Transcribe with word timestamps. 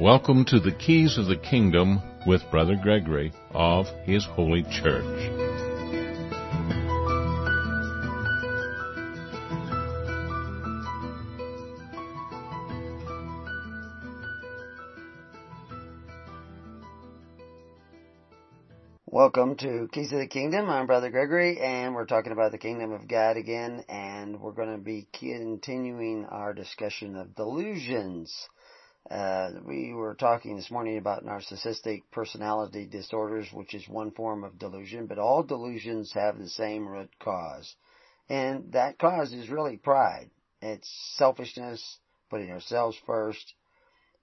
Welcome 0.00 0.46
to 0.46 0.58
the 0.58 0.72
Keys 0.72 1.18
of 1.18 1.26
the 1.26 1.36
Kingdom 1.36 2.00
with 2.26 2.50
Brother 2.50 2.74
Gregory 2.74 3.34
of 3.50 3.86
His 4.04 4.24
Holy 4.24 4.62
Church. 4.62 5.04
Welcome 19.04 19.56
to 19.56 19.86
Keys 19.92 20.12
of 20.12 20.20
the 20.20 20.28
Kingdom. 20.30 20.70
I'm 20.70 20.86
Brother 20.86 21.10
Gregory, 21.10 21.60
and 21.60 21.94
we're 21.94 22.06
talking 22.06 22.32
about 22.32 22.52
the 22.52 22.58
Kingdom 22.58 22.92
of 22.92 23.06
God 23.06 23.36
again, 23.36 23.84
and 23.86 24.40
we're 24.40 24.52
going 24.52 24.72
to 24.74 24.82
be 24.82 25.08
continuing 25.12 26.24
our 26.24 26.54
discussion 26.54 27.16
of 27.16 27.34
delusions. 27.34 28.48
Uh, 29.08 29.52
we 29.64 29.92
were 29.92 30.14
talking 30.14 30.56
this 30.56 30.70
morning 30.70 30.98
about 30.98 31.24
narcissistic 31.24 32.02
personality 32.12 32.86
disorders, 32.86 33.48
which 33.52 33.74
is 33.74 33.88
one 33.88 34.10
form 34.10 34.44
of 34.44 34.58
delusion, 34.58 35.06
but 35.06 35.18
all 35.18 35.42
delusions 35.42 36.12
have 36.12 36.38
the 36.38 36.48
same 36.48 36.86
root 36.86 37.10
cause. 37.18 37.74
And 38.28 38.72
that 38.72 38.98
cause 38.98 39.32
is 39.32 39.48
really 39.48 39.76
pride. 39.76 40.30
It's 40.60 40.88
selfishness, 41.16 41.98
putting 42.28 42.50
ourselves 42.50 42.96
first, 43.06 43.54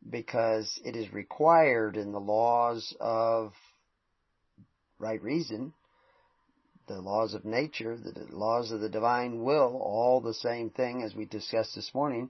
because 0.08 0.80
it 0.86 0.96
is 0.96 1.12
required 1.12 1.98
in 1.98 2.12
the 2.12 2.20
laws 2.20 2.96
of 3.00 3.54
right 5.00 5.22
reason, 5.22 5.74
the 6.88 7.02
laws 7.02 7.34
of 7.34 7.44
nature, 7.44 7.98
the 7.98 8.28
laws 8.30 8.72
of 8.72 8.80
the 8.80 8.90
divine 8.90 9.44
will, 9.44 9.82
all 9.84 10.22
the 10.22 10.34
same 10.34 10.70
thing 10.70 11.02
as 11.04 11.16
we 11.16 11.26
discussed 11.26 11.76
this 11.76 11.94
morning, 11.94 12.30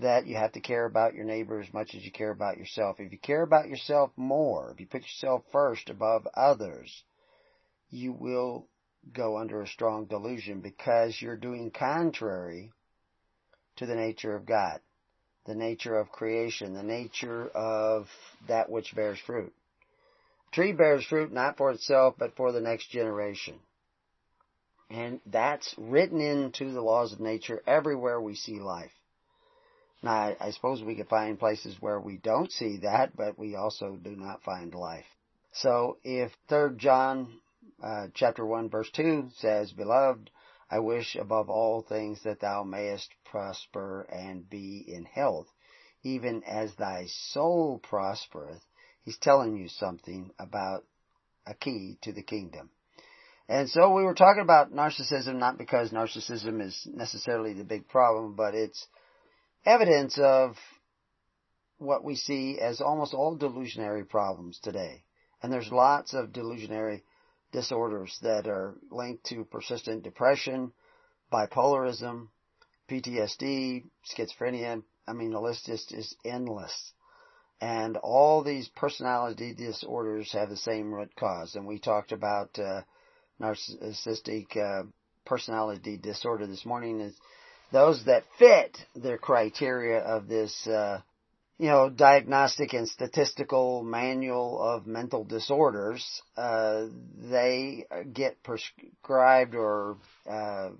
that 0.00 0.26
you 0.26 0.36
have 0.36 0.52
to 0.52 0.60
care 0.60 0.84
about 0.84 1.14
your 1.14 1.24
neighbor 1.24 1.60
as 1.60 1.72
much 1.72 1.94
as 1.94 2.04
you 2.04 2.10
care 2.10 2.30
about 2.30 2.58
yourself. 2.58 3.00
If 3.00 3.12
you 3.12 3.18
care 3.18 3.42
about 3.42 3.68
yourself 3.68 4.10
more, 4.16 4.70
if 4.72 4.80
you 4.80 4.86
put 4.86 5.02
yourself 5.02 5.44
first 5.52 5.90
above 5.90 6.26
others, 6.34 7.04
you 7.90 8.12
will 8.12 8.66
go 9.12 9.38
under 9.38 9.62
a 9.62 9.66
strong 9.66 10.06
delusion 10.06 10.60
because 10.60 11.20
you're 11.20 11.36
doing 11.36 11.70
contrary 11.70 12.72
to 13.76 13.86
the 13.86 13.94
nature 13.94 14.34
of 14.34 14.46
God, 14.46 14.80
the 15.46 15.54
nature 15.54 15.96
of 15.96 16.10
creation, 16.10 16.74
the 16.74 16.82
nature 16.82 17.48
of 17.48 18.08
that 18.48 18.68
which 18.68 18.94
bears 18.94 19.18
fruit. 19.20 19.52
A 20.48 20.54
tree 20.54 20.72
bears 20.72 21.04
fruit 21.04 21.32
not 21.32 21.56
for 21.56 21.70
itself, 21.70 22.14
but 22.18 22.36
for 22.36 22.52
the 22.52 22.60
next 22.60 22.90
generation. 22.90 23.58
And 24.90 25.20
that's 25.26 25.74
written 25.76 26.20
into 26.20 26.72
the 26.72 26.80
laws 26.80 27.12
of 27.12 27.20
nature 27.20 27.62
everywhere 27.66 28.20
we 28.20 28.34
see 28.34 28.58
life. 28.58 28.90
Now, 30.02 30.12
I, 30.12 30.36
I 30.40 30.50
suppose 30.50 30.82
we 30.82 30.94
could 30.94 31.08
find 31.08 31.38
places 31.38 31.76
where 31.80 32.00
we 32.00 32.18
don't 32.18 32.52
see 32.52 32.78
that, 32.82 33.16
but 33.16 33.38
we 33.38 33.56
also 33.56 33.96
do 33.96 34.14
not 34.14 34.42
find 34.42 34.74
life. 34.74 35.06
So 35.52 35.98
if 36.04 36.32
3 36.48 36.76
John 36.76 37.40
uh, 37.82 38.08
chapter 38.14 38.44
1 38.44 38.70
verse 38.70 38.90
2 38.94 39.30
says, 39.38 39.72
Beloved, 39.72 40.30
I 40.70 40.80
wish 40.80 41.16
above 41.16 41.48
all 41.48 41.82
things 41.82 42.22
that 42.24 42.40
thou 42.40 42.62
mayest 42.62 43.08
prosper 43.24 44.02
and 44.12 44.48
be 44.48 44.84
in 44.86 45.04
health, 45.04 45.46
even 46.02 46.42
as 46.44 46.74
thy 46.74 47.06
soul 47.32 47.80
prospereth. 47.82 48.62
He's 49.02 49.18
telling 49.18 49.56
you 49.56 49.68
something 49.68 50.30
about 50.38 50.84
a 51.46 51.54
key 51.54 51.96
to 52.02 52.12
the 52.12 52.22
kingdom. 52.22 52.70
And 53.48 53.70
so 53.70 53.94
we 53.94 54.04
were 54.04 54.14
talking 54.14 54.42
about 54.42 54.72
narcissism 54.72 55.36
not 55.36 55.56
because 55.56 55.90
narcissism 55.90 56.60
is 56.60 56.86
necessarily 56.92 57.54
the 57.54 57.64
big 57.64 57.88
problem, 57.88 58.34
but 58.34 58.54
it's 58.54 58.86
evidence 59.68 60.18
of 60.18 60.56
what 61.76 62.02
we 62.02 62.16
see 62.16 62.58
as 62.58 62.80
almost 62.80 63.14
all 63.14 63.36
delusionary 63.36 64.08
problems 64.08 64.58
today. 64.62 65.04
And 65.42 65.52
there's 65.52 65.70
lots 65.70 66.14
of 66.14 66.32
delusionary 66.32 67.02
disorders 67.52 68.18
that 68.22 68.48
are 68.48 68.74
linked 68.90 69.24
to 69.26 69.44
persistent 69.44 70.02
depression, 70.02 70.72
bipolarism, 71.32 72.28
PTSD, 72.90 73.84
schizophrenia. 74.10 74.82
I 75.06 75.12
mean, 75.12 75.30
the 75.30 75.40
list 75.40 75.66
just 75.66 75.92
is 75.92 76.16
endless. 76.24 76.92
And 77.60 77.96
all 77.98 78.42
these 78.42 78.68
personality 78.68 79.54
disorders 79.54 80.32
have 80.32 80.48
the 80.48 80.56
same 80.56 80.92
root 80.92 81.14
cause. 81.16 81.54
And 81.54 81.66
we 81.66 81.78
talked 81.78 82.12
about 82.12 82.58
uh, 82.58 82.82
narcissistic 83.40 84.56
uh, 84.56 84.84
personality 85.26 85.96
disorder 85.96 86.46
this 86.46 86.64
morning. 86.64 87.12
Those 87.72 88.04
that 88.06 88.24
fit 88.38 88.76
the 88.94 89.18
criteria 89.18 89.98
of 89.98 90.28
this, 90.28 90.66
uh, 90.66 91.00
you 91.58 91.66
know, 91.66 91.90
diagnostic 91.90 92.72
and 92.72 92.88
statistical 92.88 93.82
manual 93.82 94.60
of 94.62 94.86
mental 94.86 95.24
disorders, 95.24 96.22
uh, 96.36 96.86
they 97.30 97.86
get 98.12 98.42
prescribed 98.42 99.54
or 99.54 99.98
uh, 100.28 100.70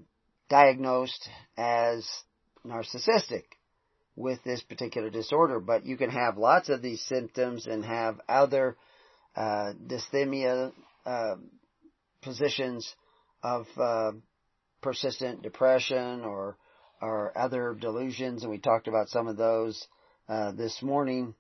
diagnosed 0.49 1.29
as 1.57 2.09
narcissistic 2.65 3.45
with 4.17 4.43
this 4.45 4.63
particular 4.63 5.11
disorder. 5.11 5.61
But 5.61 5.85
you 5.85 5.97
can 5.97 6.11
have 6.11 6.39
lots 6.39 6.69
of 6.69 6.81
these 6.81 7.03
symptoms 7.03 7.67
and 7.67 7.85
have 7.85 8.21
other 8.29 8.77
uh, 9.37 9.73
dysthymia 9.87 10.73
uh, 11.05 11.37
positions 12.23 12.95
of 13.43 13.67
uh, 13.77 14.13
persistent 14.81 15.43
depression 15.43 16.23
or 16.23 16.57
or 17.01 17.37
other 17.37 17.75
delusions, 17.75 18.43
and 18.43 18.51
we 18.51 18.59
talked 18.59 18.89
about 18.89 19.09
some 19.09 19.29
of 19.29 19.37
those 19.37 19.87
uh, 20.29 20.53
this 20.53 20.83
morning 20.83 21.35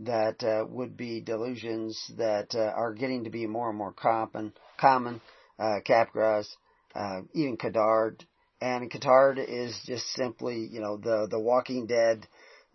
that 0.00 0.42
uh, 0.42 0.64
would 0.68 0.96
be 0.96 1.20
delusions 1.20 2.12
that 2.16 2.54
uh, 2.54 2.58
are 2.58 2.94
getting 2.94 3.24
to 3.24 3.30
be 3.30 3.46
more 3.46 3.68
and 3.68 3.78
more 3.78 3.92
common. 3.92 4.52
Common, 4.78 5.20
uh, 5.58 5.80
Capgras, 5.86 6.46
uh, 6.94 7.20
even 7.34 7.56
Cotard, 7.56 8.24
and 8.60 8.90
Cotard 8.90 9.38
is 9.38 9.78
just 9.84 10.06
simply, 10.12 10.68
you 10.70 10.80
know, 10.80 10.96
the 10.96 11.26
the 11.30 11.38
Walking 11.38 11.86
Dead 11.86 12.26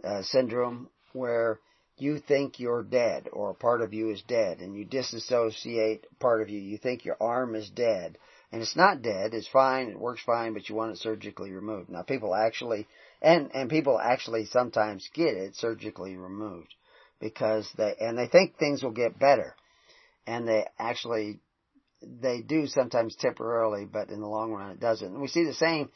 uh, 0.03 0.21
syndrome 0.23 0.89
where 1.13 1.59
you 1.97 2.19
think 2.19 2.59
you're 2.59 2.83
dead 2.83 3.29
or 3.31 3.53
part 3.53 3.81
of 3.81 3.93
you 3.93 4.11
is 4.11 4.21
dead, 4.27 4.59
and 4.59 4.75
you 4.75 4.85
disassociate 4.85 6.05
part 6.19 6.41
of 6.41 6.49
you. 6.49 6.59
You 6.59 6.77
think 6.77 7.05
your 7.05 7.17
arm 7.21 7.55
is 7.55 7.69
dead 7.69 8.17
and 8.51 8.61
it's 8.61 8.75
not 8.75 9.01
dead. 9.01 9.33
It's 9.33 9.47
fine. 9.47 9.89
It 9.89 9.99
works 9.99 10.21
fine, 10.25 10.53
but 10.53 10.69
you 10.69 10.75
want 10.75 10.91
it 10.93 10.97
surgically 10.99 11.51
removed. 11.51 11.89
Now, 11.89 12.03
people 12.03 12.33
actually, 12.33 12.87
and 13.21 13.51
and 13.53 13.69
people 13.69 13.99
actually 13.99 14.45
sometimes 14.45 15.09
get 15.13 15.35
it 15.35 15.55
surgically 15.55 16.15
removed 16.15 16.73
because 17.19 17.69
they 17.77 17.95
and 17.99 18.17
they 18.17 18.27
think 18.27 18.57
things 18.57 18.83
will 18.83 18.91
get 18.91 19.19
better, 19.19 19.55
and 20.27 20.47
they 20.47 20.65
actually 20.79 21.39
they 22.01 22.41
do 22.41 22.67
sometimes 22.67 23.15
temporarily, 23.15 23.85
but 23.85 24.09
in 24.09 24.21
the 24.21 24.27
long 24.27 24.51
run 24.51 24.71
it 24.71 24.79
doesn't. 24.79 25.13
And 25.13 25.21
we 25.21 25.27
see 25.27 25.45
the 25.45 25.53
same 25.53 25.89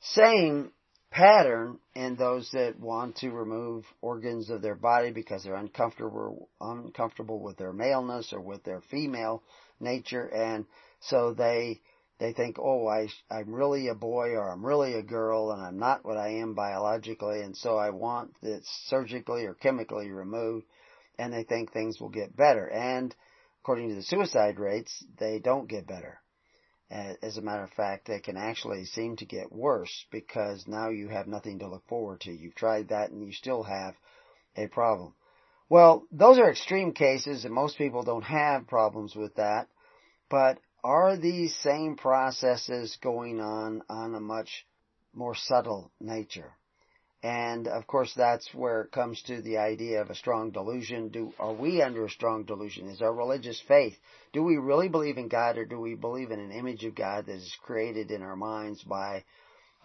same 0.00 0.72
pattern 1.10 1.78
in 1.94 2.16
those 2.16 2.50
that 2.52 2.78
want 2.78 3.16
to 3.16 3.30
remove 3.30 3.84
organs 4.02 4.50
of 4.50 4.60
their 4.60 4.74
body 4.74 5.12
because 5.12 5.44
they're 5.44 5.54
uncomfortable 5.54 6.48
uncomfortable 6.60 7.38
with 7.38 7.56
their 7.56 7.72
maleness 7.72 8.32
or 8.32 8.40
with 8.40 8.64
their 8.64 8.80
female 8.90 9.42
nature 9.78 10.26
and 10.26 10.66
so 11.08 11.34
they, 11.34 11.80
they 12.18 12.32
think, 12.32 12.58
oh, 12.58 12.86
I, 12.86 13.08
I'm 13.30 13.54
really 13.54 13.88
a 13.88 13.94
boy 13.94 14.30
or 14.30 14.50
I'm 14.50 14.64
really 14.64 14.94
a 14.94 15.02
girl 15.02 15.50
and 15.52 15.62
I'm 15.62 15.78
not 15.78 16.04
what 16.04 16.16
I 16.16 16.36
am 16.36 16.54
biologically 16.54 17.42
and 17.42 17.56
so 17.56 17.76
I 17.76 17.90
want 17.90 18.34
it 18.42 18.62
surgically 18.86 19.44
or 19.44 19.54
chemically 19.54 20.10
removed 20.10 20.66
and 21.18 21.32
they 21.32 21.44
think 21.44 21.72
things 21.72 22.00
will 22.00 22.08
get 22.08 22.36
better. 22.36 22.68
And 22.68 23.14
according 23.62 23.88
to 23.90 23.94
the 23.94 24.02
suicide 24.02 24.58
rates, 24.58 25.04
they 25.18 25.38
don't 25.38 25.68
get 25.68 25.86
better. 25.86 26.20
As 26.90 27.38
a 27.38 27.42
matter 27.42 27.64
of 27.64 27.70
fact, 27.70 28.06
they 28.06 28.20
can 28.20 28.36
actually 28.36 28.84
seem 28.84 29.16
to 29.16 29.24
get 29.24 29.50
worse 29.50 30.06
because 30.12 30.64
now 30.68 30.90
you 30.90 31.08
have 31.08 31.26
nothing 31.26 31.58
to 31.58 31.68
look 31.68 31.86
forward 31.88 32.20
to. 32.20 32.32
You've 32.32 32.54
tried 32.54 32.88
that 32.88 33.10
and 33.10 33.26
you 33.26 33.32
still 33.32 33.64
have 33.64 33.94
a 34.56 34.68
problem. 34.68 35.14
Well, 35.68 36.04
those 36.12 36.38
are 36.38 36.50
extreme 36.50 36.92
cases 36.92 37.44
and 37.44 37.52
most 37.52 37.78
people 37.78 38.02
don't 38.02 38.22
have 38.22 38.68
problems 38.68 39.16
with 39.16 39.34
that, 39.36 39.68
but 40.30 40.58
are 40.84 41.16
these 41.16 41.56
same 41.62 41.96
processes 41.96 42.96
going 43.02 43.40
on 43.40 43.82
on 43.88 44.14
a 44.14 44.20
much 44.20 44.66
more 45.14 45.34
subtle 45.34 45.90
nature? 45.98 46.52
And 47.22 47.66
of 47.68 47.86
course, 47.86 48.12
that's 48.14 48.52
where 48.52 48.82
it 48.82 48.92
comes 48.92 49.22
to 49.22 49.40
the 49.40 49.56
idea 49.56 50.02
of 50.02 50.10
a 50.10 50.14
strong 50.14 50.50
delusion. 50.50 51.08
Do, 51.08 51.32
are 51.38 51.54
we 51.54 51.80
under 51.80 52.04
a 52.04 52.10
strong 52.10 52.44
delusion? 52.44 52.90
Is 52.90 53.00
our 53.00 53.14
religious 53.14 53.58
faith, 53.66 53.96
do 54.34 54.42
we 54.42 54.58
really 54.58 54.90
believe 54.90 55.16
in 55.16 55.28
God 55.28 55.56
or 55.56 55.64
do 55.64 55.80
we 55.80 55.94
believe 55.94 56.30
in 56.30 56.38
an 56.38 56.52
image 56.52 56.84
of 56.84 56.94
God 56.94 57.24
that 57.24 57.36
is 57.36 57.56
created 57.62 58.10
in 58.10 58.20
our 58.20 58.36
minds 58.36 58.82
by 58.82 59.24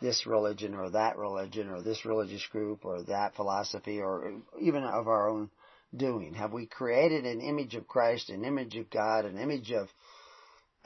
this 0.01 0.27
religion 0.27 0.75
or 0.75 0.89
that 0.89 1.17
religion 1.17 1.69
or 1.69 1.81
this 1.81 2.03
religious 2.03 2.45
group 2.47 2.83
or 2.83 3.03
that 3.03 3.35
philosophy 3.35 4.01
or 4.01 4.33
even 4.59 4.83
of 4.83 5.07
our 5.07 5.29
own 5.29 5.49
doing? 5.95 6.33
Have 6.33 6.51
we 6.51 6.65
created 6.65 7.25
an 7.25 7.39
image 7.39 7.73
of 7.75 7.87
Christ, 7.87 8.29
an 8.29 8.43
image 8.43 8.75
of 8.75 8.89
God, 8.89 9.23
an 9.23 9.37
image 9.37 9.71
of 9.71 9.87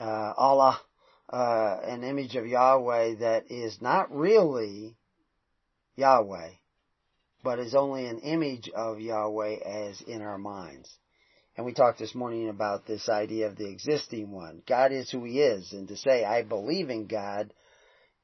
Allah, 0.00 0.80
uh, 1.30 1.78
an 1.84 2.04
image 2.04 2.36
of 2.36 2.46
Yahweh 2.46 3.16
that 3.16 3.50
is 3.50 3.80
not 3.80 4.14
really 4.14 4.96
Yahweh, 5.96 6.50
but 7.42 7.58
is 7.58 7.74
only 7.74 8.06
an 8.06 8.18
image 8.20 8.68
of 8.74 9.00
Yahweh 9.00 9.56
as 9.64 10.00
in 10.02 10.22
our 10.22 10.38
minds. 10.38 10.90
And 11.56 11.64
we 11.64 11.72
talked 11.72 12.00
this 12.00 12.14
morning 12.14 12.48
about 12.48 12.86
this 12.86 13.08
idea 13.08 13.46
of 13.46 13.56
the 13.56 13.68
existing 13.68 14.30
one. 14.32 14.62
God 14.66 14.90
is 14.90 15.10
who 15.10 15.24
He 15.24 15.40
is, 15.40 15.72
and 15.72 15.86
to 15.88 15.96
say, 15.96 16.24
I 16.24 16.42
believe 16.42 16.90
in 16.90 17.06
God, 17.06 17.52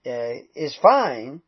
uh, 0.05 0.32
is 0.55 0.75
fine, 0.82 1.43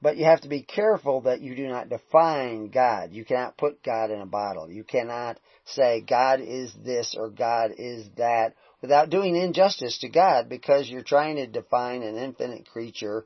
but 0.00 0.16
you 0.16 0.24
have 0.24 0.40
to 0.42 0.48
be 0.48 0.62
careful 0.62 1.22
that 1.22 1.40
you 1.40 1.54
do 1.54 1.68
not 1.68 1.88
define 1.88 2.68
God. 2.68 3.12
You 3.12 3.24
cannot 3.24 3.58
put 3.58 3.82
God 3.82 4.10
in 4.10 4.20
a 4.20 4.26
bottle. 4.26 4.70
You 4.70 4.84
cannot 4.84 5.38
say 5.64 6.00
God 6.00 6.40
is 6.40 6.72
this 6.84 7.14
or 7.16 7.28
God 7.30 7.72
is 7.76 8.08
that 8.16 8.54
without 8.82 9.08
doing 9.08 9.36
injustice 9.36 9.98
to 9.98 10.08
God 10.08 10.48
because 10.48 10.90
you're 10.90 11.02
trying 11.02 11.36
to 11.36 11.46
define 11.46 12.02
an 12.02 12.16
infinite 12.16 12.68
creature 12.68 13.24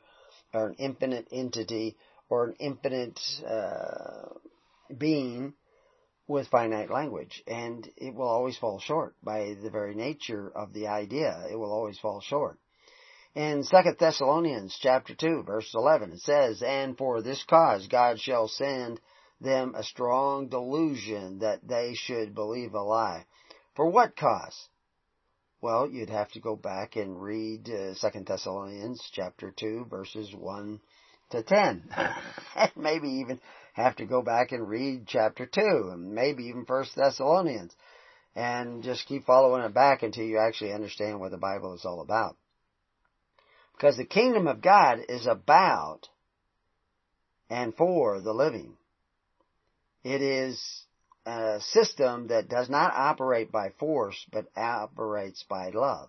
or 0.53 0.69
an 0.69 0.75
infinite 0.79 1.27
entity 1.33 1.97
or 2.29 2.45
an 2.45 2.55
infinite 2.61 3.19
uh, 3.49 4.29
being 4.97 5.55
with 6.29 6.49
finite 6.49 6.91
language. 6.91 7.43
And 7.47 7.89
it 7.97 8.15
will 8.15 8.29
always 8.29 8.59
fall 8.59 8.79
short 8.79 9.15
by 9.23 9.55
the 9.61 9.71
very 9.71 9.95
nature 9.95 10.53
of 10.55 10.73
the 10.73 10.89
idea. 10.89 11.47
It 11.51 11.57
will 11.57 11.73
always 11.73 11.99
fall 11.99 12.21
short. 12.21 12.59
In 13.35 13.65
2 13.65 13.77
Thessalonians 13.99 14.79
chapter 14.81 15.15
2 15.15 15.43
verse 15.47 15.71
11 15.75 16.13
it 16.13 16.21
says, 16.21 16.63
And 16.63 16.97
for 16.97 17.23
this 17.23 17.43
cause 17.45 17.87
God 17.87 18.21
shall 18.21 18.49
send 18.49 19.01
them 19.41 19.75
a 19.75 19.83
strong 19.83 20.49
delusion 20.49 21.41
that 21.41 21.67
they 21.67 21.95
should 21.95 22.35
believe 22.35 22.75
a 22.75 22.83
lie. 22.83 23.27
For 23.75 23.91
what 23.91 24.17
cause? 24.17 24.69
Well, 25.67 25.91
you'd 25.91 26.11
have 26.11 26.31
to 26.31 26.39
go 26.39 26.55
back 26.55 26.95
and 26.95 27.21
read 27.21 27.69
uh, 27.69 27.95
2 27.95 28.21
Thessalonians 28.21 29.03
chapter 29.13 29.51
2 29.51 29.87
verses 29.91 30.33
1 30.33 30.81
to 31.31 31.43
10. 31.43 31.91
and 32.55 32.71
maybe 32.77 33.09
even 33.09 33.41
have 33.73 33.97
to 33.97 34.07
go 34.07 34.23
back 34.23 34.53
and 34.53 34.69
read 34.69 35.09
chapter 35.09 35.45
2 35.45 35.91
and 35.93 36.15
maybe 36.15 36.45
even 36.45 36.63
1 36.65 36.85
Thessalonians 36.95 37.75
and 38.37 38.85
just 38.85 39.09
keep 39.09 39.27
following 39.27 39.65
it 39.65 39.75
back 39.75 40.05
until 40.05 40.23
you 40.23 40.39
actually 40.39 40.73
understand 40.73 41.19
what 41.19 41.33
the 41.33 41.37
Bible 41.37 41.75
is 41.75 41.85
all 41.85 42.01
about. 42.01 42.37
Because 43.73 43.97
the 43.97 44.05
kingdom 44.05 44.47
of 44.47 44.63
God 44.63 45.01
is 45.09 45.27
about 45.27 46.09
and 47.51 47.75
for 47.75 48.21
the 48.21 48.33
living. 48.33 48.77
It 50.05 50.23
is 50.23 50.86
a 51.27 51.61
system 51.61 52.29
that 52.29 52.49
does 52.49 52.71
not 52.71 52.95
operate 52.95 53.51
by 53.51 53.71
force, 53.81 54.25
but 54.33 54.47
operates 54.57 55.45
by 55.49 55.71
love. 55.71 56.09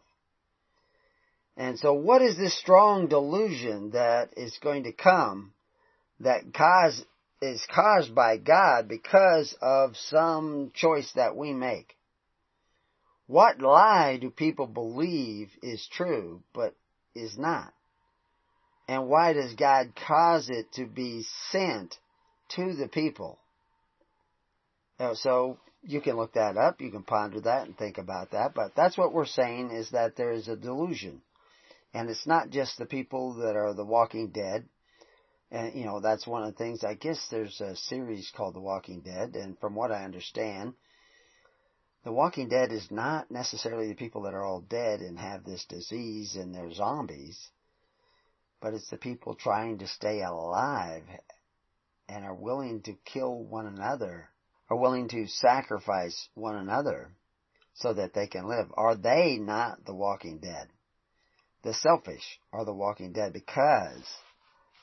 And 1.57 1.79
so 1.79 1.93
what 1.93 2.21
is 2.21 2.37
this 2.37 2.57
strong 2.57 3.07
delusion 3.07 3.91
that 3.91 4.29
is 4.37 4.55
going 4.61 4.83
to 4.83 4.91
come 4.91 5.53
that 6.19 6.53
cause, 6.53 7.03
is 7.41 7.65
caused 7.73 8.13
by 8.13 8.37
God 8.37 8.87
because 8.87 9.55
of 9.59 9.97
some 9.97 10.71
choice 10.75 11.11
that 11.15 11.35
we 11.35 11.51
make? 11.51 11.95
What 13.25 13.59
lie 13.59 14.17
do 14.21 14.29
people 14.29 14.67
believe 14.67 15.49
is 15.63 15.85
true, 15.91 16.43
but 16.53 16.75
is 17.15 17.37
not? 17.37 17.73
And 18.87 19.07
why 19.07 19.33
does 19.33 19.53
God 19.55 19.93
cause 20.07 20.49
it 20.49 20.71
to 20.73 20.85
be 20.85 21.25
sent 21.51 21.97
to 22.49 22.75
the 22.75 22.87
people? 22.87 23.39
So 25.15 25.59
you 25.83 26.01
can 26.01 26.17
look 26.17 26.33
that 26.33 26.57
up, 26.57 26.81
you 26.81 26.91
can 26.91 27.03
ponder 27.03 27.39
that 27.41 27.67
and 27.67 27.77
think 27.77 27.97
about 27.97 28.31
that, 28.31 28.53
but 28.53 28.75
that's 28.75 28.97
what 28.97 29.13
we're 29.13 29.25
saying 29.25 29.71
is 29.71 29.91
that 29.91 30.15
there 30.15 30.31
is 30.31 30.47
a 30.47 30.55
delusion. 30.55 31.21
And 31.93 32.09
it's 32.09 32.27
not 32.27 32.49
just 32.49 32.77
the 32.77 32.85
people 32.85 33.35
that 33.35 33.55
are 33.55 33.73
the 33.73 33.85
walking 33.85 34.29
dead. 34.29 34.67
And, 35.49 35.73
you 35.75 35.85
know, 35.85 36.01
that's 36.01 36.27
one 36.27 36.43
of 36.43 36.51
the 36.51 36.57
things, 36.57 36.83
I 36.83 36.95
guess 36.95 37.25
there's 37.31 37.61
a 37.61 37.75
series 37.75 38.29
called 38.35 38.55
The 38.55 38.59
Walking 38.59 38.99
Dead, 38.99 39.35
and 39.35 39.57
from 39.59 39.75
what 39.75 39.93
I 39.93 40.03
understand, 40.03 40.73
the 42.03 42.11
Walking 42.11 42.49
Dead 42.49 42.71
is 42.73 42.91
not 42.91 43.31
necessarily 43.31 43.87
the 43.87 43.95
people 43.95 44.23
that 44.23 44.33
are 44.33 44.43
all 44.43 44.59
dead 44.59 44.99
and 44.99 45.17
have 45.17 45.45
this 45.45 45.65
disease 45.69 46.35
and 46.35 46.53
they're 46.53 46.73
zombies, 46.73 47.49
but 48.61 48.73
it's 48.73 48.89
the 48.89 48.97
people 48.97 49.35
trying 49.35 49.77
to 49.77 49.87
stay 49.87 50.21
alive 50.21 51.03
and 52.09 52.25
are 52.25 52.35
willing 52.35 52.81
to 52.83 52.93
kill 53.05 53.43
one 53.43 53.67
another, 53.67 54.29
are 54.69 54.77
willing 54.77 55.07
to 55.09 55.27
sacrifice 55.27 56.29
one 56.33 56.55
another 56.55 57.11
so 57.75 57.93
that 57.93 58.13
they 58.13 58.27
can 58.27 58.47
live. 58.47 58.67
Are 58.75 58.95
they 58.95 59.37
not 59.37 59.85
the 59.85 59.93
Walking 59.93 60.39
Dead? 60.39 60.67
The 61.63 61.73
selfish 61.73 62.39
are 62.51 62.65
the 62.65 62.73
Walking 62.73 63.13
Dead 63.13 63.33
because 63.33 64.03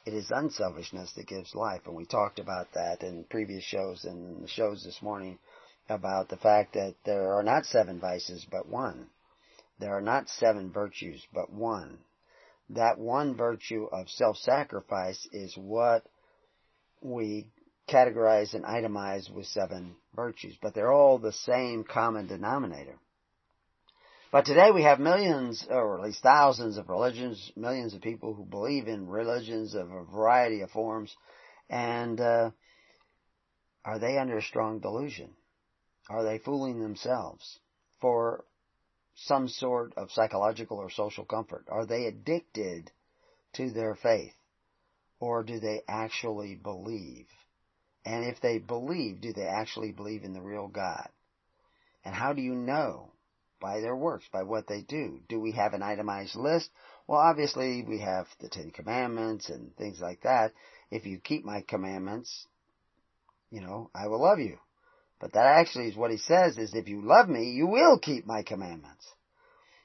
it 0.06 0.14
is 0.14 0.30
unselfishness 0.30 1.12
that 1.14 1.26
gives 1.26 1.54
life, 1.54 1.82
and 1.86 1.94
we 1.94 2.04
talked 2.04 2.38
about 2.38 2.72
that 2.74 3.02
in 3.02 3.24
previous 3.24 3.64
shows 3.64 4.04
and 4.04 4.44
the 4.44 4.48
shows 4.48 4.82
this 4.84 5.00
morning 5.00 5.38
about 5.88 6.28
the 6.28 6.36
fact 6.36 6.74
that 6.74 6.94
there 7.04 7.34
are 7.34 7.42
not 7.42 7.64
seven 7.66 8.00
vices 8.00 8.46
but 8.50 8.68
one. 8.68 9.08
There 9.78 9.96
are 9.96 10.02
not 10.02 10.28
seven 10.28 10.70
virtues 10.72 11.26
but 11.32 11.52
one. 11.52 11.98
That 12.70 12.98
one 12.98 13.36
virtue 13.36 13.86
of 13.92 14.08
self-sacrifice 14.08 15.28
is 15.32 15.54
what 15.56 16.04
we 17.02 17.46
categorize 17.88 18.54
and 18.54 18.64
itemize 18.64 19.30
with 19.30 19.46
seven 19.46 19.96
virtues, 20.14 20.56
but 20.62 20.74
they're 20.74 20.92
all 20.92 21.18
the 21.18 21.32
same 21.32 21.84
common 21.84 22.26
denominator. 22.26 22.98
But 24.32 24.46
today 24.46 24.70
we 24.72 24.82
have 24.82 24.98
millions, 24.98 25.64
or 25.70 25.98
at 25.98 26.04
least 26.04 26.22
thousands 26.22 26.76
of 26.76 26.88
religions, 26.88 27.52
millions 27.54 27.94
of 27.94 28.00
people 28.00 28.34
who 28.34 28.44
believe 28.44 28.88
in 28.88 29.06
religions 29.06 29.74
of 29.74 29.90
a 29.90 30.04
variety 30.04 30.62
of 30.62 30.70
forms, 30.70 31.14
and 31.70 32.20
uh, 32.20 32.50
are 33.84 33.98
they 33.98 34.18
under 34.18 34.38
a 34.38 34.42
strong 34.42 34.80
delusion? 34.80 35.30
Are 36.08 36.24
they 36.24 36.38
fooling 36.38 36.80
themselves 36.80 37.60
for 38.00 38.44
some 39.14 39.48
sort 39.48 39.94
of 39.96 40.10
psychological 40.10 40.78
or 40.78 40.90
social 40.90 41.24
comfort? 41.24 41.66
Are 41.68 41.86
they 41.86 42.06
addicted 42.06 42.90
to 43.54 43.70
their 43.70 43.94
faith? 43.94 44.34
Or 45.20 45.42
do 45.42 45.60
they 45.60 45.82
actually 45.86 46.56
believe? 46.56 47.26
And 48.04 48.24
if 48.24 48.40
they 48.40 48.58
believe, 48.58 49.20
do 49.20 49.32
they 49.32 49.46
actually 49.46 49.92
believe 49.92 50.24
in 50.24 50.34
the 50.34 50.42
real 50.42 50.68
God? 50.68 51.08
And 52.04 52.14
how 52.14 52.32
do 52.32 52.42
you 52.42 52.54
know? 52.54 53.10
By 53.60 53.80
their 53.80 53.96
works, 53.96 54.26
by 54.30 54.42
what 54.42 54.66
they 54.66 54.82
do. 54.82 55.20
Do 55.26 55.40
we 55.40 55.52
have 55.52 55.72
an 55.72 55.82
itemized 55.82 56.36
list? 56.36 56.68
Well, 57.06 57.20
obviously 57.20 57.82
we 57.82 58.00
have 58.00 58.26
the 58.38 58.50
Ten 58.50 58.70
Commandments 58.70 59.48
and 59.48 59.74
things 59.76 60.00
like 60.00 60.20
that. 60.22 60.52
If 60.90 61.06
you 61.06 61.18
keep 61.18 61.46
my 61.46 61.62
commandments, 61.66 62.46
you 63.50 63.62
know, 63.62 63.90
I 63.94 64.08
will 64.08 64.20
love 64.20 64.38
you. 64.38 64.58
But 65.18 65.32
that 65.32 65.46
actually 65.46 65.88
is 65.88 65.96
what 65.96 66.10
he 66.10 66.18
says 66.18 66.58
is 66.58 66.74
if 66.74 66.88
you 66.88 67.00
love 67.06 67.28
me, 67.28 67.52
you 67.52 67.66
will 67.66 67.98
keep 67.98 68.26
my 68.26 68.42
commandments. 68.42 69.06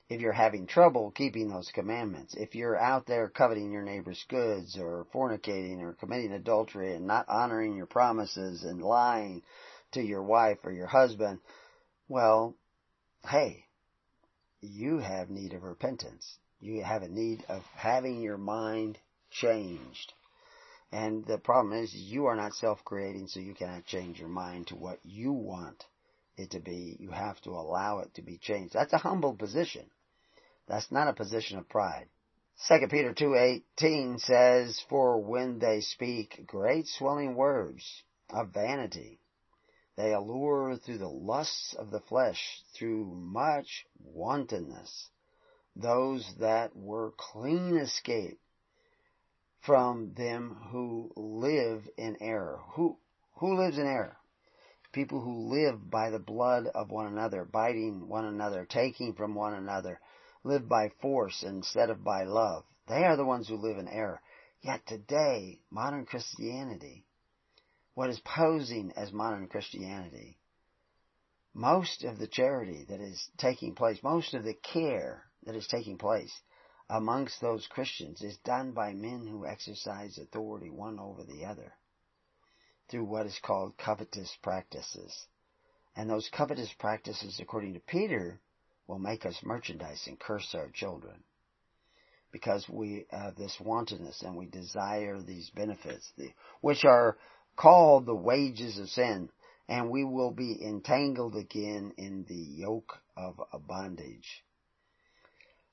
If 0.10 0.22
you're 0.22 0.34
having 0.34 0.66
trouble 0.66 1.12
keeping 1.12 1.50
those 1.50 1.72
commandments, 1.72 2.34
if 2.34 2.56
you're 2.56 2.76
out 2.76 3.06
there 3.06 3.30
coveting 3.30 3.72
your 3.72 3.84
neighbor's 3.84 4.26
goods 4.28 4.76
or 4.76 5.06
fornicating 5.14 5.82
or 5.82 5.94
committing 5.94 6.32
adultery 6.32 6.96
and 6.96 7.06
not 7.06 7.30
honoring 7.30 7.76
your 7.76 7.86
promises 7.86 8.64
and 8.64 8.82
lying 8.82 9.44
to 9.92 10.02
your 10.02 10.24
wife 10.24 10.58
or 10.64 10.72
your 10.72 10.88
husband, 10.88 11.40
well, 12.08 12.56
hey, 13.28 13.66
you 14.62 14.98
have 14.98 15.30
need 15.30 15.54
of 15.54 15.62
repentance. 15.62 16.40
You 16.60 16.84
have 16.84 17.04
a 17.04 17.08
need 17.08 17.46
of 17.48 17.62
having 17.76 18.20
your 18.20 18.40
mind 18.40 18.98
changed. 19.30 20.14
And 20.92 21.24
the 21.24 21.38
problem 21.38 21.74
is 21.84 21.94
you 21.94 22.26
are 22.26 22.36
not 22.36 22.56
self-creating, 22.56 23.28
so 23.28 23.40
you 23.40 23.54
cannot 23.54 23.86
change 23.86 24.20
your 24.20 24.28
mind 24.28 24.68
to 24.68 24.76
what 24.76 24.98
you 25.04 25.34
want 25.34 25.86
it 26.36 26.50
to 26.52 26.60
be. 26.60 26.98
You 27.00 27.12
have 27.12 27.40
to 27.42 27.52
allow 27.52 28.00
it 28.00 28.16
to 28.16 28.24
be 28.24 28.40
changed. 28.40 28.74
That's 28.74 28.94
a 28.94 28.98
humble 28.98 29.36
position. 29.36 29.84
That's 30.70 30.92
not 30.92 31.08
a 31.08 31.14
position 31.14 31.58
of 31.58 31.68
pride. 31.68 32.08
2 32.68 32.88
Peter 32.90 33.12
2.18 33.12 34.20
says, 34.20 34.80
For 34.88 35.20
when 35.20 35.58
they 35.58 35.82
speak 35.82 36.46
great 36.46 36.86
swelling 36.86 37.34
words 37.34 38.04
of 38.30 38.54
vanity, 38.54 39.20
they 39.98 40.14
allure 40.14 40.78
through 40.78 41.00
the 41.00 41.08
lusts 41.10 41.74
of 41.74 41.90
the 41.90 42.02
flesh, 42.02 42.62
through 42.78 43.06
much 43.06 43.88
wantonness, 44.00 45.10
those 45.76 46.36
that 46.40 46.76
were 46.76 47.14
clean 47.18 47.78
escape 47.78 48.40
from 49.62 50.14
them 50.14 50.56
who 50.72 51.12
live 51.16 51.90
in 51.98 52.16
error. 52.22 52.60
Who, 52.76 53.00
who 53.38 53.58
lives 53.58 53.80
in 53.80 53.88
error? 53.88 54.18
People 54.92 55.22
who 55.22 55.50
live 55.50 55.90
by 55.90 56.12
the 56.12 56.20
blood 56.20 56.68
of 56.68 56.92
one 56.92 57.08
another, 57.08 57.44
biting 57.44 58.08
one 58.08 58.26
another, 58.26 58.66
taking 58.66 59.14
from 59.16 59.34
one 59.34 59.56
another, 59.56 60.00
live 60.44 60.68
by 60.68 60.90
force 61.02 61.44
instead 61.44 61.90
of 61.90 62.04
by 62.04 62.24
love. 62.24 62.64
They 62.88 63.06
are 63.06 63.18
the 63.18 63.26
ones 63.26 63.48
who 63.48 63.56
live 63.58 63.78
in 63.78 63.88
error. 63.88 64.22
Yet 64.62 64.86
today, 64.88 65.62
modern 65.72 66.06
Christianity, 66.06 67.06
what 67.94 68.10
is 68.10 68.20
posing 68.22 68.92
as 68.96 69.12
modern 69.12 69.48
Christianity, 69.48 70.38
most 71.54 72.04
of 72.04 72.18
the 72.20 72.28
charity 72.28 72.86
that 72.90 73.02
is 73.02 73.30
taking 73.38 73.76
place, 73.76 74.00
most 74.04 74.34
of 74.34 74.44
the 74.44 74.54
care 74.54 75.24
that 75.44 75.56
is 75.56 75.68
taking 75.68 75.98
place 75.98 76.32
amongst 76.90 77.42
those 77.42 77.68
Christians 77.68 78.22
is 78.22 78.38
done 78.38 78.72
by 78.72 78.94
men 78.94 79.28
who 79.28 79.46
exercise 79.46 80.18
authority 80.18 80.70
one 80.70 81.00
over 81.00 81.24
the 81.24 81.46
other. 81.46 81.74
through 82.90 83.06
what 83.06 83.26
is 83.26 83.40
called 83.44 83.78
covetous 83.78 84.36
practices. 84.42 85.28
And 85.96 86.10
those 86.10 86.30
covetous 86.30 86.74
practices, 86.80 87.40
according 87.40 87.74
to 87.74 87.80
Peter, 87.80 88.42
will 88.90 89.00
make 89.00 89.24
us 89.24 89.38
merchandise 89.44 90.04
and 90.08 90.20
curse 90.20 90.56
our 90.56 90.70
children. 90.74 91.24
Because 92.32 92.68
we 92.68 93.06
have 93.12 93.36
this 93.36 93.56
wantonness 93.62 94.24
and 94.24 94.36
we 94.36 94.48
desire 94.48 95.22
these 95.22 95.52
benefits, 95.52 96.12
which 96.62 96.84
are 96.84 97.16
called 97.56 98.06
the 98.08 98.16
wages 98.16 98.80
of 98.80 98.90
sin, 98.90 99.30
and 99.68 99.92
we 99.92 100.04
will 100.04 100.32
be 100.32 100.58
entangled 100.66 101.36
again 101.36 101.94
in 101.98 102.26
the 102.28 102.36
yoke 102.36 102.98
of 103.16 103.40
a 103.54 103.60
bondage. 103.60 104.44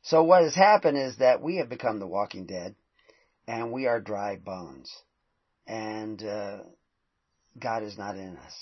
So 0.03 0.23
what 0.23 0.43
has 0.43 0.55
happened 0.55 0.99
is 0.99 1.17
that 1.17 1.43
we 1.43 1.57
have 1.57 1.71
become 1.71 1.99
the 1.99 2.07
walking 2.07 2.47
dead, 2.47 2.75
and 3.49 3.73
we 3.73 3.87
are 3.87 4.01
dry 4.01 4.37
bones. 4.37 4.95
And 5.67 6.23
uh, 6.23 6.59
God 7.59 7.83
is 7.83 7.97
not 7.97 8.17
in 8.17 8.37
us. 8.37 8.55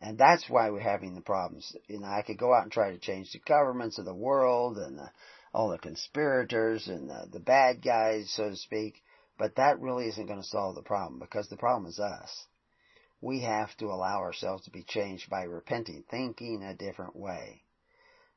And 0.00 0.16
that's 0.16 0.48
why 0.48 0.70
we're 0.70 0.80
having 0.80 1.14
the 1.14 1.20
problems. 1.20 1.74
You 1.88 2.00
know, 2.00 2.06
I 2.06 2.22
could 2.22 2.38
go 2.38 2.54
out 2.54 2.62
and 2.62 2.72
try 2.72 2.92
to 2.92 2.98
change 2.98 3.32
the 3.32 3.40
governments 3.40 3.98
of 3.98 4.04
the 4.04 4.14
world 4.14 4.78
and 4.78 4.98
the, 4.98 5.10
all 5.52 5.70
the 5.70 5.78
conspirators 5.78 6.86
and 6.86 7.10
the, 7.10 7.28
the 7.32 7.40
bad 7.40 7.82
guys, 7.82 8.30
so 8.30 8.50
to 8.50 8.56
speak, 8.56 9.02
but 9.38 9.56
that 9.56 9.80
really 9.80 10.06
isn't 10.08 10.26
going 10.26 10.40
to 10.40 10.46
solve 10.46 10.76
the 10.76 10.82
problem 10.82 11.18
because 11.18 11.48
the 11.48 11.56
problem 11.56 11.86
is 11.90 11.98
us. 11.98 12.46
We 13.20 13.40
have 13.40 13.76
to 13.78 13.86
allow 13.86 14.18
ourselves 14.18 14.64
to 14.64 14.70
be 14.70 14.84
changed 14.84 15.28
by 15.28 15.42
repenting, 15.42 16.04
thinking 16.08 16.62
a 16.62 16.74
different 16.74 17.16
way. 17.16 17.62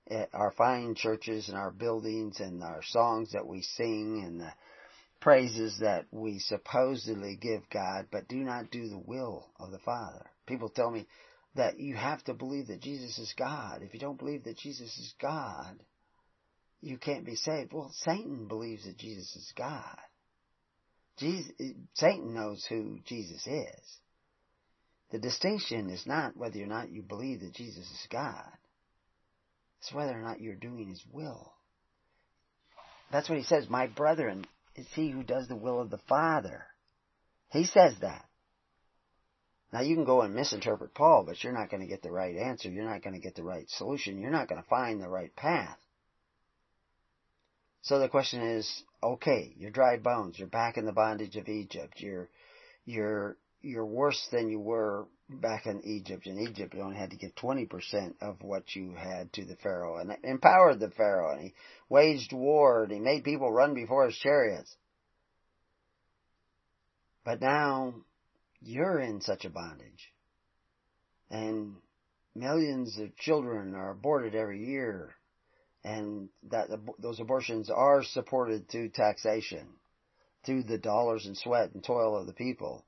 It, 0.08 0.30
our 0.34 0.52
fine 0.52 0.96
churches 0.96 1.48
and 1.48 1.58
our 1.58 1.70
buildings 1.70 2.40
and 2.40 2.64
our 2.64 2.82
songs 2.82 3.34
that 3.34 3.46
we 3.46 3.62
sing 3.62 4.24
and 4.26 4.42
the 4.42 4.52
praises 5.20 5.78
that 5.82 6.06
we 6.10 6.40
supposedly 6.40 7.38
give 7.40 7.70
God, 7.70 8.08
but 8.12 8.28
do 8.28 8.38
not 8.38 8.72
do 8.72 8.90
the 8.90 8.98
will 8.98 9.48
of 9.60 9.70
the 9.70 9.78
Father. 9.80 10.26
People 10.48 10.70
tell 10.70 10.90
me 10.90 11.06
that 11.56 11.80
you 11.80 11.96
have 11.96 12.24
to 12.26 12.34
believe 12.34 12.68
that 12.68 12.82
Jesus 12.82 13.18
is 13.18 13.34
God. 13.38 13.82
If 13.82 13.94
you 13.94 14.00
don't 14.00 14.18
believe 14.18 14.44
that 14.46 14.58
Jesus 14.58 14.98
is 14.98 15.14
God, 15.22 15.84
you 16.82 16.98
can't 16.98 17.26
be 17.26 17.36
saved. 17.36 17.74
Well, 17.74 17.92
Satan 17.94 18.48
believes 18.48 18.86
that 18.86 18.98
Jesus 18.98 19.36
is 19.36 19.54
God. 19.58 19.98
Jesus, 21.18 21.52
Satan 21.94 22.34
knows 22.34 22.66
who 22.68 23.00
Jesus 23.06 23.46
is. 23.46 23.98
The 25.12 25.20
distinction 25.20 25.90
is 25.90 26.08
not 26.08 26.38
whether 26.38 26.62
or 26.64 26.68
not 26.68 26.90
you 26.90 27.02
believe 27.02 27.42
that 27.42 27.54
Jesus 27.54 27.86
is 27.86 28.08
God. 28.10 28.50
It's 29.82 29.94
whether 29.94 30.14
or 30.14 30.22
not 30.22 30.40
you're 30.40 30.56
doing 30.56 30.90
His 30.90 31.04
will. 31.12 31.52
That's 33.12 33.28
what 33.28 33.38
He 33.38 33.44
says. 33.44 33.70
My 33.70 33.88
brethren, 33.88 34.46
is 34.76 34.88
he 34.94 35.10
who 35.10 35.24
does 35.24 35.48
the 35.48 35.56
will 35.56 35.80
of 35.80 35.90
the 35.90 36.00
Father. 36.10 36.66
He 37.50 37.66
says 37.66 37.94
that. 38.02 38.26
Now 39.72 39.82
you 39.82 39.96
can 39.96 40.04
go 40.04 40.22
and 40.22 40.36
misinterpret 40.36 40.94
Paul, 40.94 41.24
but 41.26 41.42
you're 41.44 41.54
not 41.54 41.70
going 41.70 41.82
to 41.82 41.88
get 41.88 42.02
the 42.02 42.12
right 42.12 42.36
answer. 42.36 42.70
You're 42.70 42.90
not 42.90 43.04
going 43.04 43.14
to 43.14 43.22
get 43.22 43.36
the 43.36 43.44
right 43.44 43.70
solution. 43.70 44.20
You're 44.20 44.32
not 44.32 44.50
going 44.50 44.62
to 44.62 44.68
find 44.68 45.02
the 45.02 45.08
right 45.08 45.34
path. 45.36 45.78
So 47.84 47.98
the 47.98 48.10
question 48.10 48.42
is, 48.42 48.84
okay, 49.02 49.54
you're 49.58 49.72
dry 49.72 49.98
bones. 49.98 50.38
You're 50.38 50.48
back 50.48 50.78
in 50.78 50.86
the 50.86 50.92
bondage 50.92 51.36
of 51.38 51.48
Egypt. 51.48 51.96
You're, 51.98 52.30
you're, 52.86 53.38
you're 53.62 53.86
worse 53.86 54.28
than 54.32 54.50
you 54.50 54.60
were 54.60 55.08
back 55.30 55.66
in 55.66 55.82
Egypt. 55.86 56.28
In 56.28 56.38
Egypt, 56.38 56.74
you 56.74 56.82
only 56.82 56.98
had 56.98 57.12
to 57.12 57.16
give 57.16 57.34
20% 57.36 58.16
of 58.22 58.42
what 58.42 58.76
you 58.76 58.94
had 58.94 59.32
to 59.34 59.46
the 59.46 59.56
Pharaoh 59.56 59.98
and 59.98 60.16
empowered 60.24 60.80
the 60.80 60.92
Pharaoh 60.92 61.32
and 61.32 61.42
he 61.42 61.54
waged 61.90 62.34
war 62.34 62.84
and 62.84 62.92
he 62.92 63.00
made 63.00 63.24
people 63.24 63.52
run 63.52 63.74
before 63.74 64.06
his 64.06 64.18
chariots. 64.18 64.76
But 67.24 67.40
now 67.40 67.94
you're 68.62 69.00
in 69.00 69.22
such 69.22 69.46
a 69.46 69.50
bondage. 69.50 70.12
And 71.30 71.76
millions 72.36 72.98
of 73.00 73.16
children 73.18 73.76
are 73.76 73.92
aborted 73.92 74.36
every 74.36 74.66
year. 74.66 75.16
And 75.84 76.30
that 76.52 76.68
those 77.00 77.20
abortions 77.20 77.70
are 77.70 78.04
supported 78.04 78.70
through 78.70 78.90
taxation, 78.90 79.68
through 80.46 80.64
the 80.64 80.78
dollars 80.78 81.26
and 81.26 81.36
sweat 81.36 81.72
and 81.74 81.84
toil 81.84 82.18
of 82.18 82.28
the 82.28 82.34
people. 82.34 82.86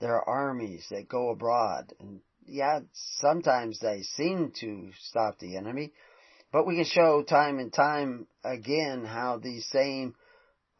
There 0.00 0.14
are 0.14 0.28
armies 0.28 0.86
that 0.90 1.08
go 1.08 1.30
abroad. 1.30 1.92
And 2.00 2.20
yeah, 2.46 2.80
sometimes 3.20 3.78
they 3.80 4.02
seem 4.16 4.52
to 4.60 4.90
stop 5.08 5.38
the 5.38 5.56
enemy, 5.56 5.92
but 6.52 6.66
we 6.66 6.76
can 6.76 6.86
show 6.86 7.22
time 7.22 7.58
and 7.58 7.72
time 7.72 8.26
again 8.44 9.04
how 9.04 9.38
these 9.38 9.66
same 9.70 10.14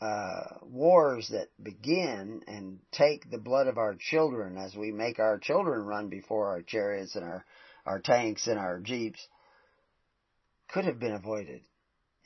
uh, 0.03 0.59
wars 0.63 1.29
that 1.29 1.49
begin 1.63 2.43
and 2.49 2.81
take 2.91 3.31
the 3.31 3.39
blood 3.39 3.69
of 3.69 3.79
our 3.79 3.95
children 3.95 4.59
as 4.59 4.75
we 4.75 4.91
make 4.91 5.21
our 5.21 5.39
children 5.39 5.85
run 5.85 6.09
before 6.09 6.49
our 6.49 6.61
chariots 6.61 7.15
and 7.15 7.25
our, 7.25 7.45
our 7.87 8.01
tanks 8.01 8.49
and 8.49 8.59
our 8.59 8.81
jeeps 8.81 9.25
could 10.73 10.85
have 10.85 10.99
been 10.99 11.13
avoided 11.13 11.61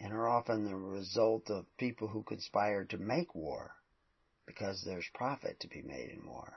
and 0.01 0.15
are 0.15 0.27
often 0.27 0.65
the 0.65 0.75
result 0.75 1.51
of 1.51 1.67
people 1.77 2.09
who 2.09 2.23
conspire 2.23 2.85
to 2.85 2.97
make 2.97 3.35
war 3.35 3.73
because 4.47 4.83
there's 4.83 5.05
profit 5.13 5.61
to 5.61 5.69
be 5.69 5.83
made 5.83 6.09
in 6.09 6.27
war. 6.27 6.55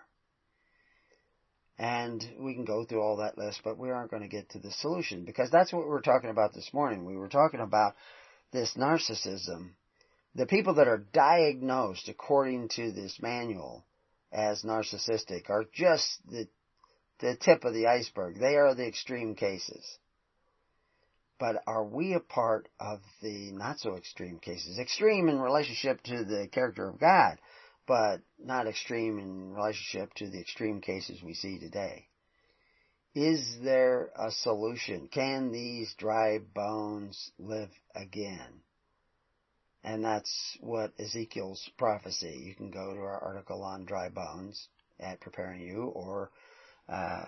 And 1.77 2.23
we 2.39 2.53
can 2.53 2.63
go 2.63 2.85
through 2.85 3.01
all 3.01 3.17
that 3.17 3.37
list, 3.37 3.59
but 3.65 3.77
we 3.77 3.89
aren't 3.89 4.11
going 4.11 4.23
to 4.23 4.29
get 4.29 4.49
to 4.51 4.59
the 4.59 4.71
solution 4.71 5.25
because 5.25 5.49
that's 5.49 5.73
what 5.73 5.83
we 5.83 5.89
were 5.89 6.01
talking 6.01 6.29
about 6.29 6.53
this 6.53 6.69
morning. 6.73 7.03
We 7.03 7.17
were 7.17 7.27
talking 7.27 7.59
about 7.59 7.95
this 8.53 8.75
narcissism. 8.77 9.71
The 10.35 10.45
people 10.45 10.75
that 10.75 10.87
are 10.87 11.05
diagnosed 11.13 12.07
according 12.07 12.69
to 12.75 12.91
this 12.91 13.19
manual 13.21 13.85
as 14.31 14.63
narcissistic 14.63 15.49
are 15.49 15.65
just 15.73 16.19
the, 16.29 16.47
the 17.19 17.35
tip 17.35 17.63
of 17.63 17.73
the 17.73 17.87
iceberg. 17.87 18.39
They 18.39 18.55
are 18.55 18.75
the 18.75 18.87
extreme 18.87 19.35
cases. 19.35 19.97
But 21.39 21.63
are 21.67 21.83
we 21.83 22.13
a 22.13 22.19
part 22.19 22.67
of 22.79 22.99
the 23.21 23.51
not 23.53 23.79
so 23.79 23.95
extreme 23.95 24.39
cases? 24.39 24.77
Extreme 24.77 25.29
in 25.29 25.39
relationship 25.39 26.03
to 26.03 26.23
the 26.23 26.47
character 26.51 26.89
of 26.89 26.99
God 26.99 27.39
but 27.89 28.21
not 28.37 28.67
extreme 28.67 29.17
in 29.17 29.51
relationship 29.51 30.13
to 30.13 30.29
the 30.29 30.39
extreme 30.39 30.79
cases 30.79 31.23
we 31.23 31.33
see 31.33 31.57
today. 31.57 32.05
Is 33.15 33.57
there 33.63 34.11
a 34.15 34.29
solution? 34.29 35.09
Can 35.11 35.51
these 35.51 35.91
dry 35.97 36.37
bones 36.37 37.31
live 37.39 37.71
again? 37.95 38.61
And 39.83 40.03
that's 40.03 40.57
what 40.59 40.91
Ezekiel's 40.99 41.69
prophecy. 41.77 42.43
You 42.45 42.55
can 42.55 42.69
go 42.69 42.93
to 42.93 42.99
our 42.99 43.19
article 43.19 43.63
on 43.63 43.85
dry 43.85 44.09
bones 44.09 44.67
at 44.99 45.21
Preparing 45.21 45.61
You 45.61 45.83
or 45.95 46.31
uh, 46.89 47.25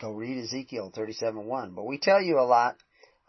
go 0.00 0.12
read 0.12 0.44
Ezekiel 0.44 0.92
37.1. 0.96 1.74
But 1.74 1.86
we 1.86 1.98
tell 1.98 2.22
you 2.22 2.38
a 2.38 2.46
lot 2.46 2.76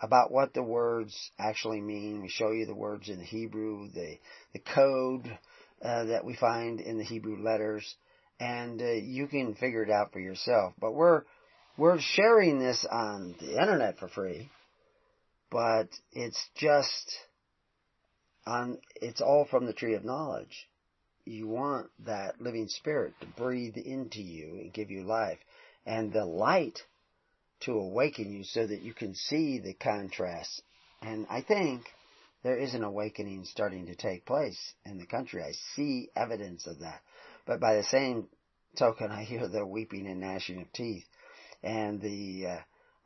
about 0.02 0.32
what 0.32 0.54
the 0.54 0.64
words 0.64 1.32
actually 1.40 1.82
mean. 1.82 2.22
We 2.22 2.30
show 2.30 2.52
you 2.52 2.66
the 2.66 2.76
words 2.76 3.10
in 3.10 3.18
the 3.18 3.26
Hebrew, 3.26 3.90
the, 3.90 4.18
the 4.54 4.60
code 4.60 5.38
uh, 5.82 6.06
that 6.06 6.26
we 6.26 6.36
find 6.36 6.80
in 6.80 6.98
the 6.98 7.04
Hebrew 7.04 7.42
letters, 7.42 7.96
and 8.40 8.82
uh, 8.82 8.92
you 8.92 9.28
can 9.28 9.56
figure 9.56 9.84
it 9.84 9.90
out 9.90 10.14
for 10.14 10.20
yourself. 10.20 10.74
But 10.80 10.94
we're 10.94 11.24
we're 11.78 12.00
sharing 12.00 12.60
this 12.60 12.86
on 12.90 13.36
the 13.40 13.62
internet 13.62 13.98
for 13.98 14.10
free, 14.10 14.50
but 15.50 15.88
it's 16.12 16.50
just 16.56 17.16
on. 18.46 18.80
It's 18.96 19.22
all 19.22 19.46
from 19.46 19.66
the 19.66 19.74
tree 19.74 19.96
of 19.96 20.04
knowledge. 20.04 20.68
You 21.26 21.48
want 21.48 21.88
that 22.06 22.42
living 22.42 22.68
spirit 22.68 23.14
to 23.22 23.28
breathe 23.28 23.78
into 23.78 24.22
you 24.22 24.60
and 24.62 24.74
give 24.74 24.90
you 24.90 25.04
life, 25.04 25.40
and 25.86 26.12
the 26.12 26.26
light 26.26 26.80
to 27.62 27.74
awaken 27.74 28.32
you 28.32 28.44
so 28.44 28.66
that 28.66 28.82
you 28.82 28.94
can 28.94 29.14
see 29.14 29.60
the 29.60 29.74
contrast. 29.74 30.62
And 31.02 31.28
I 31.30 31.42
think 31.42 31.84
there 32.44 32.58
is 32.58 32.74
an 32.74 32.84
awakening 32.84 33.46
starting 33.46 33.88
to 33.88 33.96
take 33.96 34.26
place 34.26 34.74
in 34.86 34.98
the 34.98 35.06
country. 35.06 35.44
I 35.44 35.52
see 35.76 36.10
evidence 36.16 36.68
of 36.68 36.80
that. 36.80 37.02
But 37.46 37.60
by 37.60 37.76
the 37.76 37.84
same 37.84 38.28
token, 38.78 39.12
I 39.12 39.24
hear 39.24 39.48
the 39.48 39.66
weeping 39.66 40.08
and 40.08 40.22
gnashing 40.22 40.62
of 40.62 40.72
teeth 40.72 41.06
and 41.62 42.00
the 42.00 42.48
uh, 42.48 42.60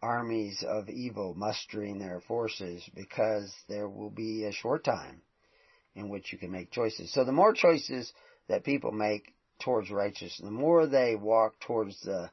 armies 0.04 0.64
of 0.68 0.90
evil 0.90 1.34
mustering 1.34 1.98
their 1.98 2.20
forces 2.28 2.84
because 2.94 3.52
there 3.70 3.88
will 3.88 4.10
be 4.10 4.44
a 4.44 4.52
short 4.52 4.84
time 4.84 5.22
in 5.96 6.10
which 6.10 6.34
you 6.34 6.38
can 6.38 6.52
make 6.52 6.72
choices. 6.72 7.14
So 7.14 7.24
the 7.24 7.32
more 7.32 7.54
choices 7.54 8.12
that 8.50 8.66
people 8.66 8.92
make 8.92 9.34
towards 9.64 9.90
righteousness, 9.90 10.42
the 10.44 10.52
more 10.52 10.86
they 10.86 11.16
walk 11.16 11.60
towards 11.62 12.02
the 12.02 12.30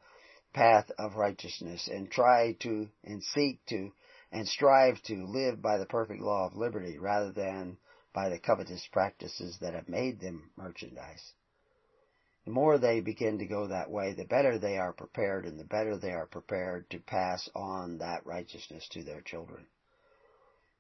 path 0.53 0.91
of 0.99 1.15
righteousness 1.15 1.89
and 1.89 2.11
try 2.11 2.57
to 2.61 2.89
and 3.05 3.23
seek 3.23 3.65
to 3.67 3.93
and 4.33 4.49
strive 4.49 5.00
to 5.03 5.25
live 5.27 5.62
by 5.62 5.79
the 5.79 5.87
perfect 5.87 6.21
law 6.21 6.47
of 6.47 6.57
liberty 6.57 6.99
rather 6.99 7.31
than 7.31 7.77
by 8.12 8.29
the 8.29 8.39
covetous 8.39 8.87
practices 8.93 9.59
that 9.61 9.75
have 9.75 9.89
made 9.89 10.21
them 10.21 10.50
merchandise. 10.57 11.33
The 12.44 12.50
more 12.50 12.78
they 12.78 13.00
begin 13.00 13.38
to 13.38 13.47
go 13.47 13.66
that 13.66 13.90
way, 13.90 14.14
the 14.14 14.25
better 14.25 14.59
they 14.59 14.78
are 14.78 14.92
prepared 14.92 15.44
and 15.44 15.59
the 15.59 15.64
better 15.64 15.97
they 15.97 16.12
are 16.12 16.26
prepared 16.26 16.88
to 16.90 16.99
pass 16.99 17.49
on 17.54 17.99
that 17.99 18.25
righteousness 18.25 18.88
to 18.92 19.02
their 19.02 19.20
children. 19.20 19.66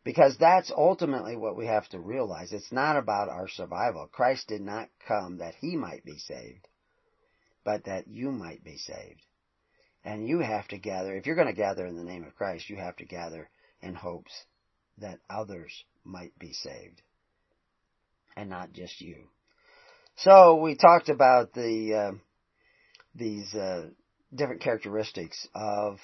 Because 0.02 0.38
that's 0.38 0.70
ultimately 0.70 1.36
what 1.36 1.56
we 1.56 1.66
have 1.66 1.86
to 1.90 2.00
realize. 2.00 2.52
It's 2.52 2.72
not 2.72 2.96
about 2.96 3.28
our 3.28 3.46
survival. 3.48 4.08
Christ 4.10 4.48
did 4.48 4.62
not 4.62 4.88
come 5.06 5.38
that 5.38 5.54
he 5.56 5.76
might 5.76 6.04
be 6.04 6.16
saved, 6.16 6.66
but 7.64 7.84
that 7.84 8.08
you 8.08 8.32
might 8.32 8.64
be 8.64 8.78
saved. 8.78 9.20
And 10.02 10.26
you 10.26 10.40
have 10.40 10.66
to 10.68 10.78
gather, 10.78 11.14
if 11.14 11.26
you're 11.26 11.36
going 11.36 11.46
to 11.46 11.52
gather 11.52 11.84
in 11.84 11.96
the 11.96 12.04
name 12.04 12.24
of 12.24 12.34
Christ, 12.34 12.70
you 12.70 12.76
have 12.76 12.96
to 12.96 13.04
gather 13.04 13.50
in 13.82 13.94
hopes 13.94 14.32
that 14.96 15.20
others 15.28 15.84
might 16.04 16.38
be 16.38 16.54
saved. 16.54 17.02
And 18.34 18.48
not 18.48 18.72
just 18.72 19.02
you. 19.02 19.28
So 20.24 20.56
we 20.56 20.74
talked 20.74 21.08
about 21.08 21.54
the, 21.54 21.94
uh, 21.94 22.12
these, 23.14 23.54
uh, 23.54 23.86
different 24.34 24.60
characteristics 24.60 25.48
of 25.54 25.98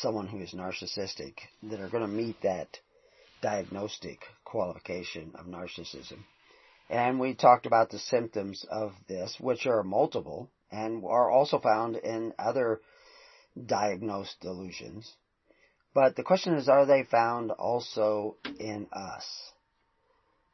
someone 0.00 0.26
who 0.26 0.38
is 0.40 0.54
narcissistic 0.54 1.34
that 1.64 1.80
are 1.80 1.90
going 1.90 2.04
to 2.04 2.08
meet 2.08 2.40
that 2.40 2.68
diagnostic 3.42 4.20
qualification 4.44 5.32
of 5.34 5.44
narcissism. 5.44 6.24
And 6.88 7.20
we 7.20 7.34
talked 7.34 7.66
about 7.66 7.90
the 7.90 7.98
symptoms 7.98 8.64
of 8.70 8.92
this, 9.08 9.36
which 9.38 9.66
are 9.66 9.82
multiple 9.82 10.48
and 10.70 11.04
are 11.04 11.30
also 11.30 11.58
found 11.58 11.96
in 11.96 12.32
other 12.38 12.80
diagnosed 13.62 14.40
delusions. 14.40 15.12
But 15.92 16.16
the 16.16 16.22
question 16.22 16.54
is, 16.54 16.66
are 16.66 16.86
they 16.86 17.02
found 17.02 17.50
also 17.50 18.36
in 18.58 18.86
us? 18.90 19.52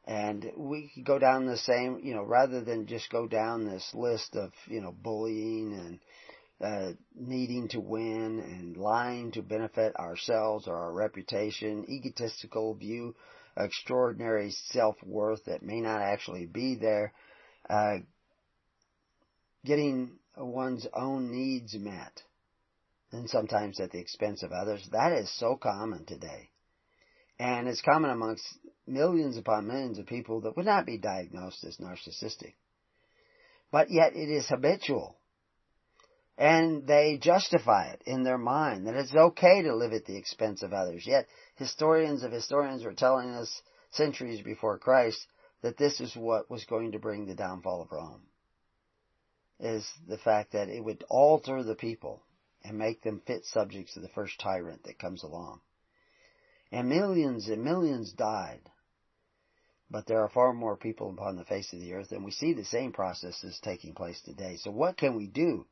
And 0.05 0.51
we 0.57 0.91
could 0.93 1.05
go 1.05 1.17
down 1.17 1.45
the 1.45 1.57
same, 1.57 2.01
you 2.03 2.13
know, 2.13 2.23
rather 2.23 2.61
than 2.61 2.87
just 2.87 3.09
go 3.09 3.25
down 3.25 3.65
this 3.65 3.89
list 3.93 4.35
of, 4.35 4.51
you 4.67 4.81
know, 4.81 4.91
bullying 4.91 5.73
and 5.73 5.99
uh, 6.61 6.93
needing 7.15 7.67
to 7.69 7.79
win 7.79 8.39
and 8.39 8.77
lying 8.77 9.31
to 9.31 9.41
benefit 9.41 9.95
ourselves 9.97 10.67
or 10.67 10.75
our 10.75 10.91
reputation, 10.91 11.85
egotistical 11.89 12.73
view, 12.73 13.15
extraordinary 13.57 14.51
self-worth 14.67 15.45
that 15.45 15.63
may 15.63 15.79
not 15.79 16.01
actually 16.01 16.45
be 16.45 16.75
there, 16.75 17.13
uh, 17.69 17.97
getting 19.65 20.11
one's 20.37 20.87
own 20.93 21.31
needs 21.31 21.75
met, 21.75 22.21
and 23.11 23.29
sometimes 23.29 23.79
at 23.79 23.91
the 23.91 23.99
expense 23.99 24.43
of 24.43 24.51
others. 24.51 24.87
That 24.91 25.13
is 25.13 25.31
so 25.37 25.55
common 25.55 26.05
today. 26.05 26.49
And 27.39 27.67
it's 27.67 27.81
common 27.81 28.09
amongst 28.09 28.43
millions 28.87 29.37
upon 29.37 29.67
millions 29.67 29.99
of 29.99 30.05
people 30.05 30.41
that 30.41 30.55
would 30.55 30.65
not 30.65 30.85
be 30.85 30.97
diagnosed 30.97 31.63
as 31.63 31.77
narcissistic. 31.77 32.53
But 33.71 33.89
yet 33.89 34.15
it 34.15 34.29
is 34.29 34.47
habitual 34.47 35.17
and 36.37 36.87
they 36.87 37.19
justify 37.21 37.87
it 37.87 38.01
in 38.05 38.23
their 38.23 38.37
mind 38.37 38.87
that 38.87 38.95
it's 38.95 39.13
okay 39.13 39.61
to 39.61 39.75
live 39.75 39.93
at 39.93 40.05
the 40.05 40.17
expense 40.17 40.63
of 40.63 40.73
others. 40.73 41.05
Yet 41.05 41.27
historians 41.55 42.23
of 42.23 42.31
historians 42.31 42.83
were 42.83 42.93
telling 42.93 43.29
us 43.29 43.61
centuries 43.91 44.41
before 44.41 44.79
Christ 44.79 45.25
that 45.61 45.77
this 45.77 46.01
is 46.01 46.15
what 46.15 46.49
was 46.49 46.65
going 46.65 46.91
to 46.93 46.99
bring 46.99 47.25
the 47.25 47.35
downfall 47.35 47.83
of 47.83 47.91
Rome. 47.91 48.21
Is 49.59 49.87
the 50.07 50.17
fact 50.17 50.53
that 50.53 50.69
it 50.69 50.83
would 50.83 51.05
alter 51.09 51.63
the 51.63 51.75
people 51.75 52.23
and 52.63 52.77
make 52.77 53.03
them 53.03 53.21
fit 53.25 53.45
subjects 53.45 53.95
of 53.95 54.01
the 54.01 54.09
first 54.09 54.39
tyrant 54.39 54.83
that 54.83 54.99
comes 54.99 55.23
along. 55.23 55.61
And 56.71 56.89
millions 56.89 57.47
and 57.47 57.63
millions 57.63 58.11
died. 58.13 58.61
But 59.89 60.07
there 60.07 60.21
are 60.21 60.29
far 60.29 60.53
more 60.53 60.75
people 60.75 61.09
upon 61.09 61.35
the 61.35 61.45
face 61.45 61.71
of 61.73 61.79
the 61.79 61.93
earth, 61.93 62.11
and 62.11 62.23
we 62.25 62.31
see 62.31 62.53
the 62.53 62.65
same 62.65 62.91
processes 62.91 63.59
taking 63.61 63.93
place 63.93 64.21
today. 64.21 64.57
So 64.57 64.71
what 64.71 64.97
can 64.97 65.15
we 65.15 65.27
do 65.27 65.65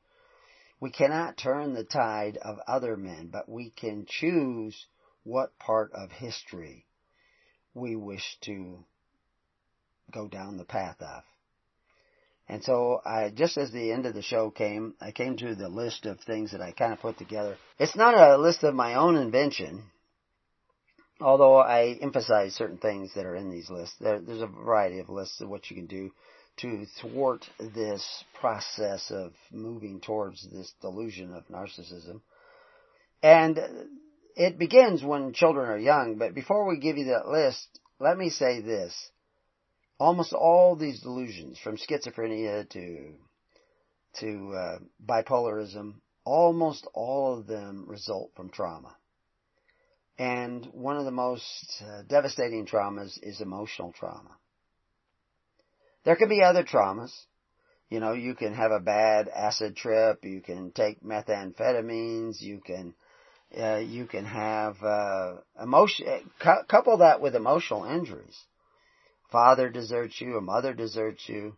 we 0.81 0.89
cannot 0.89 1.37
turn 1.37 1.73
the 1.73 1.83
tide 1.83 2.37
of 2.37 2.57
other 2.67 2.97
men, 2.97 3.29
but 3.31 3.47
we 3.47 3.69
can 3.69 4.05
choose 4.07 4.87
what 5.23 5.57
part 5.59 5.91
of 5.93 6.11
history 6.11 6.87
we 7.75 7.95
wish 7.95 8.37
to 8.41 8.83
go 10.11 10.27
down 10.27 10.57
the 10.57 10.65
path 10.65 10.99
of. 10.99 11.23
And 12.49 12.63
so 12.63 12.99
I, 13.05 13.29
just 13.29 13.57
as 13.57 13.71
the 13.71 13.91
end 13.91 14.07
of 14.07 14.15
the 14.15 14.23
show 14.23 14.49
came, 14.49 14.95
I 14.99 15.11
came 15.11 15.37
to 15.37 15.53
the 15.53 15.69
list 15.69 16.07
of 16.07 16.19
things 16.19 16.51
that 16.51 16.61
I 16.61 16.71
kind 16.71 16.91
of 16.91 16.99
put 16.99 17.19
together. 17.19 17.57
It's 17.77 17.95
not 17.95 18.15
a 18.15 18.37
list 18.37 18.63
of 18.63 18.73
my 18.73 18.95
own 18.95 19.15
invention, 19.15 19.83
although 21.21 21.57
I 21.57 21.97
emphasize 22.01 22.53
certain 22.53 22.77
things 22.77 23.11
that 23.15 23.25
are 23.25 23.35
in 23.35 23.49
these 23.49 23.69
lists. 23.69 23.95
There, 23.99 24.19
there's 24.19 24.41
a 24.41 24.47
variety 24.47 24.99
of 24.99 25.09
lists 25.09 25.41
of 25.41 25.49
what 25.49 25.69
you 25.69 25.75
can 25.75 25.87
do 25.87 26.11
to 26.57 26.85
thwart 26.99 27.45
this 27.59 28.23
process 28.39 29.09
of 29.11 29.33
moving 29.51 30.01
towards 30.01 30.47
this 30.51 30.73
delusion 30.81 31.33
of 31.33 31.47
narcissism. 31.47 32.21
And 33.23 33.59
it 34.35 34.57
begins 34.57 35.03
when 35.03 35.33
children 35.33 35.69
are 35.69 35.77
young, 35.77 36.17
but 36.17 36.33
before 36.33 36.67
we 36.67 36.77
give 36.77 36.97
you 36.97 37.05
that 37.05 37.27
list, 37.27 37.67
let 37.99 38.17
me 38.17 38.29
say 38.29 38.61
this. 38.61 38.93
Almost 39.99 40.33
all 40.33 40.75
these 40.75 41.01
delusions, 41.01 41.59
from 41.59 41.77
schizophrenia 41.77 42.67
to, 42.69 43.13
to 44.19 44.53
uh, 44.53 44.79
bipolarism, 45.05 45.95
almost 46.25 46.87
all 46.93 47.37
of 47.37 47.45
them 47.45 47.85
result 47.87 48.31
from 48.35 48.49
trauma. 48.49 48.95
And 50.17 50.65
one 50.73 50.97
of 50.97 51.05
the 51.05 51.11
most 51.11 51.81
uh, 51.81 52.03
devastating 52.03 52.65
traumas 52.65 53.17
is 53.23 53.41
emotional 53.41 53.91
trauma. 53.91 54.37
There 56.03 56.15
can 56.15 56.29
be 56.29 56.43
other 56.43 56.63
traumas. 56.63 57.11
You 57.89 57.99
know, 57.99 58.13
you 58.13 58.35
can 58.35 58.53
have 58.53 58.71
a 58.71 58.79
bad 58.79 59.27
acid 59.27 59.75
trip, 59.75 60.23
you 60.23 60.41
can 60.41 60.71
take 60.71 61.03
methamphetamines, 61.03 62.41
you 62.41 62.61
can, 62.61 62.93
uh, 63.59 63.77
you 63.77 64.05
can 64.05 64.25
have, 64.25 64.81
uh, 64.81 65.37
emotion, 65.61 66.31
cu- 66.39 66.63
couple 66.69 66.97
that 66.97 67.19
with 67.19 67.35
emotional 67.35 67.83
injuries. 67.83 68.39
Father 69.31 69.69
deserts 69.69 70.21
you, 70.21 70.37
a 70.37 70.41
mother 70.41 70.73
deserts 70.73 71.27
you, 71.27 71.57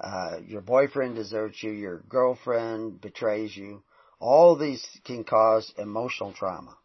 uh, 0.00 0.38
your 0.46 0.60
boyfriend 0.60 1.16
deserts 1.16 1.62
you, 1.62 1.70
your 1.70 1.98
girlfriend 2.08 3.00
betrays 3.00 3.56
you. 3.56 3.82
All 4.20 4.56
these 4.56 4.86
can 5.04 5.24
cause 5.24 5.72
emotional 5.78 6.32
trauma 6.32 6.76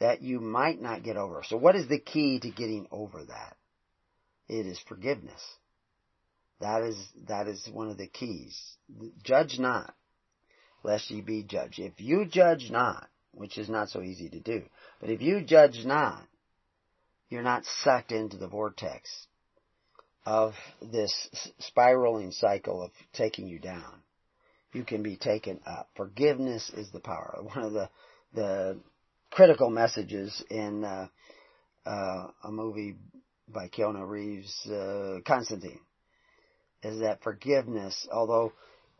that 0.00 0.22
you 0.22 0.40
might 0.40 0.80
not 0.80 1.04
get 1.04 1.16
over. 1.16 1.42
So 1.46 1.56
what 1.56 1.76
is 1.76 1.86
the 1.86 1.98
key 1.98 2.40
to 2.40 2.50
getting 2.50 2.86
over 2.90 3.22
that? 3.24 3.56
It 4.48 4.66
is 4.66 4.80
forgiveness. 4.88 5.42
That 6.60 6.82
is, 6.82 6.96
that 7.28 7.46
is 7.46 7.68
one 7.72 7.88
of 7.88 7.98
the 7.98 8.06
keys. 8.06 8.58
Judge 9.22 9.58
not, 9.58 9.94
lest 10.82 11.10
ye 11.10 11.20
be 11.20 11.42
judged. 11.42 11.78
If 11.78 12.00
you 12.00 12.24
judge 12.24 12.70
not, 12.70 13.08
which 13.32 13.56
is 13.58 13.68
not 13.68 13.90
so 13.90 14.02
easy 14.02 14.28
to 14.30 14.40
do, 14.40 14.62
but 15.00 15.10
if 15.10 15.22
you 15.22 15.42
judge 15.42 15.84
not, 15.84 16.26
you're 17.28 17.42
not 17.42 17.64
sucked 17.82 18.10
into 18.10 18.36
the 18.36 18.48
vortex 18.48 19.26
of 20.26 20.54
this 20.82 21.28
spiraling 21.60 22.32
cycle 22.32 22.82
of 22.82 22.90
taking 23.12 23.46
you 23.46 23.58
down. 23.58 24.02
You 24.72 24.84
can 24.84 25.02
be 25.02 25.16
taken 25.16 25.60
up. 25.66 25.88
Forgiveness 25.96 26.70
is 26.76 26.90
the 26.90 27.00
power. 27.00 27.38
One 27.42 27.64
of 27.64 27.72
the, 27.72 27.88
the 28.34 28.78
critical 29.30 29.70
messages 29.70 30.42
in 30.50 30.84
uh, 30.84 31.06
uh, 31.86 32.26
a 32.44 32.50
movie 32.50 32.96
by 33.48 33.68
Keanu 33.68 34.06
Reeves, 34.06 34.66
uh, 34.66 35.18
Constantine, 35.26 35.80
is 36.82 37.00
that 37.00 37.22
forgiveness, 37.22 38.06
although 38.12 38.52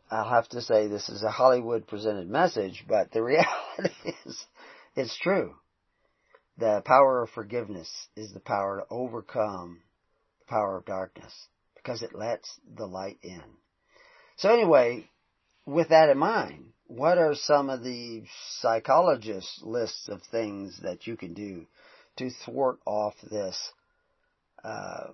I'll 0.09 0.29
have 0.29 0.49
to 0.49 0.61
say 0.61 0.87
this 0.87 1.09
is 1.09 1.23
a 1.23 1.31
Hollywood 1.31 1.87
presented 1.87 2.29
message, 2.29 2.83
but 2.87 3.11
the 3.11 3.23
reality 3.23 4.13
is 4.25 4.45
it's 4.95 5.17
true. 5.17 5.55
The 6.57 6.81
power 6.85 7.23
of 7.23 7.29
forgiveness 7.29 7.89
is 8.15 8.33
the 8.33 8.41
power 8.41 8.81
to 8.81 8.93
overcome 8.93 9.79
the 10.39 10.45
power 10.45 10.77
of 10.77 10.85
darkness 10.85 11.33
because 11.75 12.01
it 12.01 12.13
lets 12.13 12.59
the 12.75 12.85
light 12.85 13.17
in. 13.23 13.41
So 14.37 14.49
anyway, 14.49 15.09
with 15.65 15.89
that 15.89 16.09
in 16.09 16.17
mind, 16.17 16.73
what 16.95 17.17
are 17.17 17.35
some 17.35 17.69
of 17.69 17.83
the 17.83 18.21
psychologists' 18.59 19.61
lists 19.63 20.09
of 20.09 20.21
things 20.23 20.77
that 20.83 21.07
you 21.07 21.15
can 21.15 21.33
do 21.33 21.65
to 22.17 22.29
thwart 22.43 22.79
off 22.85 23.13
this 23.29 23.57
uh, 24.61 25.07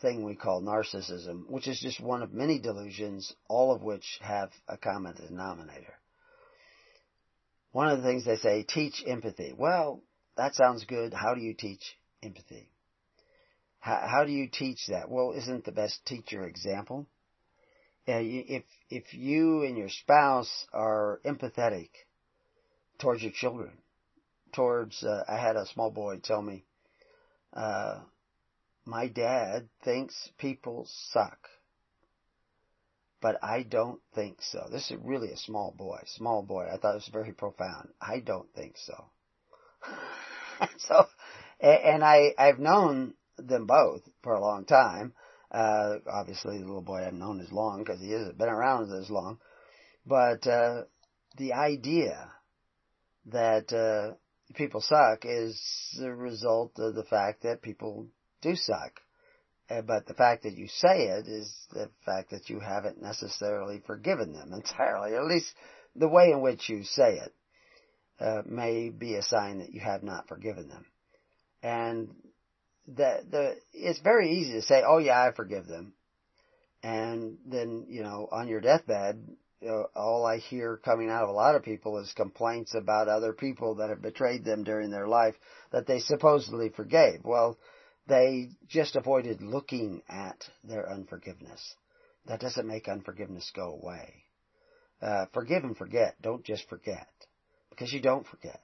thing 0.00 0.22
we 0.22 0.36
call 0.36 0.62
narcissism, 0.62 1.48
which 1.48 1.66
is 1.66 1.80
just 1.80 2.00
one 2.00 2.22
of 2.22 2.32
many 2.32 2.60
delusions, 2.60 3.34
all 3.48 3.74
of 3.74 3.82
which 3.82 4.18
have 4.20 4.50
a 4.68 4.76
common 4.76 5.14
denominator. 5.14 5.94
One 7.72 7.88
of 7.88 7.98
the 7.98 8.04
things 8.04 8.24
they 8.24 8.36
say, 8.36 8.62
teach 8.62 9.02
empathy. 9.04 9.52
Well, 9.56 10.04
that 10.36 10.54
sounds 10.54 10.84
good. 10.84 11.12
How 11.12 11.34
do 11.34 11.40
you 11.40 11.54
teach 11.54 11.82
empathy? 12.22 12.70
How, 13.80 14.06
how 14.08 14.24
do 14.24 14.30
you 14.30 14.48
teach 14.48 14.86
that? 14.86 15.10
Well, 15.10 15.32
isn't 15.36 15.64
the 15.64 15.72
best 15.72 15.98
teacher 16.06 16.44
example? 16.44 17.08
If 18.06 18.64
if 18.90 19.14
you 19.14 19.62
and 19.62 19.76
your 19.76 19.88
spouse 19.88 20.66
are 20.72 21.20
empathetic 21.24 21.90
towards 22.98 23.22
your 23.22 23.32
children, 23.32 23.72
towards 24.52 25.02
uh, 25.02 25.24
I 25.28 25.36
had 25.36 25.56
a 25.56 25.66
small 25.66 25.90
boy 25.90 26.18
tell 26.18 26.42
me 26.42 26.64
uh, 27.54 28.00
my 28.84 29.08
dad 29.08 29.68
thinks 29.82 30.30
people 30.38 30.86
suck. 31.10 31.48
But 33.20 33.42
I 33.42 33.62
don't 33.62 34.00
think 34.14 34.42
so. 34.42 34.68
This 34.70 34.90
is 34.90 34.98
really 35.02 35.30
a 35.30 35.36
small 35.36 35.72
boy. 35.76 36.00
Small 36.06 36.42
boy. 36.42 36.68
I 36.70 36.76
thought 36.76 36.92
it 36.92 36.96
was 36.96 37.08
very 37.10 37.32
profound. 37.32 37.88
I 37.98 38.20
don't 38.20 38.52
think 38.54 38.76
so. 38.76 39.06
so, 40.78 41.06
and 41.60 42.04
I, 42.04 42.34
I've 42.36 42.58
known 42.58 43.14
them 43.38 43.66
both 43.66 44.02
for 44.22 44.34
a 44.34 44.40
long 44.40 44.66
time. 44.66 45.14
Uh, 45.54 45.98
obviously 46.12 46.58
the 46.58 46.64
little 46.64 46.82
boy 46.82 47.06
I've 47.06 47.14
known 47.14 47.40
as 47.40 47.52
long 47.52 47.84
because 47.84 48.00
he 48.00 48.10
hasn't 48.10 48.38
been 48.38 48.48
around 48.48 48.92
as 48.92 49.08
long. 49.08 49.38
But 50.04 50.46
uh, 50.46 50.82
the 51.36 51.52
idea 51.52 52.28
that 53.26 53.72
uh, 53.72 54.16
people 54.54 54.80
suck 54.80 55.24
is 55.24 55.60
the 55.98 56.12
result 56.12 56.72
of 56.78 56.96
the 56.96 57.04
fact 57.04 57.44
that 57.44 57.62
people 57.62 58.08
do 58.42 58.56
suck. 58.56 59.00
Uh, 59.70 59.80
but 59.80 60.06
the 60.06 60.14
fact 60.14 60.42
that 60.42 60.56
you 60.56 60.66
say 60.68 61.04
it 61.06 61.28
is 61.28 61.54
the 61.70 61.88
fact 62.04 62.30
that 62.30 62.50
you 62.50 62.58
haven't 62.58 63.00
necessarily 63.00 63.80
forgiven 63.86 64.32
them 64.32 64.52
entirely. 64.52 65.14
At 65.16 65.24
least 65.24 65.54
the 65.94 66.08
way 66.08 66.32
in 66.32 66.40
which 66.40 66.68
you 66.68 66.82
say 66.82 67.20
it 67.20 67.34
uh, 68.20 68.42
may 68.44 68.90
be 68.90 69.14
a 69.14 69.22
sign 69.22 69.60
that 69.60 69.72
you 69.72 69.80
have 69.80 70.02
not 70.02 70.28
forgiven 70.28 70.68
them. 70.68 70.84
And 71.62 72.10
the 72.86 73.24
the 73.30 73.56
it's 73.72 74.00
very 74.00 74.30
easy 74.30 74.52
to 74.52 74.62
say, 74.62 74.82
"Oh 74.86 74.98
yeah, 74.98 75.22
I 75.22 75.32
forgive 75.32 75.66
them," 75.66 75.94
and 76.82 77.38
then 77.46 77.86
you 77.88 78.02
know 78.02 78.28
on 78.30 78.48
your 78.48 78.60
deathbed, 78.60 79.36
all 79.94 80.26
I 80.26 80.38
hear 80.38 80.76
coming 80.76 81.10
out 81.10 81.24
of 81.24 81.28
a 81.28 81.32
lot 81.32 81.54
of 81.54 81.62
people 81.62 81.98
is 81.98 82.12
complaints 82.12 82.74
about 82.74 83.08
other 83.08 83.32
people 83.32 83.76
that 83.76 83.90
have 83.90 84.02
betrayed 84.02 84.44
them 84.44 84.64
during 84.64 84.90
their 84.90 85.08
life 85.08 85.34
that 85.72 85.86
they 85.86 86.00
supposedly 86.00 86.68
forgave. 86.68 87.24
Well, 87.24 87.58
they 88.06 88.50
just 88.68 88.96
avoided 88.96 89.40
looking 89.40 90.02
at 90.08 90.48
their 90.62 90.88
unforgiveness. 90.90 91.74
That 92.26 92.40
doesn't 92.40 92.66
make 92.66 92.88
unforgiveness 92.88 93.50
go 93.54 93.78
away. 93.82 94.24
Uh, 95.00 95.26
forgive 95.32 95.64
and 95.64 95.76
forget. 95.76 96.20
Don't 96.22 96.44
just 96.44 96.68
forget. 96.68 97.08
Because 97.70 97.92
you 97.92 98.00
don't 98.00 98.26
forget. 98.26 98.62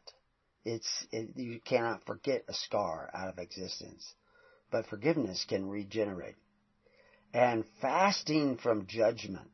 It's, 0.70 1.06
it, 1.11 1.30
you 1.37 1.61
cannot 1.64 2.04
forget 2.06 2.44
a 2.48 2.54
scar 2.54 3.11
out 3.14 3.28
of 3.28 3.38
existence. 3.38 4.14
But 4.70 4.87
forgiveness 4.87 5.44
can 5.48 5.68
regenerate. 5.68 6.37
And 7.35 7.64
fasting 7.80 8.56
from 8.56 8.87
judgment. 8.87 9.48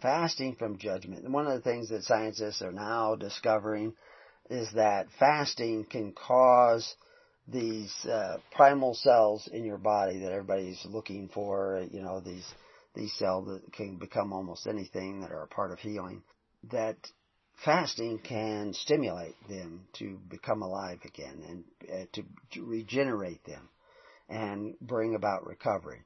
Fasting 0.00 0.56
from 0.56 0.78
judgment. 0.78 1.28
One 1.30 1.46
of 1.46 1.54
the 1.54 1.60
things 1.60 1.90
that 1.90 2.04
scientists 2.04 2.62
are 2.62 2.72
now 2.72 3.16
discovering 3.16 3.94
is 4.50 4.70
that 4.74 5.06
fasting 5.18 5.84
can 5.84 6.12
cause 6.12 6.94
these 7.46 7.92
uh, 8.06 8.38
primal 8.52 8.94
cells 8.94 9.48
in 9.52 9.64
your 9.64 9.78
body 9.78 10.20
that 10.20 10.32
everybody's 10.32 10.84
looking 10.86 11.28
for, 11.28 11.86
you 11.90 12.02
know, 12.02 12.20
these 12.20 12.46
these 12.94 13.12
cells 13.18 13.46
that 13.48 13.72
can 13.72 13.96
become 13.96 14.32
almost 14.32 14.66
anything 14.66 15.20
that 15.20 15.32
are 15.32 15.42
a 15.42 15.48
part 15.48 15.72
of 15.72 15.78
healing, 15.80 16.22
that 16.70 16.96
fasting 17.56 18.18
can 18.18 18.72
stimulate 18.74 19.36
them 19.48 19.86
to 19.94 20.18
become 20.28 20.62
alive 20.62 21.00
again 21.04 21.42
and 21.48 21.64
uh, 21.90 22.04
to, 22.12 22.24
to 22.52 22.64
regenerate 22.64 23.44
them 23.44 23.68
and 24.28 24.78
bring 24.80 25.14
about 25.14 25.46
recovery. 25.46 26.02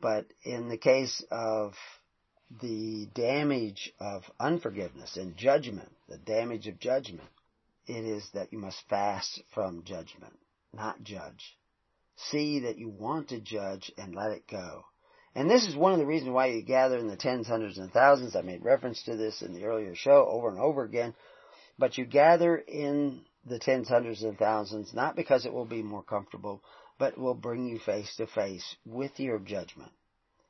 But 0.00 0.26
in 0.44 0.68
the 0.68 0.78
case 0.78 1.22
of 1.30 1.74
the 2.60 3.06
damage 3.14 3.92
of 4.00 4.24
unforgiveness 4.40 5.16
and 5.16 5.36
judgment, 5.36 5.90
the 6.08 6.18
damage 6.18 6.66
of 6.66 6.80
judgment, 6.80 7.28
it 7.86 8.04
is 8.04 8.28
that 8.34 8.52
you 8.52 8.58
must 8.58 8.80
fast 8.88 9.42
from 9.54 9.84
judgment 9.84 10.34
not 10.72 11.02
judge. 11.02 11.56
See 12.16 12.60
that 12.60 12.78
you 12.78 12.88
want 12.88 13.28
to 13.28 13.40
judge 13.40 13.90
and 13.96 14.14
let 14.14 14.32
it 14.32 14.46
go. 14.46 14.84
And 15.34 15.48
this 15.48 15.66
is 15.66 15.76
one 15.76 15.92
of 15.92 15.98
the 15.98 16.06
reasons 16.06 16.32
why 16.32 16.46
you 16.46 16.62
gather 16.62 16.98
in 16.98 17.06
the 17.06 17.16
tens, 17.16 17.46
hundreds, 17.46 17.78
and 17.78 17.92
thousands. 17.92 18.34
I 18.34 18.42
made 18.42 18.64
reference 18.64 19.02
to 19.04 19.16
this 19.16 19.42
in 19.42 19.52
the 19.52 19.64
earlier 19.64 19.94
show 19.94 20.26
over 20.26 20.48
and 20.48 20.58
over 20.58 20.82
again. 20.82 21.14
But 21.78 21.96
you 21.96 22.04
gather 22.04 22.56
in 22.56 23.24
the 23.46 23.58
tens, 23.58 23.88
hundreds, 23.88 24.22
and 24.22 24.36
thousands 24.36 24.92
not 24.92 25.16
because 25.16 25.46
it 25.46 25.52
will 25.52 25.64
be 25.64 25.82
more 25.82 26.02
comfortable, 26.02 26.62
but 26.98 27.16
will 27.16 27.34
bring 27.34 27.68
you 27.68 27.78
face 27.78 28.14
to 28.16 28.26
face 28.26 28.76
with 28.84 29.20
your 29.20 29.38
judgment 29.38 29.92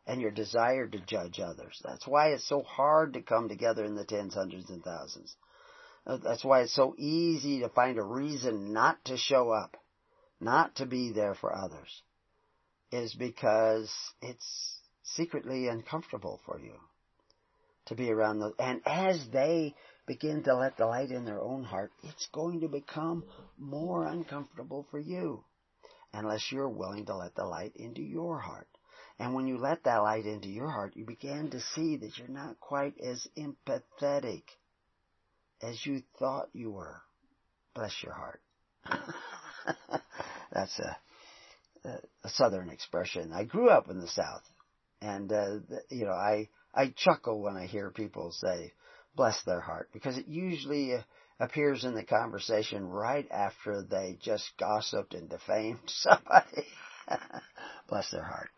and 0.06 0.20
your 0.20 0.30
desire 0.30 0.88
to 0.88 0.98
judge 0.98 1.38
others. 1.40 1.80
That's 1.84 2.06
why 2.06 2.30
it's 2.30 2.48
so 2.48 2.62
hard 2.62 3.12
to 3.12 3.22
come 3.22 3.48
together 3.48 3.84
in 3.84 3.94
the 3.94 4.04
tens, 4.04 4.34
hundreds, 4.34 4.70
and 4.70 4.82
thousands. 4.82 5.36
Uh, 6.06 6.16
that's 6.16 6.44
why 6.44 6.62
it's 6.62 6.74
so 6.74 6.94
easy 6.96 7.60
to 7.60 7.68
find 7.68 7.98
a 7.98 8.02
reason 8.02 8.72
not 8.72 9.04
to 9.04 9.16
show 9.18 9.50
up 9.50 9.76
not 10.40 10.76
to 10.76 10.86
be 10.86 11.12
there 11.12 11.34
for 11.34 11.54
others 11.54 12.02
is 12.92 13.14
because 13.14 13.90
it's 14.20 14.76
secretly 15.02 15.68
uncomfortable 15.68 16.40
for 16.44 16.58
you 16.58 16.74
to 17.86 17.94
be 17.94 18.10
around 18.10 18.40
those. 18.40 18.54
And 18.58 18.80
as 18.86 19.26
they 19.32 19.74
begin 20.06 20.42
to 20.44 20.56
let 20.56 20.76
the 20.76 20.86
light 20.86 21.10
in 21.10 21.24
their 21.24 21.40
own 21.40 21.64
heart, 21.64 21.92
it's 22.02 22.28
going 22.32 22.60
to 22.60 22.68
become 22.68 23.24
more 23.58 24.06
uncomfortable 24.06 24.86
for 24.90 24.98
you 24.98 25.44
unless 26.12 26.50
you're 26.50 26.68
willing 26.68 27.06
to 27.06 27.16
let 27.16 27.34
the 27.34 27.44
light 27.44 27.72
into 27.76 28.02
your 28.02 28.38
heart. 28.38 28.68
And 29.18 29.34
when 29.34 29.46
you 29.46 29.58
let 29.58 29.84
that 29.84 29.98
light 29.98 30.24
into 30.24 30.48
your 30.48 30.70
heart, 30.70 30.96
you 30.96 31.04
begin 31.04 31.50
to 31.50 31.60
see 31.74 31.96
that 31.96 32.16
you're 32.16 32.28
not 32.28 32.58
quite 32.58 32.94
as 33.00 33.26
empathetic 33.36 34.42
as 35.62 35.84
you 35.84 36.02
thought 36.18 36.48
you 36.52 36.70
were. 36.70 37.02
Bless 37.74 37.92
your 38.02 38.14
heart. 38.14 38.40
That's 40.52 40.78
a, 40.78 40.96
a 41.84 42.28
southern 42.28 42.68
expression. 42.68 43.32
I 43.32 43.44
grew 43.44 43.68
up 43.70 43.88
in 43.88 44.00
the 44.00 44.08
South, 44.08 44.42
and 45.00 45.32
uh, 45.32 45.58
you 45.90 46.04
know, 46.04 46.12
I 46.12 46.48
I 46.74 46.92
chuckle 46.96 47.40
when 47.40 47.56
I 47.56 47.66
hear 47.66 47.90
people 47.90 48.32
say 48.32 48.72
"bless 49.14 49.42
their 49.44 49.60
heart" 49.60 49.88
because 49.92 50.18
it 50.18 50.28
usually 50.28 50.94
uh, 50.94 51.02
appears 51.38 51.84
in 51.84 51.94
the 51.94 52.04
conversation 52.04 52.88
right 52.88 53.26
after 53.30 53.82
they 53.82 54.18
just 54.20 54.50
gossiped 54.58 55.14
and 55.14 55.28
defamed 55.28 55.80
somebody. 55.86 56.66
bless 57.88 58.10
their 58.10 58.24
heart. 58.24 58.50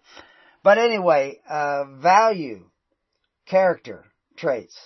But 0.63 0.79
anyway, 0.79 1.41
uh, 1.49 1.85
value, 2.01 2.65
character 3.47 4.05
traits 4.37 4.77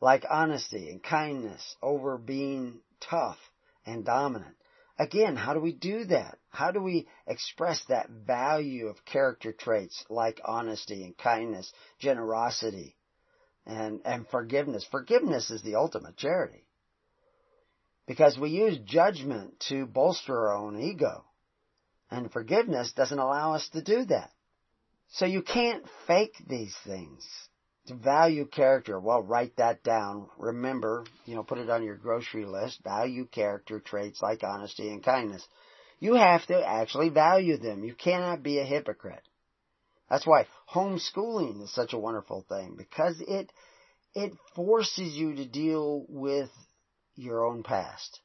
like 0.00 0.24
honesty 0.28 0.90
and 0.90 1.02
kindness 1.02 1.76
over 1.82 2.18
being 2.18 2.80
tough 3.00 3.38
and 3.86 4.04
dominant 4.04 4.56
Again, 5.02 5.34
how 5.34 5.52
do 5.52 5.58
we 5.58 5.72
do 5.72 6.04
that? 6.04 6.38
How 6.50 6.70
do 6.70 6.80
we 6.80 7.08
express 7.26 7.84
that 7.88 8.08
value 8.08 8.86
of 8.86 9.04
character 9.04 9.52
traits 9.52 10.04
like 10.08 10.40
honesty 10.44 11.02
and 11.02 11.18
kindness, 11.18 11.72
generosity, 11.98 12.96
and, 13.66 14.00
and 14.04 14.28
forgiveness? 14.28 14.86
Forgiveness 14.88 15.50
is 15.50 15.60
the 15.62 15.74
ultimate 15.74 16.16
charity. 16.16 16.68
Because 18.06 18.38
we 18.38 18.50
use 18.50 18.78
judgment 18.84 19.58
to 19.70 19.86
bolster 19.86 20.38
our 20.38 20.54
own 20.54 20.80
ego. 20.80 21.24
And 22.08 22.30
forgiveness 22.30 22.92
doesn't 22.92 23.18
allow 23.18 23.54
us 23.54 23.68
to 23.70 23.82
do 23.82 24.04
that. 24.04 24.30
So 25.14 25.26
you 25.26 25.42
can't 25.42 25.84
fake 26.06 26.36
these 26.46 26.76
things. 26.86 27.26
To 27.86 27.94
value 27.94 28.46
character, 28.46 29.00
well, 29.00 29.22
write 29.22 29.56
that 29.56 29.82
down. 29.82 30.28
Remember, 30.38 31.04
you 31.26 31.34
know, 31.34 31.42
put 31.42 31.58
it 31.58 31.68
on 31.68 31.82
your 31.82 31.96
grocery 31.96 32.44
list. 32.44 32.80
Value 32.84 33.26
character 33.26 33.80
traits 33.80 34.22
like 34.22 34.44
honesty 34.44 34.88
and 34.88 35.02
kindness. 35.02 35.46
You 35.98 36.14
have 36.14 36.46
to 36.46 36.64
actually 36.64 37.08
value 37.08 37.56
them. 37.56 37.82
You 37.82 37.94
cannot 37.94 38.42
be 38.42 38.58
a 38.58 38.64
hypocrite. 38.64 39.22
That's 40.08 40.26
why 40.26 40.46
homeschooling 40.72 41.62
is 41.62 41.72
such 41.72 41.92
a 41.92 41.98
wonderful 41.98 42.44
thing 42.48 42.74
because 42.76 43.20
it 43.20 43.50
it 44.14 44.32
forces 44.54 45.14
you 45.14 45.34
to 45.36 45.46
deal 45.46 46.04
with 46.08 46.50
your 47.16 47.44
own 47.44 47.62
past. 47.62 48.20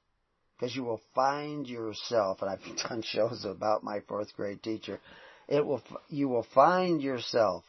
Because 0.57 0.75
you 0.75 0.83
will 0.83 1.01
find 1.15 1.67
yourself, 1.67 2.41
and 2.41 2.51
I've 2.51 2.77
done 2.89 3.01
shows 3.01 3.45
about 3.45 3.83
my 3.83 4.01
fourth 4.01 4.35
grade 4.35 4.61
teacher. 4.61 4.99
It 5.47 5.65
will 5.65 5.81
you 6.09 6.27
will 6.29 6.45
find 6.53 7.01
yourself 7.01 7.63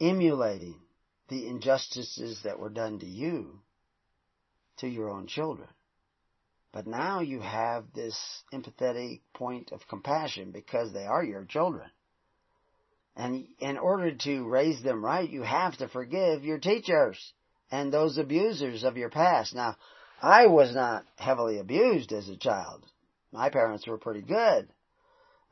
emulating 0.00 0.80
the 1.28 1.48
injustices 1.48 2.40
that 2.44 2.58
were 2.58 2.70
done 2.70 2.98
to 3.00 3.06
you 3.06 3.60
to 4.78 4.88
your 4.88 5.10
own 5.10 5.26
children. 5.26 5.68
But 6.72 6.86
now 6.86 7.20
you 7.20 7.40
have 7.40 7.84
this 7.94 8.18
empathetic 8.52 9.20
point 9.32 9.72
of 9.72 9.88
compassion 9.88 10.50
because 10.50 10.92
they 10.92 11.06
are 11.06 11.24
your 11.24 11.44
children. 11.44 11.90
And 13.16 13.46
in 13.58 13.78
order 13.78 14.14
to 14.14 14.46
raise 14.46 14.82
them 14.82 15.02
right, 15.02 15.28
you 15.28 15.42
have 15.42 15.78
to 15.78 15.88
forgive 15.88 16.44
your 16.44 16.58
teachers 16.58 17.32
and 17.70 17.90
those 17.90 18.18
abusers 18.18 18.84
of 18.84 18.98
your 18.98 19.08
past. 19.08 19.54
Now, 19.54 19.76
I 20.20 20.46
was 20.46 20.74
not 20.74 21.06
heavily 21.16 21.58
abused 21.58 22.12
as 22.12 22.28
a 22.28 22.36
child. 22.36 22.84
My 23.32 23.48
parents 23.48 23.86
were 23.86 23.98
pretty 23.98 24.22
good. 24.22 24.68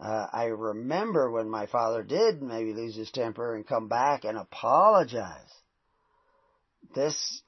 Uh, 0.01 0.27
I 0.33 0.47
remember 0.47 1.31
when 1.31 1.49
my 1.49 1.67
father 1.67 2.03
did 2.03 2.43
maybe 2.43 2.75
lose 2.75 2.97
his 2.97 3.11
temper 3.11 3.55
and 3.55 3.67
come 3.67 3.89
back 3.89 4.25
and 4.25 4.37
apologize. 4.37 5.39
This, 6.95 7.43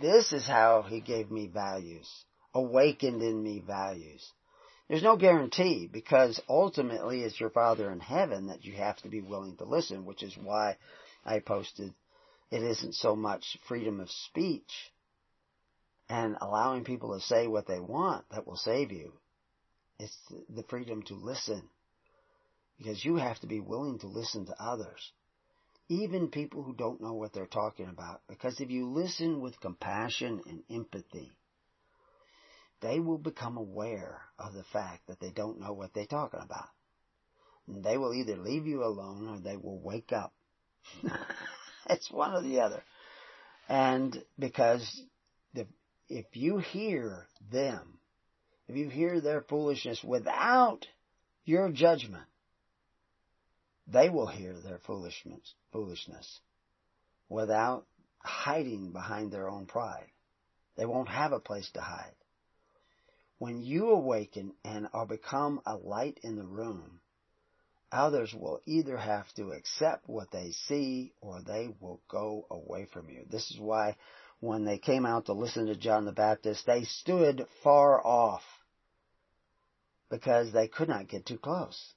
this 0.00 0.32
is 0.32 0.46
how 0.46 0.82
he 0.82 1.00
gave 1.00 1.30
me 1.30 1.46
values, 1.46 2.08
awakened 2.54 3.22
in 3.22 3.42
me 3.42 3.62
values. 3.66 4.24
There's 4.88 5.02
no 5.02 5.16
guarantee 5.16 5.88
because 5.90 6.40
ultimately 6.48 7.22
it's 7.22 7.40
your 7.40 7.50
Father 7.50 7.90
in 7.90 8.00
heaven 8.00 8.48
that 8.48 8.64
you 8.64 8.74
have 8.74 8.96
to 9.02 9.08
be 9.08 9.20
willing 9.20 9.56
to 9.56 9.64
listen, 9.64 10.04
which 10.04 10.22
is 10.22 10.36
why 10.36 10.76
I 11.24 11.38
posted 11.38 11.94
it 12.50 12.62
isn't 12.62 12.94
so 12.96 13.16
much 13.16 13.56
freedom 13.66 13.98
of 13.98 14.10
speech 14.10 14.92
and 16.10 16.36
allowing 16.42 16.84
people 16.84 17.14
to 17.14 17.24
say 17.24 17.46
what 17.46 17.66
they 17.66 17.80
want 17.80 18.26
that 18.30 18.46
will 18.46 18.56
save 18.56 18.92
you. 18.92 19.14
It's 19.98 20.14
the 20.50 20.64
freedom 20.64 21.02
to 21.04 21.14
listen 21.14 21.70
because 22.82 23.04
you 23.04 23.16
have 23.16 23.38
to 23.40 23.46
be 23.46 23.60
willing 23.60 23.98
to 24.00 24.08
listen 24.08 24.46
to 24.46 24.62
others. 24.62 25.12
even 25.88 26.28
people 26.28 26.62
who 26.62 26.74
don't 26.74 27.00
know 27.02 27.12
what 27.12 27.32
they're 27.32 27.46
talking 27.46 27.88
about. 27.88 28.22
Because 28.28 28.60
if 28.60 28.70
you 28.70 28.88
listen 28.88 29.40
with 29.40 29.60
compassion 29.60 30.40
and 30.46 30.62
empathy, 30.70 31.30
they 32.80 32.98
will 32.98 33.18
become 33.18 33.56
aware 33.56 34.22
of 34.38 34.54
the 34.54 34.64
fact 34.72 35.06
that 35.06 35.20
they 35.20 35.30
don't 35.30 35.60
know 35.60 35.72
what 35.72 35.92
they're 35.92 36.06
talking 36.06 36.40
about. 36.40 36.68
And 37.66 37.84
they 37.84 37.98
will 37.98 38.14
either 38.14 38.36
leave 38.36 38.66
you 38.66 38.84
alone 38.84 39.28
or 39.28 39.38
they 39.38 39.56
will 39.56 39.80
wake 39.80 40.12
up. 40.12 40.32
it's 41.90 42.10
one 42.10 42.32
or 42.34 42.42
the 42.42 42.60
other. 42.60 42.82
And 43.68 44.24
because 44.38 45.02
the, 45.54 45.66
if 46.08 46.26
you 46.32 46.58
hear 46.58 47.26
them, 47.50 47.98
if 48.66 48.76
you 48.76 48.88
hear 48.88 49.20
their 49.20 49.42
foolishness 49.42 50.02
without 50.02 50.86
your 51.44 51.70
judgment, 51.70 52.24
they 53.86 54.08
will 54.08 54.26
hear 54.26 54.54
their 54.54 54.78
foolishness, 54.78 55.54
foolishness 55.72 56.40
without 57.28 57.86
hiding 58.18 58.92
behind 58.92 59.32
their 59.32 59.48
own 59.48 59.66
pride. 59.66 60.06
They 60.76 60.86
won't 60.86 61.08
have 61.08 61.32
a 61.32 61.40
place 61.40 61.70
to 61.72 61.80
hide. 61.80 62.14
When 63.38 63.60
you 63.60 63.90
awaken 63.90 64.52
and 64.64 64.86
are 64.92 65.06
become 65.06 65.60
a 65.66 65.76
light 65.76 66.20
in 66.22 66.36
the 66.36 66.46
room, 66.46 67.00
others 67.90 68.32
will 68.32 68.60
either 68.66 68.96
have 68.96 69.26
to 69.34 69.50
accept 69.50 70.08
what 70.08 70.30
they 70.30 70.52
see 70.68 71.12
or 71.20 71.42
they 71.42 71.74
will 71.80 72.00
go 72.08 72.46
away 72.50 72.86
from 72.92 73.10
you. 73.10 73.24
This 73.28 73.50
is 73.50 73.58
why 73.58 73.96
when 74.40 74.64
they 74.64 74.78
came 74.78 75.06
out 75.06 75.26
to 75.26 75.32
listen 75.32 75.66
to 75.66 75.76
John 75.76 76.04
the 76.04 76.12
Baptist, 76.12 76.66
they 76.66 76.84
stood 76.84 77.44
far 77.62 78.04
off 78.04 78.42
because 80.10 80.52
they 80.52 80.68
could 80.68 80.88
not 80.88 81.08
get 81.08 81.26
too 81.26 81.38
close. 81.38 81.94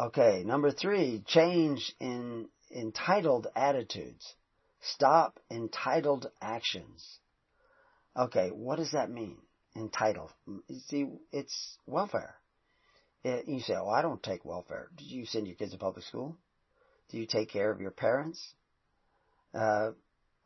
Okay, 0.00 0.44
number 0.44 0.70
three, 0.70 1.24
change 1.26 1.92
in 1.98 2.48
entitled 2.70 3.48
attitudes. 3.56 4.34
Stop 4.80 5.40
entitled 5.50 6.30
actions. 6.40 7.18
Okay, 8.16 8.50
what 8.50 8.76
does 8.76 8.92
that 8.92 9.10
mean? 9.10 9.38
Entitled. 9.74 10.32
See, 10.86 11.06
it's 11.32 11.78
welfare. 11.86 12.36
It, 13.24 13.48
you 13.48 13.58
say, 13.60 13.74
oh, 13.74 13.88
I 13.88 14.02
don't 14.02 14.22
take 14.22 14.44
welfare. 14.44 14.88
Do 14.96 15.04
you 15.04 15.26
send 15.26 15.48
your 15.48 15.56
kids 15.56 15.72
to 15.72 15.78
public 15.78 16.04
school? 16.04 16.36
Do 17.10 17.18
you 17.18 17.26
take 17.26 17.50
care 17.50 17.72
of 17.72 17.80
your 17.80 17.90
parents? 17.90 18.54
Uh, 19.52 19.90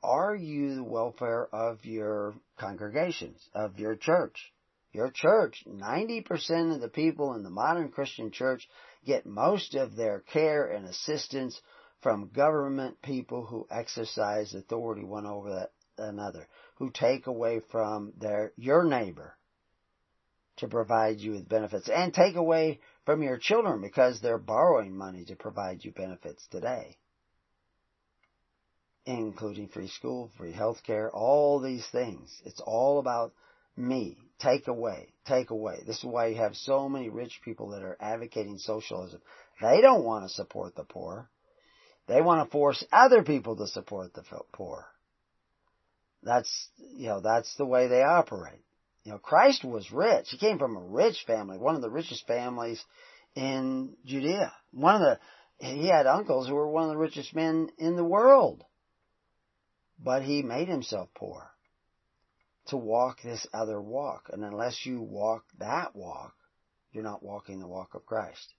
are 0.03 0.35
you 0.35 0.77
the 0.77 0.85
welfare 0.85 1.47
of 1.55 1.85
your 1.85 2.35
congregations, 2.59 3.47
of 3.55 3.79
your 3.79 3.97
church? 3.97 4.53
Your 4.93 5.11
church, 5.11 5.65
90% 5.67 6.75
of 6.75 6.81
the 6.81 6.89
people 6.89 7.35
in 7.35 7.43
the 7.43 7.51
modern 7.51 7.91
Christian 7.91 8.31
church 8.31 8.69
get 9.05 9.27
most 9.27 9.75
of 9.75 9.97
their 9.97 10.21
care 10.21 10.67
and 10.67 10.87
assistance 10.87 11.61
from 12.01 12.31
government 12.35 13.01
people 13.03 13.45
who 13.45 13.67
exercise 13.71 14.55
authority 14.55 15.05
one 15.05 15.27
over 15.27 15.69
another, 15.99 16.49
who 16.77 16.91
take 16.91 17.27
away 17.27 17.61
from 17.71 18.13
their, 18.19 18.53
your 18.57 18.85
neighbor 18.85 19.37
to 20.57 20.69
provide 20.69 21.19
you 21.19 21.33
with 21.33 21.49
benefits 21.49 21.89
and 21.89 22.13
take 22.13 22.37
away 22.37 22.81
from 23.05 23.23
your 23.23 23.39
children 23.39 23.81
because 23.81 24.21
they're 24.21 24.39
borrowing 24.39 24.97
money 24.97 25.25
to 25.25 25.37
provide 25.37 25.85
you 25.85 25.93
benefits 25.93 26.47
today. 26.49 26.97
Including 29.05 29.69
free 29.69 29.89
school, 29.89 30.31
free 30.37 30.53
health 30.53 30.83
care, 30.85 31.11
all 31.11 31.61
these 31.61 31.87
things. 31.91 32.31
It's 32.45 32.61
all 32.61 33.01
about 33.01 33.33
me. 33.77 34.19
Take 34.39 34.67
away. 34.67 35.13
Take 35.27 35.51
away. 35.51 35.83
This 35.87 35.99
is 35.99 36.05
why 36.05 36.27
you 36.27 36.37
have 36.37 36.57
so 36.57 36.89
many 36.89 37.09
rich 37.09 37.41
people 37.45 37.71
that 37.71 37.83
are 37.83 37.97
advocating 38.01 38.59
socialism. 38.59 39.21
They 39.61 39.81
don't 39.81 40.05
want 40.05 40.25
to 40.25 40.35
support 40.35 40.75
the 40.75 40.85
poor. 40.85 41.31
They 42.09 42.21
want 42.21 42.45
to 42.45 42.51
force 42.51 42.85
other 42.93 43.23
people 43.23 43.57
to 43.57 43.69
support 43.69 44.15
the 44.15 44.25
poor. 44.53 44.87
That's, 46.25 46.69
you 46.97 47.07
know, 47.07 47.21
that's 47.21 47.55
the 47.57 47.65
way 47.65 47.87
they 47.87 48.03
operate. 48.03 48.61
You 49.05 49.13
know, 49.13 49.19
Christ 49.19 49.65
was 49.65 49.91
rich. 49.93 50.27
He 50.31 50.39
came 50.39 50.59
from 50.59 50.77
a 50.77 50.81
rich 50.81 51.25
family, 51.27 51.59
one 51.59 51.77
of 51.77 51.83
the 51.83 51.91
richest 51.91 52.27
families 52.27 52.85
in 53.35 53.95
Judea. 54.05 54.53
One 54.73 54.97
of 54.97 55.01
the, 55.01 55.19
he 55.67 55.87
had 55.87 56.07
uncles 56.07 56.49
who 56.49 56.55
were 56.55 56.69
one 56.69 56.85
of 56.85 56.91
the 56.91 56.97
richest 56.97 57.35
men 57.35 57.71
in 57.79 57.97
the 57.97 58.05
world. 58.05 58.65
But 60.05 60.23
he 60.23 60.43
made 60.43 60.69
himself 60.69 61.09
poor 61.15 61.52
to 62.67 62.77
walk 62.77 63.23
this 63.23 63.47
other 63.53 63.81
walk. 63.81 64.31
And 64.33 64.45
unless 64.45 64.87
you 64.87 65.01
walk 65.01 65.45
that 65.59 65.95
walk, 65.95 66.35
you're 66.93 67.03
not 67.03 67.23
walking 67.23 67.61
the 67.61 67.67
walk 67.67 67.95
of 67.95 68.07
Christ. 68.07 68.55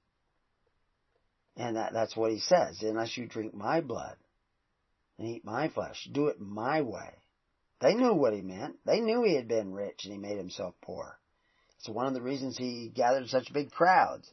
And 1.55 1.75
that, 1.75 1.93
that's 1.93 2.15
what 2.15 2.31
he 2.31 2.39
says. 2.39 2.81
Unless 2.81 3.17
you 3.17 3.27
drink 3.27 3.53
my 3.53 3.81
blood 3.81 4.15
and 5.17 5.27
eat 5.27 5.45
my 5.45 5.69
flesh, 5.69 6.07
do 6.11 6.27
it 6.27 6.39
my 6.39 6.81
way. 6.81 7.13
They 7.79 7.93
knew 7.93 8.13
what 8.13 8.33
he 8.33 8.41
meant. 8.41 8.77
They 8.85 9.01
knew 9.01 9.23
he 9.23 9.35
had 9.35 9.47
been 9.47 9.73
rich 9.73 10.05
and 10.05 10.13
he 10.13 10.19
made 10.19 10.37
himself 10.37 10.73
poor. 10.81 11.17
It's 11.77 11.89
one 11.89 12.07
of 12.07 12.13
the 12.13 12.21
reasons 12.21 12.57
he 12.57 12.91
gathered 12.93 13.27
such 13.27 13.53
big 13.53 13.71
crowds. 13.71 14.29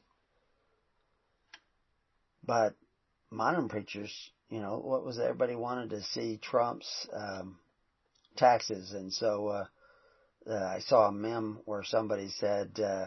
But 2.45 2.75
modern 3.31 3.69
preachers, 3.69 4.13
you 4.49 4.61
know, 4.61 4.79
what 4.79 5.05
was 5.05 5.19
everybody 5.19 5.57
wanted 5.57 5.91
to 5.91 6.03
see 6.03 6.39
Trump's 6.39 7.09
um, 7.13 7.59
taxes. 8.37 8.93
And 8.93 9.13
so 9.13 9.49
uh, 9.49 9.65
uh, 10.49 10.55
I 10.55 10.81
saw 10.81 11.09
a 11.09 11.13
meme 11.13 11.61
where 11.65 11.85
somebody 11.85 12.29
said, 12.29 12.79
uh, 12.81 13.07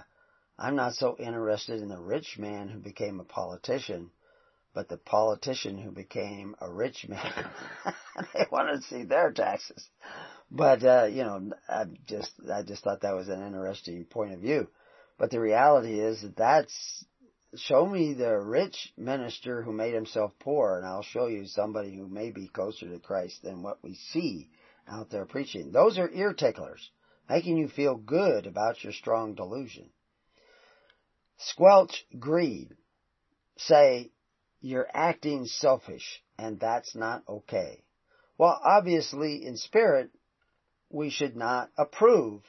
I'm 0.57 0.75
not 0.75 0.93
so 0.93 1.15
interested 1.17 1.81
in 1.81 1.89
the 1.89 1.99
rich 1.99 2.37
man 2.37 2.69
who 2.69 2.79
became 2.79 3.19
a 3.19 3.25
politician, 3.25 4.11
but 4.73 4.87
the 4.87 4.97
politician 4.97 5.77
who 5.77 5.91
became 5.91 6.55
a 6.61 6.71
rich 6.71 7.07
man. 7.07 7.49
they 8.33 8.45
wanted 8.51 8.81
to 8.81 8.87
see 8.87 9.03
their 9.03 9.31
taxes. 9.31 9.87
But, 10.51 10.83
uh, 10.83 11.05
you 11.05 11.23
know, 11.23 11.51
I 11.67 11.85
just, 12.07 12.31
I 12.51 12.61
just 12.61 12.83
thought 12.83 13.01
that 13.01 13.15
was 13.15 13.29
an 13.29 13.45
interesting 13.45 14.05
point 14.05 14.33
of 14.33 14.39
view. 14.39 14.67
But 15.17 15.31
the 15.31 15.39
reality 15.39 15.99
is 15.99 16.21
that 16.21 16.35
that's, 16.35 17.05
show 17.55 17.85
me 17.85 18.13
the 18.13 18.37
rich 18.37 18.93
minister 18.97 19.61
who 19.61 19.71
made 19.71 19.93
himself 19.93 20.31
poor 20.39 20.77
and 20.77 20.85
I'll 20.85 21.03
show 21.03 21.27
you 21.27 21.45
somebody 21.45 21.95
who 21.95 22.07
may 22.07 22.31
be 22.31 22.47
closer 22.47 22.89
to 22.89 22.99
Christ 22.99 23.43
than 23.43 23.61
what 23.61 23.83
we 23.83 23.95
see 23.95 24.49
out 24.87 25.09
there 25.09 25.25
preaching. 25.25 25.71
Those 25.71 25.97
are 25.97 26.09
ear 26.09 26.33
ticklers, 26.33 26.91
making 27.29 27.57
you 27.57 27.67
feel 27.67 27.95
good 27.95 28.45
about 28.47 28.83
your 28.83 28.93
strong 28.93 29.35
delusion. 29.35 29.89
Squelch 31.37 32.05
greed. 32.19 32.75
Say, 33.57 34.11
you're 34.61 34.87
acting 34.93 35.45
selfish, 35.45 36.23
and 36.37 36.59
that's 36.59 36.95
not 36.95 37.23
okay. 37.27 37.83
Well, 38.37 38.59
obviously, 38.63 39.45
in 39.45 39.57
spirit, 39.57 40.09
we 40.89 41.09
should 41.09 41.35
not 41.35 41.69
approve 41.77 42.41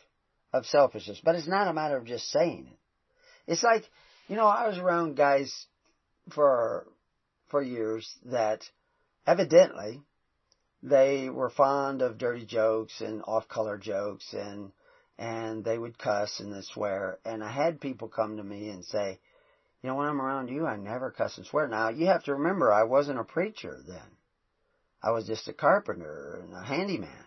of 0.53 0.67
selfishness, 0.67 1.21
but 1.23 1.35
it's 1.35 1.49
not 1.49 1.69
a 1.69 1.73
matter 1.73 1.97
of 1.97 2.07
just 2.07 2.31
saying 2.31 2.69
it. 2.71 3.53
It's 3.53 3.63
like, 3.63 3.85
you 4.29 4.37
know, 4.37 4.47
I 4.47 4.69
was 4.69 4.79
around 4.79 5.17
guys 5.17 5.53
for, 6.33 6.87
for 7.51 7.63
years 7.63 8.09
that 8.27 8.63
evidently 9.27 10.01
they 10.85 11.31
were 11.31 11.49
fond 11.49 12.03
of 12.03 12.19
dirty 12.19 12.45
jokes 12.45 13.01
and 13.01 13.23
off-color 13.27 13.79
jokes 13.79 14.35
and 14.35 14.71
and 15.17 15.65
they 15.65 15.79
would 15.79 15.97
cuss 15.97 16.41
and 16.41 16.53
they 16.53 16.61
swear. 16.61 17.19
And 17.25 17.43
I 17.43 17.51
had 17.51 17.81
people 17.81 18.09
come 18.09 18.37
to 18.37 18.43
me 18.43 18.69
and 18.69 18.85
say, 18.85 19.21
you 19.81 19.89
know, 19.89 19.95
when 19.95 20.09
I'm 20.09 20.21
around 20.21 20.49
you, 20.49 20.67
I 20.67 20.77
never 20.77 21.11
cuss 21.11 21.39
and 21.39 21.47
swear. 21.47 21.69
Now 21.69 21.89
you 21.89 22.07
have 22.07 22.25
to 22.25 22.35
remember, 22.35 22.73
I 22.73 22.83
wasn't 22.83 23.21
a 23.21 23.25
preacher 23.25 23.81
then. 23.87 24.19
I 25.03 25.13
was 25.13 25.27
just 25.27 25.49
a 25.49 25.53
carpenter 25.53 26.43
and 26.43 26.55
a 26.55 26.65
handyman, 26.65 27.25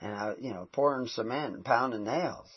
and 0.00 0.12
I, 0.12 0.34
you 0.40 0.50
know, 0.50 0.68
pouring 0.72 1.08
cement 1.08 1.54
and 1.54 1.64
pounding 1.64 2.04
nails, 2.04 2.48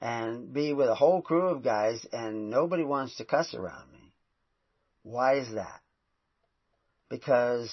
and 0.00 0.52
be 0.52 0.74
with 0.74 0.88
a 0.88 0.94
whole 0.94 1.22
crew 1.22 1.48
of 1.48 1.64
guys, 1.64 2.06
and 2.12 2.50
nobody 2.50 2.84
wants 2.84 3.16
to 3.16 3.24
cuss 3.24 3.54
around 3.54 3.90
me. 3.90 4.12
Why 5.02 5.38
is 5.38 5.54
that? 5.54 5.80
Because 7.08 7.72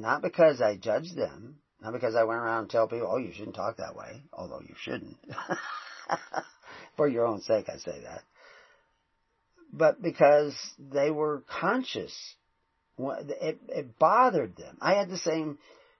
not 0.00 0.22
because 0.22 0.60
I 0.60 0.76
judge 0.76 1.12
them, 1.14 1.56
not 1.80 1.92
because 1.92 2.14
I 2.14 2.24
went 2.24 2.40
around 2.40 2.62
and 2.62 2.70
tell 2.70 2.88
people, 2.88 3.08
oh, 3.10 3.18
you 3.18 3.32
shouldn't 3.32 3.56
talk 3.56 3.76
that 3.76 3.96
way, 3.96 4.22
although 4.32 4.60
you 4.60 4.74
shouldn't. 4.80 5.16
For 6.96 7.06
your 7.06 7.26
own 7.26 7.40
sake, 7.42 7.68
I 7.68 7.78
say 7.78 8.00
that. 8.02 8.22
But 9.72 10.02
because 10.02 10.54
they 10.78 11.10
were 11.10 11.44
conscious. 11.60 12.16
It, 12.98 13.60
it 13.68 13.98
bothered 13.98 14.56
them. 14.56 14.76
I 14.80 14.94
had 14.94 15.08
the 15.08 15.18
same 15.18 15.58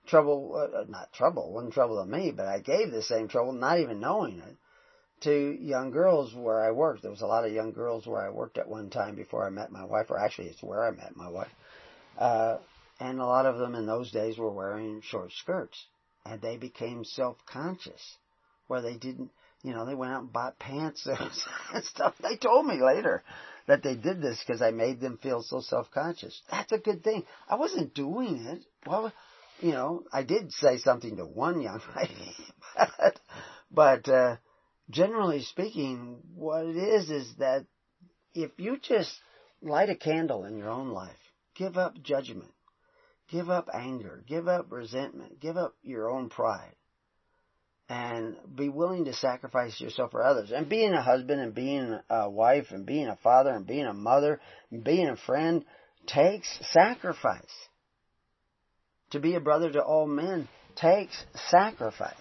trouble, 0.08 0.54
uh, 0.56 0.78
uh 0.78 0.84
not 0.88 1.12
trouble, 1.12 1.52
wasn't 1.52 1.74
trouble 1.74 2.02
to 2.02 2.11
me, 2.11 2.32
but 2.34 2.46
I 2.46 2.58
gave 2.58 2.90
the 2.90 3.02
same 3.02 3.28
trouble, 3.28 3.52
not 3.52 3.78
even 3.78 4.00
knowing 4.00 4.38
it, 4.38 4.56
to 5.20 5.56
young 5.61 5.90
girls 5.90 6.34
where 6.34 6.61
I 6.61 6.72
worked. 6.72 7.02
There 7.02 7.11
was 7.11 7.22
a 7.22 7.26
lot 7.26 7.44
of 7.44 7.52
young 7.52 7.72
girls 7.72 8.06
where 8.06 8.22
I 8.22 8.30
worked 8.30 8.58
at 8.58 8.68
one 8.68 8.90
time 8.90 9.14
before 9.14 9.46
I 9.46 9.50
met 9.50 9.70
my 9.70 9.84
wife, 9.84 10.11
or 10.11 10.18
actually 10.18 10.48
it's 10.48 10.62
where 10.62 10.84
I 10.84 10.90
met 10.90 11.16
my 11.16 11.28
wife. 11.28 11.50
Uh, 12.18 12.58
and 13.00 13.20
a 13.20 13.26
lot 13.26 13.46
of 13.46 13.58
them 13.58 13.74
in 13.74 13.87
those 13.87 14.11
days 14.11 14.38
were 14.38 14.50
wearing 14.50 15.00
short 15.02 15.32
skirts. 15.32 15.87
And 16.24 16.40
they 16.40 16.56
became 16.56 17.04
self-conscious, 17.04 18.16
where 18.66 18.82
they 18.82 18.96
didn't, 18.96 19.30
you 19.62 19.72
know, 19.72 19.87
they 19.87 19.94
went 19.94 20.12
out 20.12 20.22
and 20.22 20.32
bought 20.32 20.58
pants 20.58 21.06
and 21.72 21.84
stuff. 21.84 22.14
They 22.20 22.37
told 22.37 22.66
me 22.66 22.82
later 22.82 23.22
that 23.66 23.82
they 23.82 23.94
did 23.94 24.20
this 24.20 24.42
because 24.44 24.61
I 24.61 24.70
made 24.70 25.00
them 25.00 25.18
feel 25.22 25.42
so 25.42 25.61
self-conscious. 25.61 26.42
That's 26.50 26.72
a 26.72 26.78
good 26.78 27.04
thing. 27.04 27.24
I 27.48 27.54
wasn't 27.54 27.94
doing 27.94 28.44
it. 28.46 28.64
Well, 28.87 29.12
you 29.61 29.72
know, 29.72 30.04
I 30.12 30.22
did 30.22 30.52
say 30.52 30.78
something 30.78 31.16
to 31.16 31.24
one 31.24 31.61
young 31.61 31.80
lady, 31.96 32.37
but, 32.76 33.20
but 33.70 34.08
uh, 34.08 34.37
generally 34.90 35.42
speaking, 35.42 36.18
what 36.34 36.66
it 36.66 36.76
is 36.76 37.11
is 37.11 37.34
that 37.38 37.66
if 38.34 38.50
you 38.56 38.78
just 38.78 39.12
light 39.62 39.90
a 39.90 39.96
candle 39.96 40.44
in 40.44 40.56
your 40.56 40.70
own 40.70 40.90
life, 40.90 41.16
give 41.54 41.76
up 41.76 42.00
judgment, 42.02 42.52
give 43.28 43.50
up 43.50 43.68
anger, 43.72 44.22
give 44.26 44.48
up 44.48 44.66
resentment, 44.70 45.40
give 45.40 45.56
up 45.56 45.74
your 45.82 46.10
own 46.10 46.28
pride, 46.28 46.74
and 47.88 48.36
be 48.54 48.68
willing 48.68 49.06
to 49.06 49.12
sacrifice 49.12 49.80
yourself 49.80 50.10
for 50.10 50.22
others. 50.22 50.50
And 50.50 50.68
being 50.68 50.92
a 50.92 51.02
husband 51.02 51.40
and 51.40 51.54
being 51.54 51.98
a 52.10 52.28
wife 52.28 52.66
and 52.70 52.84
being 52.84 53.08
a 53.08 53.16
father 53.16 53.50
and 53.50 53.66
being 53.66 53.86
a 53.86 53.94
mother 53.94 54.40
and 54.70 54.84
being 54.84 55.08
a 55.08 55.16
friend 55.16 55.64
takes 56.06 56.48
sacrifice. 56.72 57.42
To 59.12 59.20
be 59.20 59.34
a 59.34 59.40
brother 59.40 59.70
to 59.72 59.82
all 59.82 60.06
men 60.06 60.48
takes 60.76 61.24
sacrifice. 61.50 62.14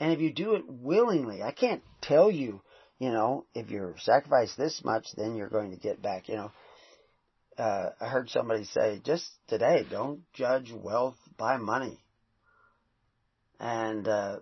And 0.00 0.12
if 0.12 0.20
you 0.20 0.32
do 0.32 0.54
it 0.54 0.64
willingly, 0.66 1.42
I 1.42 1.52
can't 1.52 1.82
tell 2.00 2.30
you, 2.30 2.62
you 2.98 3.10
know, 3.10 3.44
if 3.54 3.70
you 3.70 3.94
sacrifice 3.98 4.54
this 4.56 4.82
much, 4.84 5.06
then 5.16 5.36
you're 5.36 5.48
going 5.48 5.70
to 5.70 5.76
get 5.76 6.02
back, 6.02 6.28
you 6.28 6.36
know. 6.36 6.50
Uh, 7.56 7.90
I 8.00 8.06
heard 8.06 8.30
somebody 8.30 8.64
say 8.64 9.00
just 9.04 9.28
today, 9.46 9.86
don't 9.88 10.22
judge 10.32 10.72
wealth 10.72 11.16
by 11.36 11.56
money. 11.56 11.98
And 13.60 14.06
uh, 14.08 14.38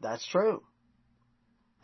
that's 0.00 0.26
true. 0.26 0.62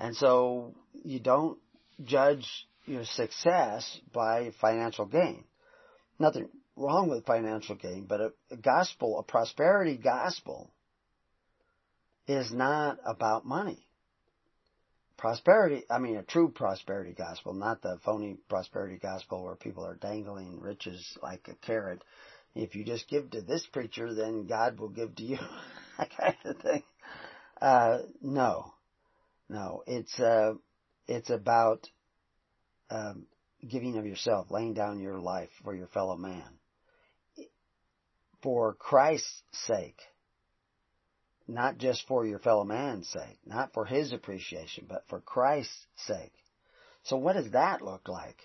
And 0.00 0.16
so 0.16 0.74
you 1.04 1.20
don't 1.20 1.58
judge 2.02 2.46
your 2.86 3.04
success 3.04 4.00
by 4.12 4.50
financial 4.60 5.06
gain. 5.06 5.44
Nothing 6.18 6.48
wrong 6.76 7.08
with 7.08 7.26
financial 7.26 7.76
gain, 7.76 8.06
but 8.08 8.20
a, 8.20 8.32
a 8.50 8.56
gospel, 8.56 9.18
a 9.18 9.22
prosperity 9.22 9.96
gospel, 9.96 10.72
is 12.26 12.52
not 12.52 12.98
about 13.04 13.44
money. 13.44 13.86
Prosperity, 15.22 15.84
I 15.88 15.98
mean 15.98 16.16
a 16.16 16.24
true 16.24 16.50
prosperity 16.50 17.12
gospel, 17.12 17.54
not 17.54 17.80
the 17.80 17.96
phony 18.04 18.38
prosperity 18.48 18.98
gospel 18.98 19.44
where 19.44 19.54
people 19.54 19.86
are 19.86 19.94
dangling 19.94 20.60
riches 20.60 21.16
like 21.22 21.46
a 21.46 21.54
carrot 21.64 22.02
if 22.54 22.74
you 22.74 22.84
just 22.84 23.08
give 23.08 23.30
to 23.30 23.40
this 23.40 23.64
preacher, 23.72 24.12
then 24.12 24.46
God 24.46 24.80
will 24.80 24.88
give 24.88 25.14
to 25.14 25.22
you. 25.22 25.38
that 25.98 26.10
kind 26.18 26.36
of 26.44 26.56
thing. 26.58 26.82
Uh, 27.60 27.98
no, 28.20 28.72
no, 29.48 29.84
it's 29.86 30.18
uh, 30.18 30.54
it's 31.06 31.30
about 31.30 31.88
um, 32.90 33.26
giving 33.66 33.96
of 33.96 34.06
yourself, 34.06 34.50
laying 34.50 34.74
down 34.74 34.98
your 34.98 35.20
life 35.20 35.50
for 35.62 35.72
your 35.72 35.86
fellow 35.86 36.16
man, 36.16 36.58
for 38.42 38.74
Christ's 38.74 39.42
sake, 39.52 40.00
not 41.48 41.78
just 41.78 42.06
for 42.06 42.24
your 42.24 42.38
fellow 42.38 42.64
man's 42.64 43.08
sake, 43.08 43.38
not 43.44 43.72
for 43.72 43.84
his 43.84 44.12
appreciation, 44.12 44.86
but 44.88 45.04
for 45.08 45.20
Christ's 45.20 45.86
sake. 46.06 46.32
So, 47.04 47.16
what 47.16 47.34
does 47.34 47.50
that 47.52 47.82
look 47.82 48.08
like? 48.08 48.38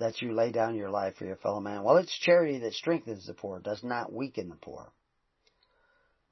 that 0.00 0.20
you 0.20 0.32
lay 0.32 0.50
down 0.50 0.74
your 0.74 0.90
life 0.90 1.16
for 1.16 1.26
your 1.26 1.36
fellow 1.36 1.60
man. 1.60 1.84
Well, 1.84 1.98
it's 1.98 2.18
charity 2.18 2.58
that 2.60 2.72
strengthens 2.72 3.26
the 3.26 3.34
poor, 3.34 3.60
does 3.60 3.84
not 3.84 4.12
weaken 4.12 4.48
the 4.48 4.56
poor. 4.56 4.90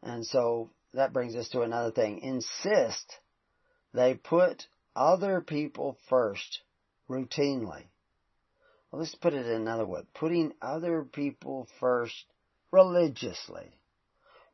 And 0.02 0.26
so 0.26 0.70
that 0.94 1.12
brings 1.12 1.36
us 1.36 1.48
to 1.50 1.62
another 1.62 1.92
thing. 1.92 2.18
Insist 2.20 3.18
they 3.94 4.14
put 4.14 4.66
other 4.96 5.40
people 5.40 5.96
first 6.08 6.60
routinely. 7.08 7.84
Well, 8.90 9.00
let's 9.00 9.14
put 9.14 9.34
it 9.34 9.46
another 9.46 9.86
way. 9.86 10.00
Putting 10.14 10.52
other 10.60 11.04
people 11.04 11.68
first 11.78 12.24
religiously. 12.70 13.70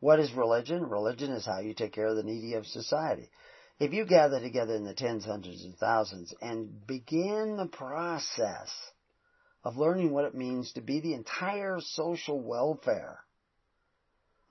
What 0.04 0.20
is 0.20 0.34
religion? 0.34 0.82
Religion 0.82 1.30
is 1.30 1.46
how 1.46 1.60
you 1.60 1.72
take 1.72 1.94
care 1.94 2.08
of 2.08 2.16
the 2.16 2.22
needy 2.22 2.52
of 2.56 2.66
society. 2.66 3.30
If 3.80 3.94
you 3.94 4.04
gather 4.04 4.38
together 4.38 4.74
in 4.74 4.84
the 4.84 4.92
tens, 4.92 5.24
hundreds, 5.24 5.64
and 5.64 5.74
thousands 5.78 6.34
and 6.42 6.86
begin 6.86 7.56
the 7.56 7.68
process 7.68 8.70
of 9.64 9.78
learning 9.78 10.12
what 10.12 10.26
it 10.26 10.34
means 10.34 10.74
to 10.74 10.82
be 10.82 11.00
the 11.00 11.14
entire 11.14 11.80
social 11.80 12.38
welfare 12.38 13.20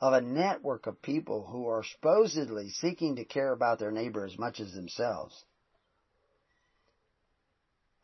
of 0.01 0.13
a 0.13 0.21
network 0.21 0.87
of 0.87 1.03
people 1.03 1.45
who 1.45 1.67
are 1.67 1.83
supposedly 1.83 2.71
seeking 2.71 3.17
to 3.17 3.23
care 3.23 3.53
about 3.53 3.77
their 3.77 3.91
neighbor 3.91 4.25
as 4.25 4.35
much 4.39 4.59
as 4.59 4.73
themselves. 4.73 5.45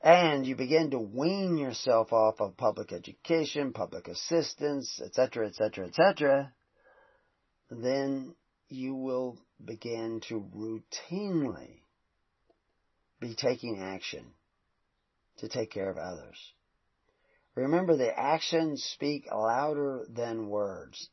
And 0.01 0.45
you 0.45 0.55
begin 0.55 0.91
to 0.91 0.99
wean 0.99 1.57
yourself 1.57 2.13
off 2.13 2.41
of 2.41 2.57
public 2.57 2.93
education, 2.93 3.73
public 3.73 4.07
assistance, 4.07 5.01
etc., 5.03 5.47
etc., 5.47 5.87
etc., 5.87 6.53
then 7.69 8.35
you 8.69 8.95
will 8.95 9.37
begin 9.63 10.21
to 10.29 10.45
routinely 10.55 11.81
be 13.19 13.35
taking 13.35 13.81
action 13.81 14.25
to 15.37 15.47
take 15.47 15.71
care 15.71 15.89
of 15.89 15.97
others. 15.97 16.37
Remember, 17.55 17.97
the 17.97 18.17
actions 18.17 18.83
speak 18.83 19.25
louder 19.31 20.05
than 20.09 20.47
words. 20.47 21.09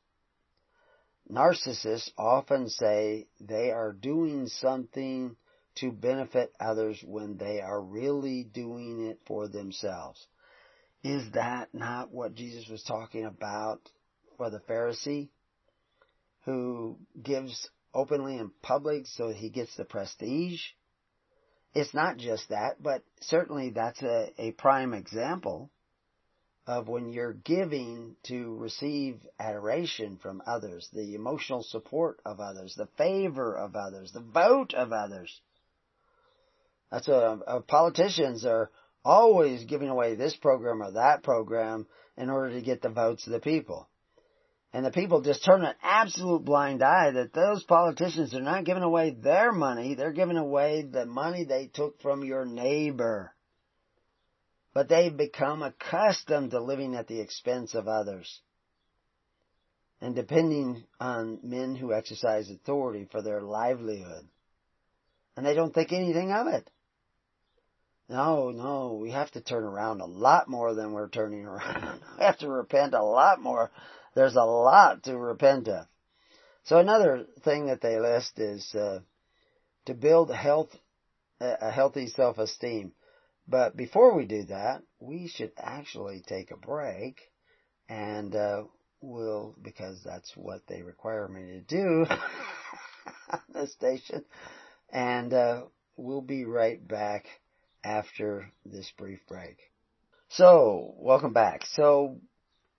Narcissists 1.31 2.11
often 2.17 2.69
say 2.69 3.27
they 3.41 3.73
are 3.73 3.93
doing 3.93 4.47
something 4.47 5.35
to 5.77 5.91
benefit 5.91 6.53
others 6.61 7.03
when 7.05 7.37
they 7.37 7.61
are 7.61 7.81
really 7.83 8.45
doing 8.45 9.07
it 9.07 9.19
for 9.27 9.49
themselves. 9.49 10.25
Is 11.03 11.33
that 11.33 11.75
not 11.75 12.13
what 12.13 12.35
Jesus 12.35 12.69
was 12.69 12.83
talking 12.85 13.25
about 13.25 13.81
for 14.37 14.51
the 14.51 14.61
Pharisee 14.61 15.31
who 16.47 16.97
gives 17.23 17.69
openly 17.93 18.39
in 18.39 18.51
public 18.63 19.07
so 19.07 19.29
he 19.29 19.51
gets 19.51 19.77
the 19.77 19.85
prestige? 19.85 20.63
It's 21.75 21.93
not 21.93 22.17
just 22.17 22.49
that, 22.49 22.83
but 22.83 23.03
certainly 23.21 23.71
that's 23.71 24.03
a, 24.03 24.33
a 24.39 24.53
prime 24.53 24.95
example 24.95 25.71
of 26.67 26.89
when 26.89 27.11
you're 27.13 27.33
giving 27.35 28.17
to 28.25 28.57
receive 28.57 29.21
adoration 29.39 30.17
from 30.17 30.43
others, 30.47 30.89
the 30.93 31.15
emotional 31.15 31.63
support 31.63 32.21
of 32.25 32.41
others, 32.41 32.75
the 32.75 32.89
favor 32.97 33.55
of 33.55 33.77
others, 33.77 34.13
the 34.13 34.21
vote 34.21 34.73
of 34.75 34.93
others. 34.93 35.41
That's 36.91 37.09
what 37.09 37.43
uh, 37.47 37.61
politicians 37.61 38.45
are 38.47 38.71
always 39.05 39.65
giving 39.65 39.89
away 39.89 40.15
this 40.15 40.35
program 40.35 40.83
or 40.83 40.93
that 40.93 41.23
program 41.23 41.87
in 42.17 42.31
order 42.31 42.55
to 42.55 42.63
get 42.63 42.83
the 42.83 42.89
votes 42.89 43.27
of 43.27 43.33
the 43.33 43.41
people. 43.41 43.89
And 44.77 44.85
the 44.85 44.91
people 44.91 45.23
just 45.23 45.45
turn 45.45 45.65
an 45.65 45.75
absolute 45.83 46.45
blind 46.45 46.83
eye 46.83 47.11
that 47.13 47.33
those 47.33 47.65
politicians 47.65 48.35
are 48.35 48.43
not 48.43 48.65
giving 48.65 48.83
away 48.83 49.11
their 49.11 49.51
money, 49.51 49.95
they're 49.95 50.13
giving 50.13 50.37
away 50.37 50.83
the 50.83 51.07
money 51.07 51.45
they 51.45 51.69
took 51.73 52.01
from 52.03 52.23
your 52.23 52.45
neighbor 52.45 53.33
but 54.77 54.91
they've 54.91 55.17
become 55.17 55.63
accustomed 55.63 56.51
to 56.51 56.61
living 56.61 56.95
at 56.95 57.07
the 57.07 57.19
expense 57.19 57.75
of 57.75 57.89
others 57.89 58.43
and 60.03 60.15
depending 60.15 60.85
on 61.01 61.39
men 61.43 61.75
who 61.75 61.95
exercise 61.95 62.51
authority 62.51 63.09
for 63.11 63.23
their 63.23 63.41
livelihood. 63.41 64.29
And 65.35 65.47
they 65.47 65.55
don't 65.55 65.73
think 65.73 65.95
anything 65.95 66.31
of 66.31 66.49
it. 66.49 66.69
No, 68.11 68.51
no, 68.51 68.99
we 69.01 69.13
have 69.13 69.31
to 69.31 69.41
turn 69.41 69.65
around 69.65 70.03
a 70.03 70.05
lot 70.05 70.47
more 70.47 70.75
than 70.75 70.93
we're 70.93 71.09
turning 71.09 71.47
around. 71.47 72.03
we 72.19 72.27
have 72.27 72.39
to 72.41 72.51
repent 72.51 72.93
a 72.93 73.03
lot 73.03 73.41
more. 73.41 73.71
There's 74.17 74.35
a 74.35 74.45
lot 74.45 75.03
to 75.05 75.19
repent 75.19 75.69
of. 75.69 75.87
So 76.65 76.79
another 76.79 77.27
thing 77.45 77.67
that 77.67 77.83
they 77.83 78.01
list 78.01 78.39
is 78.39 78.75
uh, 78.75 79.01
to 79.85 79.95
build 79.95 80.35
health, 80.35 80.75
a 81.39 81.71
healthy 81.71 82.07
self-esteem. 82.07 82.93
But 83.47 83.77
before 83.77 84.17
we 84.17 84.25
do 84.25 84.45
that, 84.45 84.83
we 84.99 85.29
should 85.29 85.53
actually 85.59 86.25
take 86.27 86.51
a 86.51 86.57
break 86.57 87.21
and 87.91 88.35
uh, 88.35 88.63
we'll, 89.03 89.55
because 89.63 90.01
that's 90.03 90.33
what 90.35 90.63
they 90.67 90.83
require 90.83 91.29
me 91.29 91.43
to 91.43 91.61
do 91.61 92.07
on 93.31 93.41
the 93.53 93.67
station. 93.67 94.25
And 94.91 95.35
uh, 95.35 95.65
we'll 95.99 96.23
be 96.23 96.47
right 96.47 96.81
back 96.89 97.27
after 97.85 98.51
this 98.65 98.91
brief 98.97 99.21
break. 99.29 99.59
So, 100.31 100.95
welcome 100.97 101.35
back. 101.35 101.67
So, 101.67 102.19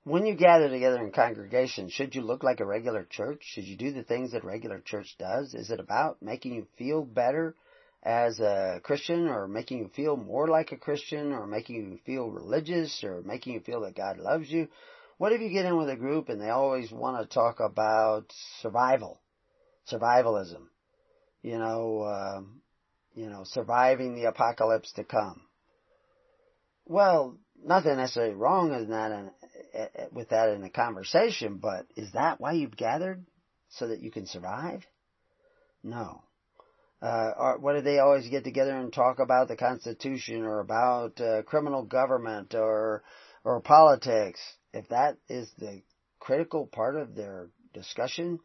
when 0.08 0.26
you 0.26 0.36
gather 0.36 0.70
together 0.70 1.04
in 1.04 1.12
congregation, 1.12 1.90
should 1.90 2.16
you 2.16 2.22
look 2.22 2.44
like 2.44 2.60
a 2.60 2.66
regular 2.66 3.06
church? 3.10 3.42
Should 3.44 3.66
you 3.66 3.78
do 3.78 3.92
the 3.92 4.04
things 4.04 4.32
that 4.32 4.44
a 4.44 4.48
regular 4.48 4.80
church 4.80 5.16
does? 5.20 5.54
Is 5.54 5.70
it 5.70 5.80
about 5.80 6.22
making 6.22 6.54
you 6.54 6.68
feel 6.78 7.04
better? 7.04 7.56
as 8.04 8.40
a 8.40 8.80
Christian 8.84 9.28
or 9.28 9.48
making 9.48 9.80
you 9.80 9.90
feel 9.90 10.16
more 10.16 10.48
like 10.48 10.72
a 10.72 10.78
Christian 10.78 11.34
or 11.34 11.46
making 11.46 11.76
you 11.76 12.00
feel 12.06 12.30
religious 12.30 13.04
or 13.04 13.22
making 13.24 13.54
you 13.54 13.60
feel 13.60 13.82
that 13.82 13.96
God 13.96 14.18
loves 14.18 14.50
you. 14.50 14.70
What 15.18 15.34
if 15.34 15.42
you 15.42 15.50
get 15.50 15.66
in 15.66 15.78
with 15.78 15.90
a 15.90 15.96
group 15.96 16.30
and 16.30 16.40
they 16.40 16.50
always 16.50 16.92
want 16.92 17.20
to 17.20 17.34
talk 17.34 17.60
about 17.60 18.32
survival, 18.62 19.20
survivalism, 19.92 20.68
you 21.42 21.58
know, 21.58 22.02
uh, 22.02 22.42
you 23.16 23.30
know, 23.30 23.42
surviving 23.44 24.16
the 24.16 24.26
apocalypse 24.26 24.94
to 24.94 25.04
come. 25.04 25.42
Well, 26.86 27.38
nothing 27.62 27.98
necessarily 27.98 28.36
wrong 28.36 28.74
in 28.74 28.90
that 28.92 29.34
with 30.12 30.30
that 30.30 30.50
in 30.50 30.64
a 30.64 30.70
conversation, 30.70 31.58
but 31.58 31.86
is 31.96 32.12
that 32.14 32.40
why 32.40 32.54
you've 32.54 32.76
gathered? 32.76 33.26
So 33.70 33.88
that 33.88 34.02
you 34.02 34.12
can 34.12 34.26
survive? 34.26 34.86
No. 35.84 36.24
Uh, 37.02 37.32
or 37.38 37.60
what 37.60 37.74
do 37.74 37.82
they 37.82 38.00
always 38.00 38.28
get 38.30 38.44
together 38.44 38.76
and 38.76 38.92
talk 38.92 39.20
about 39.20 39.50
the 39.50 39.56
Constitution 39.56 40.44
or 40.44 40.60
about 40.60 41.20
uh, 41.22 41.44
criminal 41.44 41.84
government 41.84 42.56
or 42.56 43.04
or 43.44 43.62
politics? 43.62 44.40
If 44.74 44.90
that 44.90 45.18
is 45.28 45.52
the 45.58 45.82
critical 46.20 46.66
part 46.66 46.96
of 46.96 47.14
their 47.14 47.50
discussion, 47.74 48.40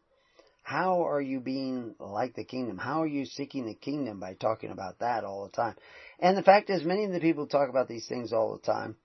how 0.61 1.05
are 1.07 1.21
you 1.21 1.39
being 1.39 1.95
like 1.99 2.35
the 2.35 2.45
kingdom? 2.45 2.77
How 2.77 3.01
are 3.01 3.07
you 3.07 3.25
seeking 3.25 3.65
the 3.65 3.73
kingdom 3.73 4.19
by 4.19 4.35
talking 4.35 4.71
about 4.71 4.99
that 4.99 5.23
all 5.23 5.45
the 5.45 5.51
time? 5.51 5.75
And 6.19 6.37
the 6.37 6.43
fact 6.43 6.69
is, 6.69 6.85
many 6.85 7.05
of 7.05 7.11
the 7.11 7.19
people 7.19 7.47
talk 7.47 7.69
about 7.69 7.87
these 7.87 8.07
things 8.07 8.31
all 8.31 8.53
the 8.53 8.71
time. 8.71 8.95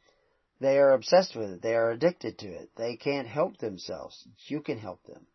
They 0.60 0.78
are 0.78 0.92
obsessed 0.92 1.36
with 1.36 1.50
it. 1.50 1.62
They 1.62 1.74
are 1.74 1.90
addicted 1.90 2.38
to 2.38 2.48
it. 2.48 2.70
They 2.76 2.96
can't 2.96 3.28
help 3.28 3.58
themselves. 3.58 4.26
You 4.46 4.60
can 4.60 4.78
help 4.78 5.02
them 5.04 5.26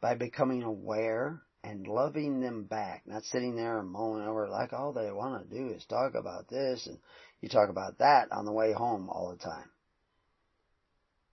by 0.00 0.14
becoming 0.14 0.62
aware 0.62 1.42
and 1.62 1.86
loving 1.86 2.40
them 2.40 2.64
back, 2.64 3.02
not 3.06 3.24
sitting 3.24 3.56
there 3.56 3.78
and 3.78 3.90
mulling 3.90 4.26
over 4.26 4.48
like 4.48 4.72
all 4.72 4.92
they 4.92 5.12
want 5.12 5.48
to 5.50 5.54
do 5.54 5.68
is 5.68 5.84
talk 5.84 6.14
about 6.14 6.48
this 6.48 6.86
and 6.86 6.98
you 7.42 7.48
talk 7.48 7.68
about 7.68 7.98
that 7.98 8.32
on 8.32 8.46
the 8.46 8.52
way 8.52 8.72
home 8.72 9.10
all 9.10 9.30
the 9.30 9.44
time. 9.44 9.68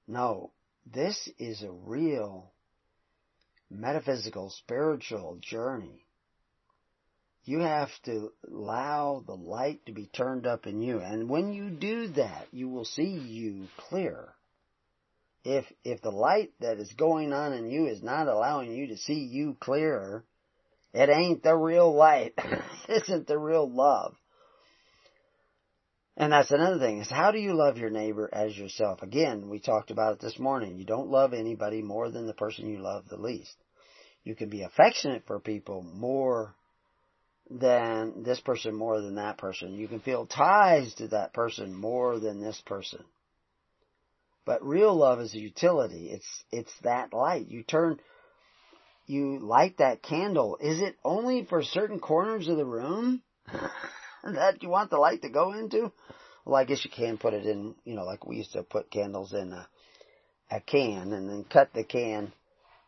No, 0.07 0.51
this 0.86 1.30
is 1.38 1.63
a 1.63 1.72
real 1.72 2.51
metaphysical, 3.70 4.49
spiritual 4.49 5.38
journey. 5.41 6.05
You 7.48 7.60
have 7.60 7.91
to 8.04 8.34
allow 8.45 9.24
the 9.26 9.34
light 9.34 9.86
to 9.86 9.93
be 9.93 10.08
turned 10.08 10.45
up 10.45 10.68
in 10.68 10.82
you. 10.82 11.00
And 11.00 11.30
when 11.30 11.54
you 11.54 11.70
do 11.70 12.10
that, 12.10 12.50
you 12.52 12.68
will 12.68 12.84
see 12.84 13.08
you 13.08 13.70
clear. 13.78 14.34
If, 15.45 15.64
if 15.86 16.02
the 16.02 16.12
light 16.12 16.52
that 16.60 16.78
is 16.78 16.91
going 16.91 17.32
on 17.32 17.54
in 17.54 17.70
you 17.70 17.88
is 17.88 18.04
not 18.04 18.28
allowing 18.28 18.74
you 18.74 18.88
to 18.88 18.98
see 18.98 19.30
you 19.32 19.56
clearer, 19.62 20.26
it 20.93 21.08
ain't 21.08 21.41
the 21.41 21.56
real 21.56 21.95
light. 21.95 22.34
it 22.38 23.04
isn't 23.04 23.28
the 23.28 23.39
real 23.39 23.74
love. 23.74 24.14
And 26.18 26.34
that's 26.34 26.52
another 26.52 26.80
thing 26.80 27.00
is 27.00 27.10
how 27.10 27.32
do 27.32 27.39
you 27.39 27.54
love 27.54 27.78
your 27.78 27.91
neighbor 27.91 28.30
as 28.34 28.58
yourself? 28.58 29.04
Again, 29.04 29.48
we 29.48 29.60
talked 29.60 29.89
about 29.89 30.16
it 30.16 30.20
this 30.20 30.38
morning. 30.38 30.78
You 30.78 30.84
don't 30.84 31.12
love 31.12 31.32
anybody 31.32 31.82
more 31.82 32.10
than 32.10 32.28
the 32.28 32.34
person 32.34 32.68
you 32.68 32.80
love 32.80 33.08
the 33.08 33.16
least. 33.16 33.56
You 34.26 34.36
can 34.36 34.50
be 34.50 34.64
affectionate 34.64 35.24
for 35.26 35.39
people 35.39 35.82
more 35.82 36.54
than 37.50 38.24
this 38.24 38.39
person 38.39 38.76
more 38.76 39.02
than 39.02 39.16
that 39.16 39.38
person. 39.38 39.74
You 39.74 39.88
can 39.88 40.00
feel 40.00 40.26
ties 40.26 40.93
to 40.95 41.08
that 41.10 41.34
person 41.34 41.74
more 41.74 42.20
than 42.20 42.41
this 42.41 42.62
person. 42.66 43.04
But 44.45 44.66
real 44.66 44.95
love 44.95 45.20
is 45.20 45.34
a 45.34 45.39
utility. 45.39 46.10
It's, 46.10 46.43
it's 46.52 46.72
that 46.84 47.14
light. 47.14 47.48
You 47.50 47.64
turn, 47.64 48.00
you 49.06 49.39
light 49.39 49.78
that 49.78 50.02
candle. 50.02 50.58
Is 50.62 50.80
it 50.80 50.95
only 51.04 51.45
for 51.45 51.64
certain 51.64 52.00
corners 52.00 52.48
of 52.48 52.58
the 52.58 52.66
room? 52.66 53.22
that 54.24 54.64
you 54.64 54.70
want 54.70 54.89
the 54.89 54.98
light 54.98 55.22
to 55.24 55.30
go 55.30 55.54
into? 55.54 55.91
Well, 56.45 56.56
I 56.56 56.64
guess 56.64 56.84
you 56.86 56.91
can 56.91 57.18
put 57.18 57.34
it 57.34 57.45
in, 57.45 57.76
you 57.84 57.95
know, 57.95 58.06
like 58.06 58.26
we 58.26 58.38
used 58.38 58.54
to 58.54 58.64
put 58.64 58.89
candles 58.89 59.34
in 59.34 59.52
a, 59.52 59.68
a 60.50 60.62
can 60.62 61.12
and 61.12 61.30
then 61.30 61.45
cut 61.50 61.74
the 61.74 61.84
can 61.84 62.32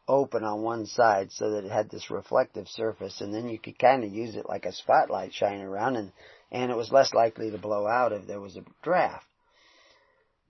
open 0.10 0.44
on 0.44 0.64
one 0.64 0.88
side 0.88 1.32
so 1.32 1.52
that 1.52 1.64
it 1.64 1.72
had 1.72 1.90
this 1.90 2.10
reflective 2.10 2.68
surface 2.68 3.22
and 3.22 3.34
then 3.34 3.48
you 3.48 3.60
could 3.60 3.78
kind 3.78 4.04
of 4.04 4.12
use 4.12 4.36
it 4.36 4.50
like 4.50 4.66
a 4.66 4.74
spotlight 4.74 5.34
shining 5.34 5.62
around 5.62 5.96
and, 5.96 6.12
and 6.52 6.72
it 6.72 6.76
was 6.76 6.92
less 6.92 7.14
likely 7.14 7.52
to 7.52 7.58
blow 7.60 7.88
out 7.88 8.12
if 8.12 8.26
there 8.26 8.42
was 8.42 8.58
a 8.58 8.66
draft. 8.82 9.26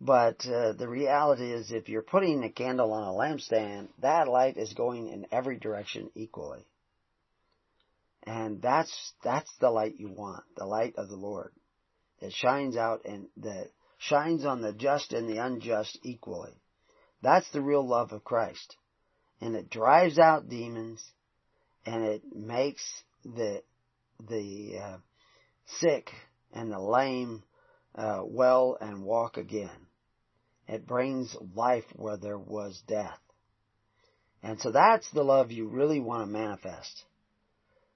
But 0.02 0.46
uh, 0.48 0.72
the 0.74 0.88
reality 0.88 1.52
is 1.52 1.72
if 1.72 1.90
you're 1.90 2.02
putting 2.02 2.42
a 2.44 2.50
candle 2.50 2.94
on 2.94 3.04
a 3.04 3.12
lampstand, 3.12 3.90
that 4.02 4.30
light 4.30 4.56
is 4.56 4.74
going 4.74 5.10
in 5.10 5.28
every 5.30 5.58
direction 5.58 6.10
equally. 6.16 6.66
And 8.24 8.62
that's, 8.62 9.14
that's 9.24 9.52
the 9.60 9.70
light 9.70 9.96
you 10.00 10.10
want, 10.10 10.44
the 10.56 10.66
light 10.66 10.96
of 10.98 11.10
the 11.10 11.18
Lord. 11.18 11.52
That 12.22 12.32
shines 12.32 12.78
out 12.78 13.02
and 13.04 13.28
that 13.38 13.72
shines 13.98 14.46
on 14.46 14.62
the 14.62 14.72
just 14.72 15.12
and 15.12 15.28
the 15.28 15.44
unjust 15.44 16.00
equally. 16.04 16.54
That's 17.22 17.50
the 17.52 17.62
real 17.62 17.86
love 17.86 18.14
of 18.14 18.24
Christ. 18.24 18.78
And 19.42 19.56
it 19.56 19.70
drives 19.70 20.20
out 20.20 20.50
demons 20.50 21.04
and 21.86 22.04
it 22.04 22.24
makes 22.36 22.84
the, 23.24 23.64
the, 24.28 24.80
uh, 24.84 24.98
sick 25.80 26.12
and 26.54 26.72
the 26.72 26.80
lame, 26.80 27.44
uh, 27.96 28.22
well 28.24 28.78
and 28.80 29.04
walk 29.04 29.38
again. 29.38 29.88
It 30.68 30.86
brings 30.86 31.36
life 31.56 31.86
where 31.96 32.18
there 32.18 32.38
was 32.38 32.82
death. 32.88 33.18
And 34.44 34.60
so 34.62 34.72
that's 34.72 35.10
the 35.12 35.24
love 35.24 35.52
you 35.52 35.68
really 35.68 36.00
want 36.00 36.24
to 36.24 36.32
manifest. 36.32 37.04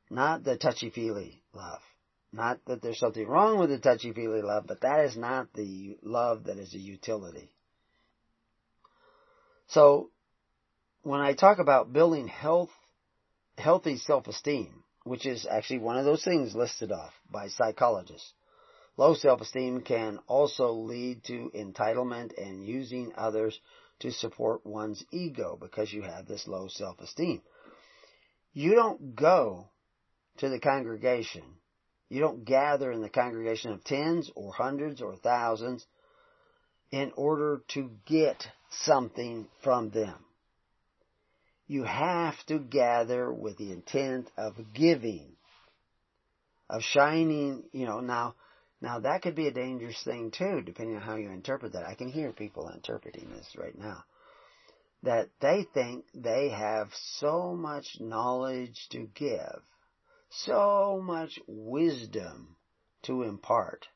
Not 0.09 0.43
the 0.43 0.57
touchy-feely 0.57 1.41
love. 1.53 1.79
Not 2.31 2.59
that 2.65 2.81
there's 2.81 2.99
something 2.99 3.27
wrong 3.27 3.59
with 3.59 3.69
the 3.69 3.77
touchy-feely 3.77 4.41
love, 4.41 4.65
but 4.67 4.81
that 4.81 5.05
is 5.05 5.15
not 5.15 5.53
the 5.53 5.97
love 6.01 6.45
that 6.45 6.57
is 6.57 6.73
a 6.73 6.79
utility. 6.79 7.51
So, 9.67 10.09
when 11.03 11.19
I 11.19 11.33
talk 11.33 11.59
about 11.59 11.91
building 11.91 12.27
health, 12.27 12.69
healthy 13.57 13.97
self-esteem, 13.97 14.83
which 15.03 15.25
is 15.25 15.45
actually 15.49 15.79
one 15.79 15.97
of 15.97 16.05
those 16.05 16.23
things 16.23 16.55
listed 16.55 16.91
off 16.91 17.11
by 17.29 17.49
psychologists, 17.49 18.33
low 18.95 19.13
self-esteem 19.13 19.81
can 19.81 20.19
also 20.27 20.71
lead 20.71 21.23
to 21.25 21.51
entitlement 21.53 22.31
and 22.37 22.65
using 22.65 23.11
others 23.17 23.59
to 23.99 24.11
support 24.11 24.65
one's 24.65 25.03
ego 25.11 25.57
because 25.59 25.91
you 25.91 26.01
have 26.01 26.25
this 26.25 26.47
low 26.47 26.67
self-esteem. 26.69 27.41
You 28.53 28.75
don't 28.75 29.15
go 29.15 29.67
to 30.37 30.49
the 30.49 30.59
congregation. 30.59 31.43
You 32.07 32.21
don't 32.21 32.45
gather 32.45 32.91
in 32.91 33.01
the 33.01 33.09
congregation 33.09 33.71
of 33.71 33.83
tens 33.83 34.31
or 34.35 34.53
hundreds 34.53 35.01
or 35.01 35.15
thousands 35.17 35.85
in 36.91 37.11
order 37.17 37.61
to 37.69 37.89
get 38.05 38.47
something 38.69 39.47
from 39.63 39.89
them. 39.89 40.15
You 41.74 41.86
have 41.86 42.36
to 42.49 42.59
gather 42.59 43.34
with 43.34 43.57
the 43.57 43.71
intent 43.71 44.30
of 44.38 44.53
giving, 44.76 45.38
of 46.69 46.84
shining, 46.84 47.63
you 47.71 47.88
know, 47.88 47.99
now, 47.99 48.36
now 48.80 48.99
that 48.99 49.24
could 49.24 49.34
be 49.34 49.47
a 49.47 49.51
dangerous 49.51 49.99
thing 50.03 50.30
too, 50.30 50.61
depending 50.61 50.97
on 50.97 51.01
how 51.01 51.15
you 51.15 51.32
interpret 51.32 51.74
that. 51.74 51.88
I 51.88 51.95
can 51.95 52.09
hear 52.09 52.32
people 52.32 52.69
interpreting 52.69 53.28
this 53.32 53.55
right 53.57 53.76
now. 53.76 54.03
That 55.01 55.30
they 55.41 55.65
think 55.74 56.05
they 56.13 56.49
have 56.49 56.89
so 56.93 57.55
much 57.55 57.97
knowledge 57.99 58.88
to 58.91 59.07
give 59.15 59.63
so 60.30 61.01
much 61.03 61.39
wisdom 61.47 62.55
to 63.05 63.24
impart 63.24 63.88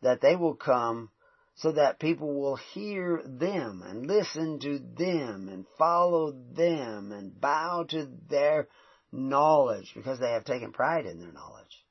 that 0.00 0.22
they 0.22 0.36
will 0.36 0.56
come 0.56 1.10
so 1.58 1.72
that 1.72 1.98
people 1.98 2.40
will 2.40 2.56
hear 2.56 3.22
them 3.24 3.82
and 3.84 4.06
listen 4.06 4.58
to 4.60 4.78
them 4.78 5.48
and 5.48 5.66
follow 5.76 6.32
them 6.54 7.12
and 7.12 7.40
bow 7.40 7.84
to 7.88 8.08
their 8.28 8.68
knowledge 9.12 9.92
because 9.94 10.18
they 10.18 10.30
have 10.30 10.44
taken 10.44 10.72
pride 10.72 11.06
in 11.06 11.18
their 11.18 11.32
knowledge. 11.32 11.84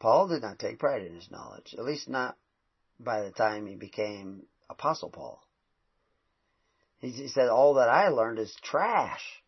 Paul 0.00 0.28
did 0.28 0.42
not 0.42 0.58
take 0.58 0.78
pride 0.78 1.02
in 1.02 1.14
his 1.14 1.30
knowledge, 1.30 1.74
at 1.78 1.84
least 1.84 2.08
not 2.08 2.36
by 2.98 3.22
the 3.22 3.30
time 3.30 3.66
he 3.66 3.76
became 3.76 4.42
Apostle 4.68 5.10
Paul. 5.10 5.40
He 6.98 7.28
said, 7.28 7.48
all 7.48 7.74
that 7.74 7.88
I 7.88 8.08
learned 8.08 8.38
is 8.38 8.54
trash 8.62 9.42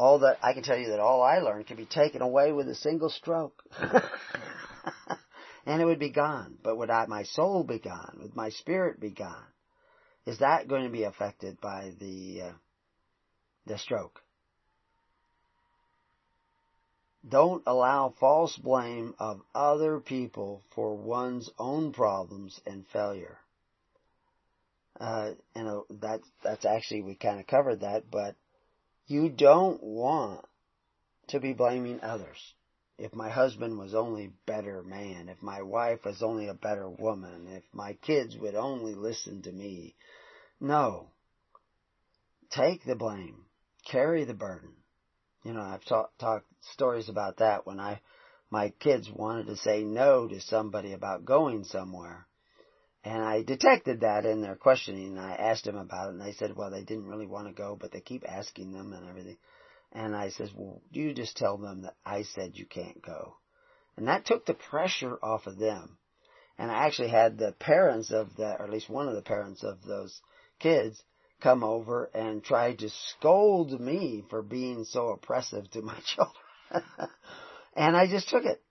all 0.00 0.20
that 0.20 0.38
I 0.42 0.54
can 0.54 0.62
tell 0.62 0.78
you 0.78 0.88
that 0.88 1.00
all 1.00 1.22
I 1.22 1.40
learned 1.40 1.66
can 1.66 1.76
be 1.76 1.84
taken 1.84 2.22
away 2.22 2.52
with 2.52 2.68
a 2.68 2.74
single 2.74 3.10
stroke. 3.10 3.62
and 5.66 5.80
it 5.80 5.84
would 5.84 5.98
be 5.98 6.10
gone. 6.10 6.56
But 6.62 6.76
would 6.76 6.90
I, 6.90 7.06
my 7.06 7.24
soul 7.24 7.64
be 7.64 7.78
gone? 7.78 8.18
Would 8.22 8.36
my 8.36 8.50
spirit 8.50 9.00
be 9.00 9.10
gone? 9.10 9.46
Is 10.26 10.38
that 10.38 10.68
going 10.68 10.84
to 10.84 10.90
be 10.90 11.04
affected 11.04 11.60
by 11.60 11.92
the 11.98 12.42
uh, 12.42 12.52
the 13.66 13.78
stroke? 13.78 14.20
Don't 17.26 17.62
allow 17.66 18.14
false 18.18 18.56
blame 18.56 19.14
of 19.18 19.42
other 19.54 20.00
people 20.00 20.62
for 20.74 20.96
one's 20.96 21.50
own 21.58 21.92
problems 21.92 22.60
and 22.66 22.86
failure. 22.88 23.38
Uh, 24.98 25.32
and 25.54 25.82
that 26.00 26.20
that's 26.42 26.64
actually 26.64 27.02
we 27.02 27.14
kind 27.14 27.40
of 27.40 27.46
covered 27.46 27.80
that, 27.80 28.10
but 28.10 28.36
you 29.06 29.28
don't 29.28 29.82
want 29.82 30.44
to 31.28 31.40
be 31.40 31.52
blaming 31.52 32.00
others. 32.02 32.54
If 33.00 33.14
my 33.14 33.30
husband 33.30 33.78
was 33.78 33.94
only 33.94 34.34
better 34.44 34.82
man, 34.82 35.30
if 35.30 35.42
my 35.42 35.62
wife 35.62 36.04
was 36.04 36.22
only 36.22 36.48
a 36.48 36.54
better 36.54 36.86
woman, 36.86 37.46
if 37.48 37.64
my 37.72 37.94
kids 37.94 38.36
would 38.36 38.54
only 38.54 38.94
listen 38.94 39.40
to 39.42 39.50
me. 39.52 39.96
No. 40.60 41.08
Take 42.50 42.84
the 42.84 42.94
blame. 42.94 43.46
Carry 43.90 44.24
the 44.24 44.34
burden. 44.34 44.74
You 45.44 45.54
know, 45.54 45.62
I've 45.62 45.84
talked 45.86 46.46
stories 46.72 47.08
about 47.08 47.38
that 47.38 47.66
when 47.66 47.80
I 47.80 48.02
my 48.50 48.68
kids 48.68 49.08
wanted 49.10 49.46
to 49.46 49.56
say 49.56 49.82
no 49.82 50.28
to 50.28 50.38
somebody 50.38 50.92
about 50.92 51.24
going 51.24 51.64
somewhere. 51.64 52.26
And 53.02 53.22
I 53.22 53.42
detected 53.42 54.00
that 54.00 54.26
in 54.26 54.42
their 54.42 54.56
questioning. 54.56 55.16
And 55.16 55.20
I 55.20 55.32
asked 55.36 55.64
them 55.64 55.78
about 55.78 56.08
it, 56.08 56.12
and 56.14 56.20
they 56.20 56.32
said, 56.32 56.54
well, 56.54 56.70
they 56.70 56.82
didn't 56.82 57.06
really 57.06 57.26
want 57.26 57.48
to 57.48 57.54
go, 57.54 57.78
but 57.80 57.92
they 57.92 58.02
keep 58.02 58.24
asking 58.28 58.72
them 58.72 58.92
and 58.92 59.08
everything. 59.08 59.38
And 59.92 60.14
I 60.14 60.30
says, 60.30 60.50
well, 60.54 60.80
you 60.92 61.12
just 61.14 61.36
tell 61.36 61.56
them 61.58 61.82
that 61.82 61.96
I 62.04 62.22
said 62.22 62.52
you 62.54 62.66
can't 62.66 63.02
go. 63.02 63.36
And 63.96 64.06
that 64.08 64.24
took 64.24 64.46
the 64.46 64.54
pressure 64.54 65.18
off 65.22 65.46
of 65.46 65.58
them. 65.58 65.98
And 66.58 66.70
I 66.70 66.86
actually 66.86 67.08
had 67.08 67.38
the 67.38 67.52
parents 67.52 68.12
of 68.12 68.36
the, 68.36 68.56
or 68.58 68.64
at 68.64 68.70
least 68.70 68.88
one 68.88 69.08
of 69.08 69.14
the 69.14 69.22
parents 69.22 69.64
of 69.64 69.82
those 69.82 70.20
kids 70.58 71.02
come 71.40 71.64
over 71.64 72.10
and 72.14 72.44
try 72.44 72.74
to 72.74 72.90
scold 72.90 73.80
me 73.80 74.24
for 74.28 74.42
being 74.42 74.84
so 74.84 75.08
oppressive 75.08 75.70
to 75.70 75.82
my 75.82 75.98
children. 76.04 76.84
and 77.74 77.96
I 77.96 78.06
just 78.06 78.28
took 78.28 78.44
it. 78.44 78.62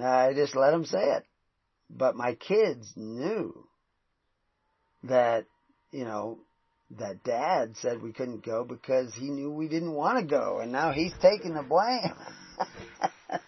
I 0.00 0.32
just 0.32 0.56
let 0.56 0.70
them 0.70 0.84
say 0.84 1.02
it. 1.02 1.24
But 1.90 2.16
my 2.16 2.34
kids 2.34 2.92
knew 2.96 3.68
that, 5.02 5.46
you 5.90 6.04
know, 6.04 6.38
that 6.98 7.24
dad 7.24 7.76
said 7.76 8.02
we 8.02 8.12
couldn't 8.12 8.44
go 8.44 8.64
because 8.64 9.12
he 9.14 9.30
knew 9.30 9.50
we 9.50 9.68
didn't 9.68 9.92
want 9.92 10.18
to 10.18 10.24
go 10.24 10.60
and 10.60 10.72
now 10.72 10.92
he's 10.92 11.12
taking 11.20 11.54
the 11.54 11.62
blame. 11.62 12.14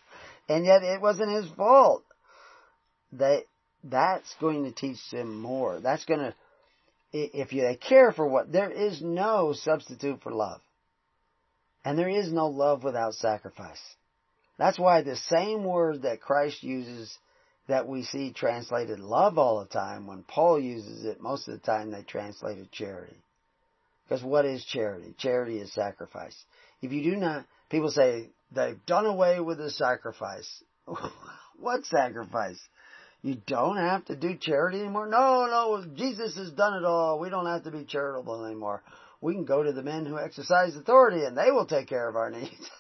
and 0.49 0.64
yet 0.64 0.82
it 0.82 1.01
wasn't 1.01 1.30
his 1.30 1.51
fault. 1.57 2.05
They, 3.12 3.44
that's 3.84 4.34
going 4.40 4.64
to 4.64 4.72
teach 4.72 4.99
them 5.11 5.40
more. 5.40 5.80
That's 5.80 6.05
going 6.05 6.20
to, 6.20 6.34
if 7.12 7.53
you 7.53 7.62
they 7.62 7.76
care 7.76 8.12
for 8.12 8.26
what, 8.26 8.53
there 8.53 8.70
is 8.70 9.01
no 9.01 9.53
substitute 9.55 10.22
for 10.22 10.32
love. 10.32 10.61
And 11.84 11.99
there 11.99 12.09
is 12.09 12.32
no 12.32 12.49
love 12.49 12.82
without 12.82 13.14
sacrifice. 13.14 13.80
That's 14.59 14.78
why 14.78 15.03
the 15.03 15.16
same 15.16 15.64
word 15.64 16.03
that 16.03 16.20
Christ 16.20 16.62
uses 16.62 17.16
that 17.68 17.86
we 17.86 18.05
see 18.05 18.32
translated 18.32 19.01
love 19.01 19.38
all 19.38 19.61
the 19.61 19.66
time, 19.66 20.07
when 20.07 20.22
Paul 20.22 20.61
uses 20.61 21.05
it, 21.05 21.20
most 21.20 21.49
of 21.49 21.55
the 21.55 21.66
time 21.66 21.90
they 21.90 22.03
translate 22.03 22.59
it 22.59 22.70
charity. 22.70 23.16
Because 24.09 24.22
what 24.22 24.44
is 24.44 24.64
charity? 24.64 25.14
Charity 25.18 25.59
is 25.59 25.72
sacrifice. 25.72 26.36
If 26.80 26.92
you 26.92 27.02
do 27.02 27.16
not, 27.16 27.44
people 27.70 27.90
say 27.90 28.30
they've 28.54 28.84
done 28.86 29.07
away 29.07 29.40
with 29.40 29.59
the 29.59 29.70
sacrifice. 29.70 30.62
what 31.59 31.84
sacrifice? 31.86 32.59
You 33.22 33.36
don't 33.46 33.78
have 33.78 34.04
to 34.04 34.16
do 34.16 34.36
charity 34.36 34.80
anymore? 34.80 35.09
No, 35.09 35.46
no, 35.46 35.84
Jesus 35.96 36.36
has 36.36 36.52
done 36.52 36.74
it 36.74 36.84
all. 36.84 37.18
We 37.18 37.30
don't 37.30 37.46
have 37.46 37.64
to 37.64 37.72
be 37.72 37.84
charitable 37.84 38.44
anymore. 38.44 38.82
We 39.20 39.34
can 39.34 39.44
go 39.44 39.62
to 39.62 39.72
the 39.72 39.82
men 39.82 40.07
who 40.07 40.18
exercise 40.18 40.76
authority 40.76 41.24
and 41.24 41.36
they 41.36 41.50
will 41.50 41.66
take 41.66 41.88
care 41.88 42.09
of 42.09 42.14
our 42.14 42.30
needs. 42.30 42.70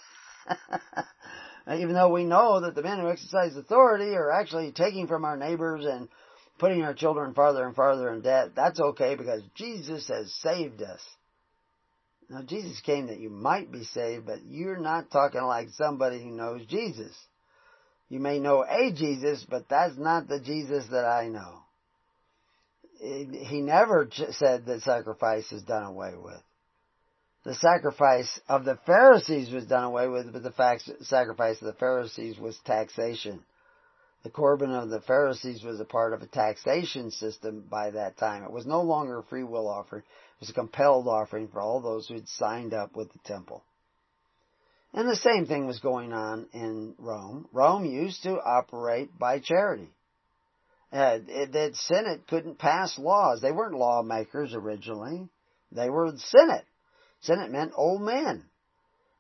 Even 1.68 1.94
though 1.94 2.10
we 2.12 2.24
know 2.24 2.60
that 2.60 2.76
the 2.76 2.82
men 2.82 3.00
who 3.00 3.08
exercise 3.08 3.56
authority 3.56 4.14
are 4.14 4.30
actually 4.30 4.70
taking 4.70 5.08
from 5.08 5.24
our 5.24 5.36
neighbors 5.36 5.84
and 5.84 6.08
putting 6.58 6.82
our 6.82 6.94
children 6.94 7.34
farther 7.34 7.66
and 7.66 7.74
farther 7.74 8.12
in 8.12 8.22
debt, 8.22 8.54
that's 8.54 8.80
okay 8.80 9.14
because 9.14 9.42
Jesus 9.54 10.08
has 10.08 10.32
saved 10.42 10.82
us. 10.82 11.00
Now, 12.28 12.42
Jesus 12.42 12.80
came 12.80 13.06
that 13.06 13.20
you 13.20 13.30
might 13.30 13.70
be 13.70 13.84
saved, 13.84 14.26
but 14.26 14.44
you're 14.44 14.80
not 14.80 15.10
talking 15.10 15.42
like 15.42 15.68
somebody 15.70 16.20
who 16.20 16.30
knows 16.30 16.66
Jesus. 16.66 17.16
You 18.08 18.18
may 18.20 18.38
know 18.40 18.64
a 18.68 18.92
Jesus, 18.92 19.44
but 19.48 19.68
that's 19.68 19.96
not 19.96 20.28
the 20.28 20.40
Jesus 20.40 20.86
that 20.90 21.04
I 21.04 21.28
know. 21.28 21.60
He 22.98 23.60
never 23.60 24.08
said 24.30 24.66
that 24.66 24.82
sacrifice 24.82 25.52
is 25.52 25.62
done 25.62 25.84
away 25.84 26.14
with. 26.16 26.40
The 27.44 27.54
sacrifice 27.54 28.40
of 28.48 28.64
the 28.64 28.78
Pharisees 28.86 29.52
was 29.52 29.66
done 29.66 29.84
away 29.84 30.08
with, 30.08 30.32
but 30.32 30.42
the 30.42 30.80
sacrifice 31.02 31.60
of 31.60 31.66
the 31.66 31.78
Pharisees 31.78 32.38
was 32.38 32.58
taxation. 32.64 33.44
The 34.26 34.32
Corban 34.32 34.72
of 34.72 34.88
the 34.88 35.00
Pharisees 35.02 35.62
was 35.62 35.78
a 35.78 35.84
part 35.84 36.12
of 36.12 36.20
a 36.20 36.26
taxation 36.26 37.12
system 37.12 37.64
by 37.70 37.90
that 37.90 38.16
time. 38.16 38.42
It 38.42 38.50
was 38.50 38.66
no 38.66 38.82
longer 38.82 39.20
a 39.20 39.22
free 39.22 39.44
will 39.44 39.68
offering. 39.68 40.02
It 40.02 40.40
was 40.40 40.50
a 40.50 40.52
compelled 40.52 41.06
offering 41.06 41.46
for 41.46 41.60
all 41.60 41.80
those 41.80 42.08
who 42.08 42.14
had 42.14 42.26
signed 42.30 42.74
up 42.74 42.96
with 42.96 43.12
the 43.12 43.20
temple. 43.24 43.62
And 44.92 45.08
the 45.08 45.14
same 45.14 45.46
thing 45.46 45.68
was 45.68 45.78
going 45.78 46.12
on 46.12 46.48
in 46.52 46.96
Rome. 46.98 47.46
Rome 47.52 47.84
used 47.84 48.24
to 48.24 48.40
operate 48.40 49.16
by 49.16 49.38
charity. 49.38 49.90
The 50.90 51.70
Senate 51.74 52.26
couldn't 52.26 52.58
pass 52.58 52.98
laws. 52.98 53.40
They 53.40 53.52
weren't 53.52 53.78
lawmakers 53.78 54.54
originally. 54.54 55.28
They 55.70 55.88
were 55.88 56.10
the 56.10 56.18
Senate. 56.18 56.64
Senate 57.20 57.52
meant 57.52 57.74
old 57.76 58.02
men. 58.02 58.42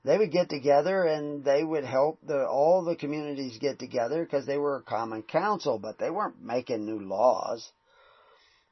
They 0.06 0.18
would 0.18 0.30
get 0.30 0.48
together 0.48 1.02
and 1.02 1.44
they 1.44 1.64
would 1.64 1.84
help 1.84 2.20
the, 2.24 2.46
all 2.46 2.84
the 2.84 2.94
communities 2.94 3.58
get 3.58 3.80
together 3.80 4.22
because 4.22 4.46
they 4.46 4.56
were 4.56 4.76
a 4.76 4.82
common 4.82 5.24
council, 5.24 5.80
but 5.80 5.98
they 5.98 6.10
weren't 6.10 6.40
making 6.40 6.86
new 6.86 7.00
laws. 7.00 7.68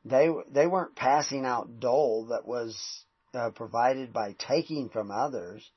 They, 0.05 0.29
they 0.49 0.69
weren't 0.69 0.95
passing 0.95 1.45
out 1.45 1.81
dole 1.81 2.27
that 2.27 2.47
was 2.47 2.79
uh, 3.35 3.51
provided 3.51 4.13
by 4.13 4.37
taking 4.39 4.91
from 4.91 5.11
others. 5.11 5.69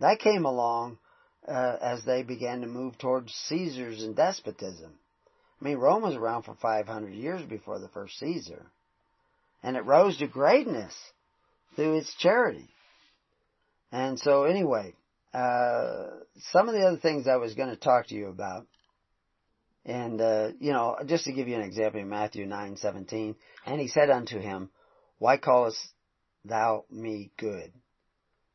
That 0.00 0.18
came 0.18 0.44
along 0.44 0.98
uh, 1.46 1.76
as 1.80 2.04
they 2.04 2.24
began 2.24 2.62
to 2.62 2.66
move 2.66 2.98
towards 2.98 3.32
Caesars 3.46 4.02
and 4.02 4.16
despotism. 4.16 4.98
I 5.60 5.64
mean, 5.64 5.78
Rome 5.78 6.02
was 6.02 6.16
around 6.16 6.42
for 6.42 6.56
500 6.56 7.14
years 7.14 7.42
before 7.42 7.78
the 7.78 7.88
first 7.90 8.18
Caesar. 8.18 8.66
And 9.62 9.76
it 9.76 9.84
rose 9.84 10.18
to 10.18 10.26
greatness 10.26 10.94
through 11.76 11.98
its 11.98 12.12
charity. 12.16 12.68
And 13.90 14.18
so 14.18 14.44
anyway, 14.44 14.94
uh, 15.32 16.06
some 16.52 16.68
of 16.68 16.74
the 16.74 16.86
other 16.86 16.98
things 16.98 17.26
I 17.26 17.36
was 17.36 17.54
going 17.54 17.70
to 17.70 17.76
talk 17.76 18.08
to 18.08 18.14
you 18.14 18.28
about, 18.28 18.66
and, 19.84 20.20
uh, 20.20 20.48
you 20.60 20.72
know, 20.72 20.96
just 21.06 21.24
to 21.24 21.32
give 21.32 21.48
you 21.48 21.54
an 21.54 21.62
example 21.62 22.00
in 22.00 22.08
Matthew 22.08 22.46
9:17, 22.46 23.36
and 23.64 23.80
he 23.80 23.88
said 23.88 24.10
unto 24.10 24.38
him, 24.38 24.70
Why 25.18 25.38
callest 25.38 25.78
thou 26.44 26.84
me 26.90 27.30
good? 27.38 27.72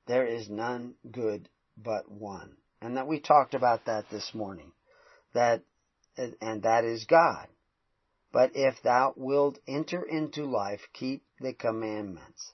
There 0.06 0.26
is 0.26 0.50
none 0.50 0.96
good 1.10 1.50
but 1.78 2.12
one. 2.12 2.58
And 2.82 2.98
that 2.98 3.08
we 3.08 3.20
talked 3.20 3.54
about 3.54 3.86
that 3.86 4.10
this 4.10 4.34
morning. 4.36 4.74
That, 5.34 5.64
and 6.18 6.64
that 6.64 6.84
is 6.84 7.06
God. 7.06 7.48
But 8.32 8.52
if 8.56 8.82
thou 8.84 9.14
wilt 9.16 9.60
enter 9.68 10.04
into 10.04 10.46
life, 10.46 10.82
keep 10.92 11.24
the 11.40 11.54
commandments. 11.54 12.54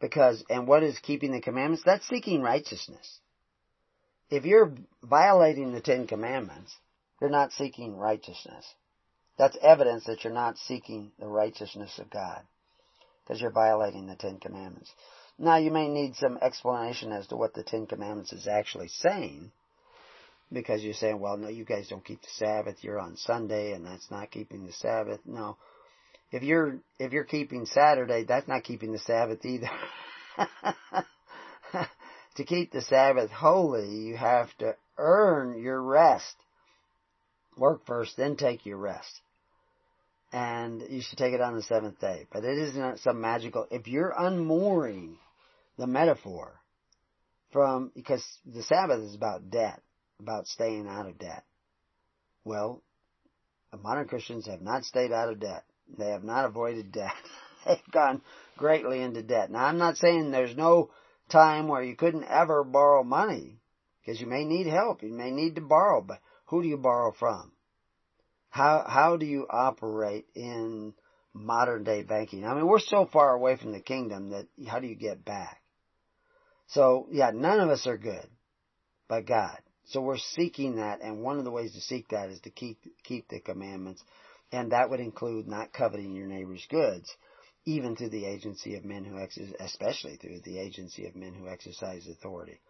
Because, 0.00 0.42
and 0.48 0.66
what 0.66 0.82
is 0.82 0.98
keeping 0.98 1.32
the 1.32 1.40
commandments? 1.40 1.82
That's 1.84 2.08
seeking 2.08 2.42
righteousness. 2.42 3.20
If 4.30 4.44
you're 4.44 4.72
violating 5.02 5.72
the 5.72 5.80
Ten 5.80 6.06
Commandments, 6.06 6.74
you're 7.20 7.30
not 7.30 7.52
seeking 7.52 7.96
righteousness. 7.96 8.64
That's 9.36 9.56
evidence 9.60 10.04
that 10.04 10.24
you're 10.24 10.32
not 10.32 10.56
seeking 10.56 11.12
the 11.18 11.26
righteousness 11.26 11.98
of 11.98 12.10
God. 12.10 12.42
Because 13.22 13.40
you're 13.40 13.50
violating 13.50 14.06
the 14.06 14.16
Ten 14.16 14.38
Commandments. 14.38 14.90
Now 15.38 15.56
you 15.56 15.70
may 15.70 15.88
need 15.88 16.16
some 16.16 16.38
explanation 16.40 17.12
as 17.12 17.26
to 17.28 17.36
what 17.36 17.54
the 17.54 17.62
Ten 17.62 17.86
Commandments 17.86 18.32
is 18.32 18.46
actually 18.46 18.88
saying. 18.88 19.52
Because 20.52 20.82
you're 20.82 20.94
saying, 20.94 21.20
well, 21.20 21.36
no, 21.36 21.48
you 21.48 21.64
guys 21.64 21.88
don't 21.88 22.04
keep 22.04 22.20
the 22.22 22.28
Sabbath. 22.34 22.82
You're 22.82 22.98
on 22.98 23.16
Sunday 23.16 23.72
and 23.72 23.86
that's 23.86 24.10
not 24.10 24.30
keeping 24.30 24.66
the 24.66 24.72
Sabbath. 24.72 25.20
No. 25.24 25.56
If 26.32 26.42
you're, 26.42 26.78
if 26.98 27.12
you're 27.12 27.24
keeping 27.24 27.66
Saturday, 27.66 28.24
that's 28.24 28.46
not 28.46 28.64
keeping 28.64 28.92
the 28.92 28.98
Sabbath 28.98 29.44
either. 29.44 29.70
to 32.36 32.44
keep 32.44 32.72
the 32.72 32.82
Sabbath 32.82 33.30
holy, 33.30 33.88
you 33.88 34.16
have 34.16 34.48
to 34.58 34.76
earn 34.96 35.60
your 35.60 35.82
rest. 35.82 36.36
Work 37.56 37.84
first, 37.86 38.16
then 38.16 38.36
take 38.36 38.64
your 38.64 38.76
rest. 38.76 39.20
And 40.32 40.82
you 40.88 41.02
should 41.02 41.18
take 41.18 41.34
it 41.34 41.40
on 41.40 41.56
the 41.56 41.62
seventh 41.62 41.98
day. 41.98 42.26
But 42.32 42.44
it 42.44 42.56
isn't 42.56 43.00
some 43.00 43.20
magical, 43.20 43.66
if 43.70 43.88
you're 43.88 44.14
unmooring 44.16 45.16
the 45.76 45.88
metaphor 45.88 46.60
from, 47.52 47.90
because 47.94 48.24
the 48.46 48.62
Sabbath 48.62 49.00
is 49.00 49.16
about 49.16 49.50
debt, 49.50 49.82
about 50.20 50.46
staying 50.46 50.86
out 50.86 51.08
of 51.08 51.18
debt. 51.18 51.44
Well, 52.44 52.82
modern 53.82 54.06
Christians 54.06 54.46
have 54.46 54.62
not 54.62 54.84
stayed 54.84 55.10
out 55.10 55.30
of 55.30 55.40
debt. 55.40 55.64
They 55.98 56.10
have 56.10 56.24
not 56.24 56.44
avoided 56.44 56.92
debt. 56.92 57.12
They've 57.66 57.78
gone 57.90 58.22
greatly 58.56 59.00
into 59.00 59.22
debt. 59.22 59.50
Now 59.50 59.64
I'm 59.64 59.78
not 59.78 59.96
saying 59.96 60.30
there's 60.30 60.56
no 60.56 60.90
time 61.28 61.68
where 61.68 61.82
you 61.82 61.96
couldn't 61.96 62.24
ever 62.24 62.64
borrow 62.64 63.04
money, 63.04 63.60
because 64.00 64.20
you 64.20 64.26
may 64.26 64.44
need 64.44 64.66
help, 64.66 65.02
you 65.02 65.12
may 65.12 65.30
need 65.30 65.56
to 65.56 65.60
borrow, 65.60 66.00
but 66.00 66.20
who 66.46 66.62
do 66.62 66.68
you 66.68 66.78
borrow 66.78 67.12
from? 67.12 67.52
How, 68.48 68.84
how 68.86 69.16
do 69.16 69.26
you 69.26 69.46
operate 69.48 70.26
in 70.34 70.94
modern 71.32 71.84
day 71.84 72.02
banking? 72.02 72.44
I 72.44 72.54
mean, 72.54 72.66
we're 72.66 72.80
so 72.80 73.06
far 73.06 73.34
away 73.34 73.56
from 73.56 73.72
the 73.72 73.80
kingdom 73.80 74.30
that 74.30 74.46
how 74.66 74.80
do 74.80 74.88
you 74.88 74.96
get 74.96 75.24
back? 75.24 75.62
So, 76.66 77.06
yeah, 77.10 77.30
none 77.32 77.60
of 77.60 77.68
us 77.68 77.86
are 77.86 77.96
good 77.96 78.26
but 79.10 79.26
God. 79.26 79.58
So 79.86 80.00
we're 80.00 80.18
seeking 80.18 80.76
that, 80.76 81.00
and 81.02 81.20
one 81.20 81.38
of 81.38 81.44
the 81.44 81.50
ways 81.50 81.72
to 81.74 81.80
seek 81.80 82.08
that 82.10 82.30
is 82.30 82.40
to 82.42 82.50
keep, 82.50 82.78
keep 83.02 83.28
the 83.28 83.40
commandments. 83.40 84.02
And 84.52 84.72
that 84.72 84.90
would 84.90 85.00
include 85.00 85.46
not 85.46 85.72
coveting 85.72 86.12
your 86.12 86.26
neighbor's 86.26 86.66
goods, 86.68 87.14
even 87.64 87.94
through 87.94 88.10
the 88.10 88.26
agency 88.26 88.74
of 88.74 88.84
men 88.84 89.04
who 89.04 89.18
exercise, 89.18 89.54
especially 89.60 90.16
through 90.16 90.40
the 90.44 90.58
agency 90.58 91.06
of 91.06 91.14
men 91.14 91.34
who 91.34 91.48
exercise 91.48 92.08
authority. 92.08 92.60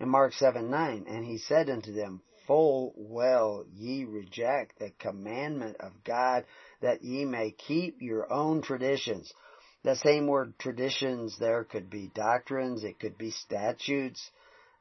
In 0.00 0.08
Mark 0.08 0.32
7, 0.32 0.70
9, 0.70 1.06
and 1.08 1.24
he 1.24 1.38
said 1.38 1.70
unto 1.70 1.92
them, 1.92 2.22
full 2.46 2.92
well 2.96 3.64
ye 3.74 4.04
reject 4.04 4.78
the 4.78 4.90
commandment 4.98 5.76
of 5.80 6.04
God 6.04 6.44
that 6.80 7.02
ye 7.02 7.24
may 7.24 7.50
keep 7.50 8.00
your 8.00 8.32
own 8.32 8.62
traditions. 8.62 9.32
The 9.82 9.96
same 9.96 10.26
word 10.26 10.58
traditions 10.58 11.38
there 11.38 11.64
could 11.64 11.90
be 11.90 12.10
doctrines, 12.14 12.84
it 12.84 12.98
could 12.98 13.18
be 13.18 13.30
statutes. 13.30 14.30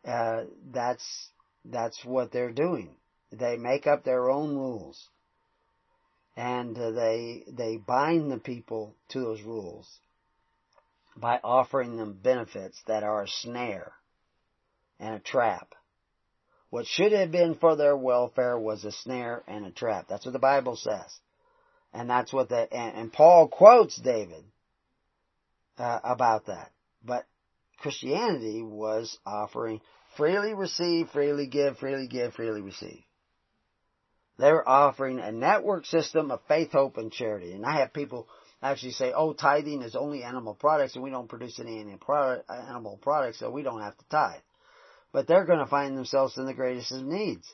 Uh, 0.06 0.44
that's, 0.72 1.30
that's 1.66 2.04
what 2.06 2.32
they're 2.32 2.52
doing. 2.52 2.96
They 3.32 3.58
make 3.58 3.88
up 3.88 4.04
their 4.04 4.30
own 4.30 4.56
rules. 4.56 5.10
And 6.38 6.78
uh, 6.78 6.92
they, 6.92 7.44
they 7.48 7.78
bind 7.78 8.32
the 8.32 8.38
people 8.38 8.96
to 9.10 9.20
those 9.22 9.42
rules 9.42 9.88
by 11.16 11.40
offering 11.44 11.96
them 11.96 12.20
benefits 12.22 12.82
that 12.88 13.04
are 13.04 13.24
a 13.24 13.28
snare 13.28 13.94
and 15.00 15.16
a 15.16 15.20
trap. 15.20 15.76
What 16.70 16.88
should 16.88 17.14
have 17.14 17.32
been 17.32 17.56
for 17.56 17.78
their 17.78 17.96
welfare 17.96 18.60
was 18.60 18.84
a 18.84 18.92
snare 18.92 19.44
and 19.48 19.66
a 19.66 19.72
trap. 19.72 20.08
That's 20.10 20.26
what 20.26 20.34
the 20.34 20.40
Bible 20.40 20.76
says. 20.76 21.20
And 21.94 22.10
that's 22.10 22.34
what 22.34 22.50
the, 22.50 22.68
and, 22.74 22.98
and 22.98 23.14
Paul 23.14 23.48
quotes 23.48 23.96
David 23.96 24.44
uh, 25.78 26.00
about 26.04 26.48
that. 26.48 26.72
But 27.02 27.26
Christianity 27.78 28.62
was 28.62 29.18
offering 29.26 29.80
freely 30.18 30.54
receive, 30.54 31.10
freely 31.12 31.48
give, 31.48 31.78
freely 31.78 32.08
give, 32.08 32.34
freely 32.34 32.62
receive. 32.62 33.05
They 34.38 34.52
were 34.52 34.68
offering 34.68 35.20
a 35.20 35.32
network 35.32 35.86
system 35.86 36.30
of 36.30 36.42
faith, 36.48 36.72
hope, 36.72 36.98
and 36.98 37.12
charity. 37.12 37.54
And 37.54 37.66
I 37.66 37.80
have 37.80 37.94
people 37.94 38.28
actually 38.62 38.92
say, 38.92 39.14
oh, 39.16 39.34
tithing 39.34 39.82
is 39.82 39.96
only 39.96 40.24
animal 40.24 40.56
products 40.56 40.96
and 40.96 41.04
we 41.04 41.10
don't 41.10 41.30
produce 41.30 41.60
any 41.60 41.80
animal 41.80 43.00
products, 43.02 43.40
so 43.40 43.50
we 43.50 43.64
don't 43.64 43.82
have 43.82 43.98
to 43.98 44.06
tithe. 44.10 44.42
But 45.14 45.28
they're 45.28 45.46
going 45.46 45.60
to 45.60 45.68
find 45.68 45.98
themselves 45.98 46.38
in 46.38 46.46
the 46.46 46.54
greatest 46.54 46.92
of 46.92 47.04
needs. 47.04 47.48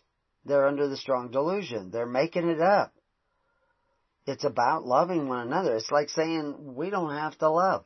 They're 0.45 0.67
under 0.67 0.88
the 0.88 0.97
strong 0.97 1.29
delusion. 1.29 1.91
They're 1.91 2.07
making 2.07 2.49
it 2.49 2.61
up. 2.61 2.93
It's 4.25 4.43
about 4.43 4.86
loving 4.86 5.27
one 5.27 5.47
another. 5.47 5.75
It's 5.75 5.91
like 5.91 6.09
saying 6.09 6.75
we 6.75 6.89
don't 6.89 7.13
have 7.13 7.38
to 7.39 7.49
love 7.49 7.86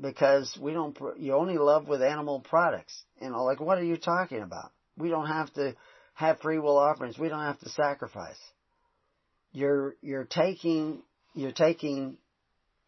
because 0.00 0.56
we 0.60 0.72
don't, 0.72 0.96
you 1.18 1.34
only 1.34 1.58
love 1.58 1.88
with 1.88 2.02
animal 2.02 2.40
products. 2.40 3.02
You 3.20 3.30
know, 3.30 3.44
like 3.44 3.60
what 3.60 3.78
are 3.78 3.84
you 3.84 3.96
talking 3.96 4.40
about? 4.40 4.72
We 4.96 5.10
don't 5.10 5.26
have 5.26 5.52
to 5.54 5.74
have 6.16 6.40
free 6.40 6.58
will 6.58 6.78
offerings. 6.78 7.18
We 7.18 7.28
don't 7.28 7.40
have 7.40 7.60
to 7.60 7.68
sacrifice. 7.68 8.38
You're, 9.52 9.94
you're 10.02 10.24
taking, 10.24 11.02
you're 11.34 11.52
taking 11.52 12.16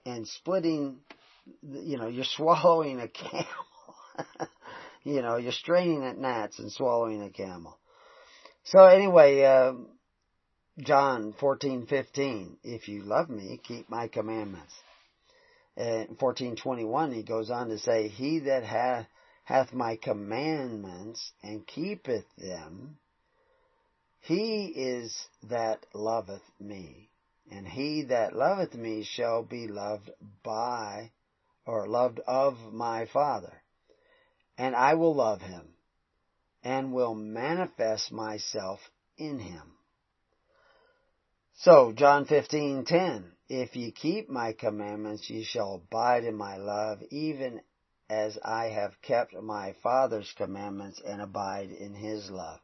and 0.05 0.27
splitting, 0.27 1.01
you 1.63 1.99
know, 1.99 2.09
you're 2.09 2.25
swallowing 2.25 3.01
a 3.01 3.09
camel. 3.09 3.47
you 5.05 5.23
know, 5.23 5.37
you're 5.37 5.53
straining 5.53 6.05
at 6.05 6.19
gnats 6.19 6.59
and 6.59 6.73
swallowing 6.73 7.23
a 7.23 7.31
camel. 7.31 7.79
So 8.65 8.85
anyway, 8.85 9.43
uh, 9.45 9.75
John 10.79 11.35
14:15, 11.41 12.57
if 12.63 12.89
you 12.89 13.03
love 13.03 13.29
me, 13.29 13.61
keep 13.63 13.91
my 13.91 14.09
commandments. 14.09 14.75
In 15.77 16.17
14:21 16.21 17.15
he 17.15 17.23
goes 17.23 17.51
on 17.51 17.69
to 17.69 17.79
say, 17.79 18.09
he 18.09 18.41
that 18.41 18.65
hath 18.65 19.07
hath 19.45 19.73
my 19.73 19.97
commandments 19.97 21.33
and 21.43 21.67
keepeth 21.67 22.27
them, 22.37 22.99
he 24.21 24.67
is 24.67 25.29
that 25.45 25.87
loveth 25.95 26.43
me. 26.61 27.11
And 27.51 27.67
he 27.67 28.03
that 28.03 28.37
loveth 28.37 28.75
me 28.75 29.03
shall 29.05 29.43
be 29.43 29.69
loved 29.69 30.11
by, 30.43 31.13
or 31.65 31.89
loved 31.89 32.21
of 32.27 32.73
my 32.73 33.07
Father. 33.07 33.63
And 34.59 34.77
I 34.77 34.95
will 34.95 35.15
love 35.15 35.41
him, 35.41 35.75
and 36.63 36.93
will 36.93 37.15
manifest 37.15 38.13
myself 38.13 38.81
in 39.17 39.39
him. 39.39 39.79
So, 41.55 41.93
John 41.93 42.27
15:10, 42.27 43.33
if 43.49 43.75
ye 43.75 43.93
keep 43.93 44.29
my 44.29 44.53
commandments, 44.53 45.31
ye 45.31 45.43
shall 45.43 45.77
abide 45.77 46.25
in 46.25 46.37
my 46.37 46.57
love, 46.57 47.03
even 47.11 47.63
as 48.11 48.39
I 48.45 48.67
have 48.67 49.01
kept 49.01 49.35
my 49.35 49.73
Father's 49.83 50.33
commandments 50.37 51.01
and 51.01 51.21
abide 51.21 51.71
in 51.71 51.95
his 51.95 52.31
love. 52.31 52.61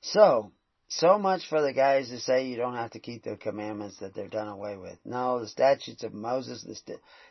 So, 0.00 0.52
so 0.88 1.18
much 1.18 1.46
for 1.48 1.60
the 1.60 1.74
guys 1.74 2.08
to 2.08 2.18
say 2.18 2.46
you 2.46 2.56
don't 2.56 2.76
have 2.76 2.92
to 2.92 2.98
keep 2.98 3.22
the 3.22 3.36
commandments 3.36 3.98
that 3.98 4.14
they're 4.14 4.28
done 4.28 4.48
away 4.48 4.76
with. 4.76 4.98
No, 5.04 5.38
the 5.38 5.48
statutes 5.48 6.02
of 6.02 6.14
Moses, 6.14 6.64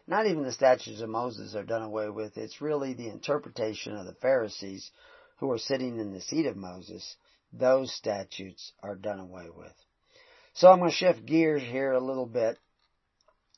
not 0.07 0.27
even 0.27 0.43
the 0.43 0.51
statutes 0.51 1.01
of 1.01 1.09
Moses 1.09 1.55
are 1.55 1.63
done 1.63 1.81
away 1.81 2.09
with. 2.09 2.37
It's 2.37 2.61
really 2.61 2.93
the 2.93 3.09
interpretation 3.09 3.95
of 3.95 4.05
the 4.05 4.13
Pharisees 4.13 4.91
who 5.37 5.51
are 5.51 5.57
sitting 5.57 5.99
in 5.99 6.13
the 6.13 6.21
seat 6.21 6.45
of 6.45 6.55
Moses. 6.55 7.15
Those 7.51 7.91
statutes 7.93 8.73
are 8.83 8.95
done 8.95 9.19
away 9.19 9.47
with. 9.55 9.73
So 10.53 10.71
I'm 10.71 10.79
going 10.79 10.91
to 10.91 10.95
shift 10.95 11.25
gears 11.25 11.63
here 11.63 11.93
a 11.93 11.99
little 12.03 12.25
bit. 12.25 12.59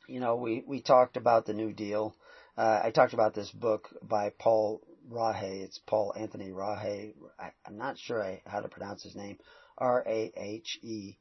You 0.08 0.22
know, 0.22 0.38
we, 0.38 0.64
we 0.66 0.82
talked 0.82 1.18
about 1.18 1.45
the 1.45 1.54
New 1.54 1.74
Deal. 1.74 2.16
Uh, 2.58 2.82
I 2.84 2.91
talked 2.91 3.14
about 3.14 3.34
this 3.34 3.52
book 3.52 3.89
by 4.02 4.32
Paul 4.38 4.82
Rahe. 5.10 5.62
It's 5.62 5.80
Paul 5.80 6.14
Anthony 6.18 6.50
Rahe. 6.50 7.14
I, 7.39 7.52
am 7.66 7.78
not 7.78 7.97
sure 7.97 8.24
I, 8.24 8.41
how 8.45 8.60
to 8.60 8.68
pronounce 8.68 9.04
his 9.04 9.16
name. 9.16 9.38
R-A-H-E. 9.80 11.17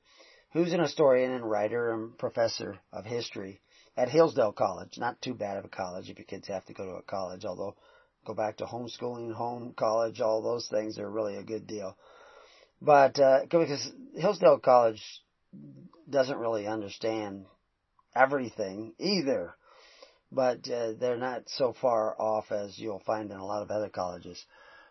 Who's 0.53 0.73
an 0.73 0.81
historian 0.81 1.33
and 1.33 1.49
writer 1.49 1.93
and 1.93 2.17
professor 2.19 2.79
of 2.93 3.05
history 3.05 3.61
at 3.97 4.09
Hillsdale 4.09 4.53
College. 4.53 4.97
Not 4.97 5.21
too 5.21 5.35
bad 5.35 5.59
of 5.59 5.65
a 5.65 5.69
college 5.69 6.09
if 6.09 6.19
your 6.19 6.25
kids 6.25 6.49
have 6.49 6.65
to 6.67 6.73
go 6.73 6.85
to 6.85 6.93
a 6.93 7.03
college, 7.03 7.45
although 7.45 7.75
go 8.25 8.35
back 8.35 8.59
to 8.59 8.65
homeschooling, 8.65 9.33
home 9.33 9.75
college, 9.77 10.21
all 10.21 10.43
those 10.43 10.69
things 10.69 10.99
are 10.99 11.11
really 11.11 11.37
a 11.37 11.43
good 11.43 11.67
deal. 11.67 11.97
But, 12.81 13.19
uh, 13.19 13.41
because 13.51 13.93
Hillsdale 14.15 14.61
College 14.61 15.03
doesn't 16.09 16.39
really 16.39 16.67
understand 16.67 17.47
everything 18.15 18.95
either. 18.99 19.55
But 20.31 20.69
uh, 20.71 20.93
they're 20.99 21.17
not 21.17 21.49
so 21.49 21.75
far 21.81 22.15
off 22.21 22.53
as 22.53 22.79
you'll 22.79 23.03
find 23.07 23.31
in 23.31 23.39
a 23.39 23.47
lot 23.47 23.63
of 23.63 23.71
other 23.71 23.89
colleges. 23.89 24.43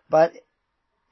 But 0.09 0.33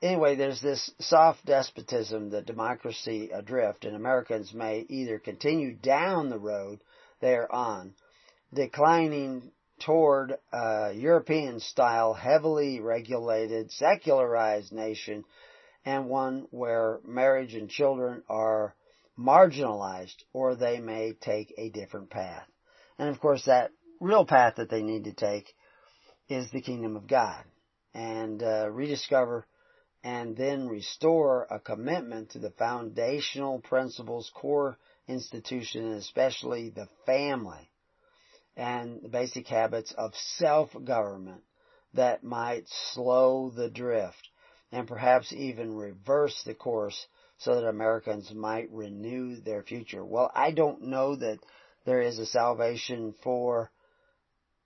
anyway, 0.01 0.35
there's 0.35 0.61
this 0.61 0.91
soft 0.99 1.45
despotism, 1.45 2.29
the 2.29 2.41
democracy 2.41 3.29
adrift, 3.31 3.85
and 3.85 3.95
Americans 3.95 4.53
may 4.53 4.85
either 4.89 5.19
continue 5.19 5.73
down 5.73 6.29
the 6.29 6.39
road 6.39 6.81
they're 7.21 7.51
on, 7.53 7.93
declining 8.53 9.51
toward 9.79 10.37
a 10.53 10.93
European 10.93 11.59
style, 11.59 12.13
heavily 12.13 12.79
regulated, 12.79 13.71
secularized 13.71 14.71
nation, 14.71 15.23
and 15.85 16.07
one 16.07 16.47
where 16.51 16.99
marriage 17.05 17.53
and 17.53 17.69
children 17.69 18.23
are 18.29 18.75
marginalized 19.17 20.23
or 20.33 20.55
they 20.55 20.79
may 20.79 21.13
take 21.13 21.53
a 21.57 21.69
different 21.69 22.09
path. 22.09 22.45
And 22.97 23.09
of 23.09 23.19
course 23.19 23.45
that 23.45 23.71
real 23.99 24.25
path 24.25 24.55
that 24.57 24.69
they 24.69 24.81
need 24.81 25.05
to 25.05 25.13
take 25.13 25.53
is 26.27 26.49
the 26.51 26.61
kingdom 26.61 26.95
of 26.95 27.07
God 27.07 27.43
and 27.93 28.41
uh, 28.41 28.69
rediscover 28.69 29.45
and 30.05 30.37
then 30.37 30.67
restore 30.67 31.47
a 31.49 31.59
commitment 31.59 32.29
to 32.29 32.37
the 32.37 32.51
foundational 32.51 33.57
principles, 33.57 34.31
core 34.35 34.77
institution, 35.07 35.83
and 35.83 35.95
especially 35.95 36.69
the 36.69 36.87
family 37.07 37.71
and 38.55 39.01
the 39.01 39.09
basic 39.09 39.47
habits 39.47 39.91
of 39.97 40.13
self-government 40.37 41.41
that 41.95 42.23
might 42.23 42.65
slow 42.93 43.49
the 43.49 43.67
drift 43.67 44.29
and 44.71 44.87
perhaps 44.87 45.33
even 45.33 45.73
reverse 45.73 46.39
the 46.45 46.53
course 46.53 47.07
so 47.39 47.55
that 47.55 47.67
Americans 47.67 48.31
might 48.31 48.69
renew 48.71 49.41
their 49.41 49.63
future. 49.63 50.05
Well, 50.05 50.29
I 50.35 50.51
don't 50.51 50.83
know 50.83 51.15
that 51.15 51.39
there 51.83 52.01
is 52.01 52.19
a 52.19 52.27
salvation 52.27 53.15
for 53.23 53.71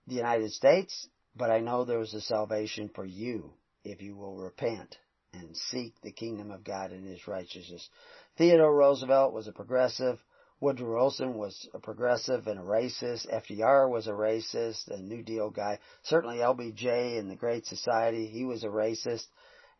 the 0.06 0.16
United 0.16 0.50
States, 0.52 1.08
but 1.34 1.50
I 1.50 1.60
know 1.60 1.86
there 1.86 2.02
is 2.02 2.12
a 2.12 2.20
salvation 2.20 2.90
for 2.94 3.06
you 3.06 3.54
if 3.84 4.02
you 4.02 4.14
will 4.14 4.36
repent 4.36 4.98
and 5.32 5.56
seek 5.56 5.94
the 6.02 6.12
kingdom 6.12 6.50
of 6.50 6.64
God 6.64 6.92
and 6.92 7.06
His 7.06 7.26
righteousness. 7.26 7.88
Theodore 8.36 8.74
Roosevelt 8.74 9.32
was 9.32 9.48
a 9.48 9.52
progressive. 9.52 10.18
Woodrow 10.60 10.94
Wilson 10.94 11.34
was 11.34 11.68
a 11.72 11.78
progressive 11.78 12.46
and 12.46 12.58
a 12.58 12.62
racist. 12.62 13.26
FDR 13.32 13.88
was 13.88 14.06
a 14.06 14.12
racist, 14.12 14.88
a 14.88 15.00
New 15.00 15.22
Deal 15.22 15.50
guy. 15.50 15.78
Certainly 16.02 16.38
LBJ 16.38 17.18
and 17.18 17.30
the 17.30 17.36
Great 17.36 17.64
Society, 17.66 18.26
he 18.26 18.44
was 18.44 18.62
a 18.62 18.68
racist 18.68 19.26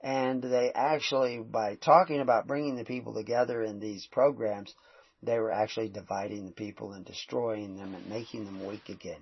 and 0.01 0.43
they 0.43 0.73
actually, 0.75 1.41
by 1.41 1.75
talking 1.75 2.21
about 2.21 2.47
bringing 2.47 2.77
the 2.77 2.85
people 2.85 3.15
together 3.15 3.63
in 3.63 3.81
these 3.81 4.07
programs, 4.07 4.75
they 5.23 5.39
were 5.39 5.53
actually 5.53 5.91
dividing 5.91 6.47
the 6.47 6.53
people 6.53 6.93
and 6.93 7.05
destroying 7.05 7.77
them 7.77 7.95
and 7.95 8.09
making 8.09 8.47
them 8.47 8.67
weak 8.67 8.89
again. 8.89 9.21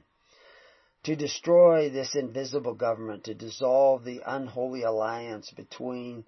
To 1.04 1.14
destroy 1.14 1.88
this 1.88 2.14
invisible 2.14 2.74
government, 2.74 3.24
to 3.24 3.34
dissolve 3.34 4.04
the 4.04 4.20
unholy 4.26 4.82
alliance 4.82 5.50
between 5.50 6.26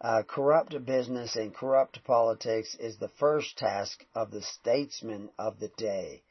uh, 0.00 0.22
corrupt 0.22 0.84
business 0.84 1.34
and 1.36 1.54
corrupt 1.54 2.04
politics 2.04 2.74
is 2.76 2.96
the 2.96 3.08
first 3.08 3.58
task 3.58 4.04
of 4.14 4.30
the 4.30 4.42
statesmen 4.42 5.30
of 5.38 5.58
the 5.58 5.68
day. 5.68 6.22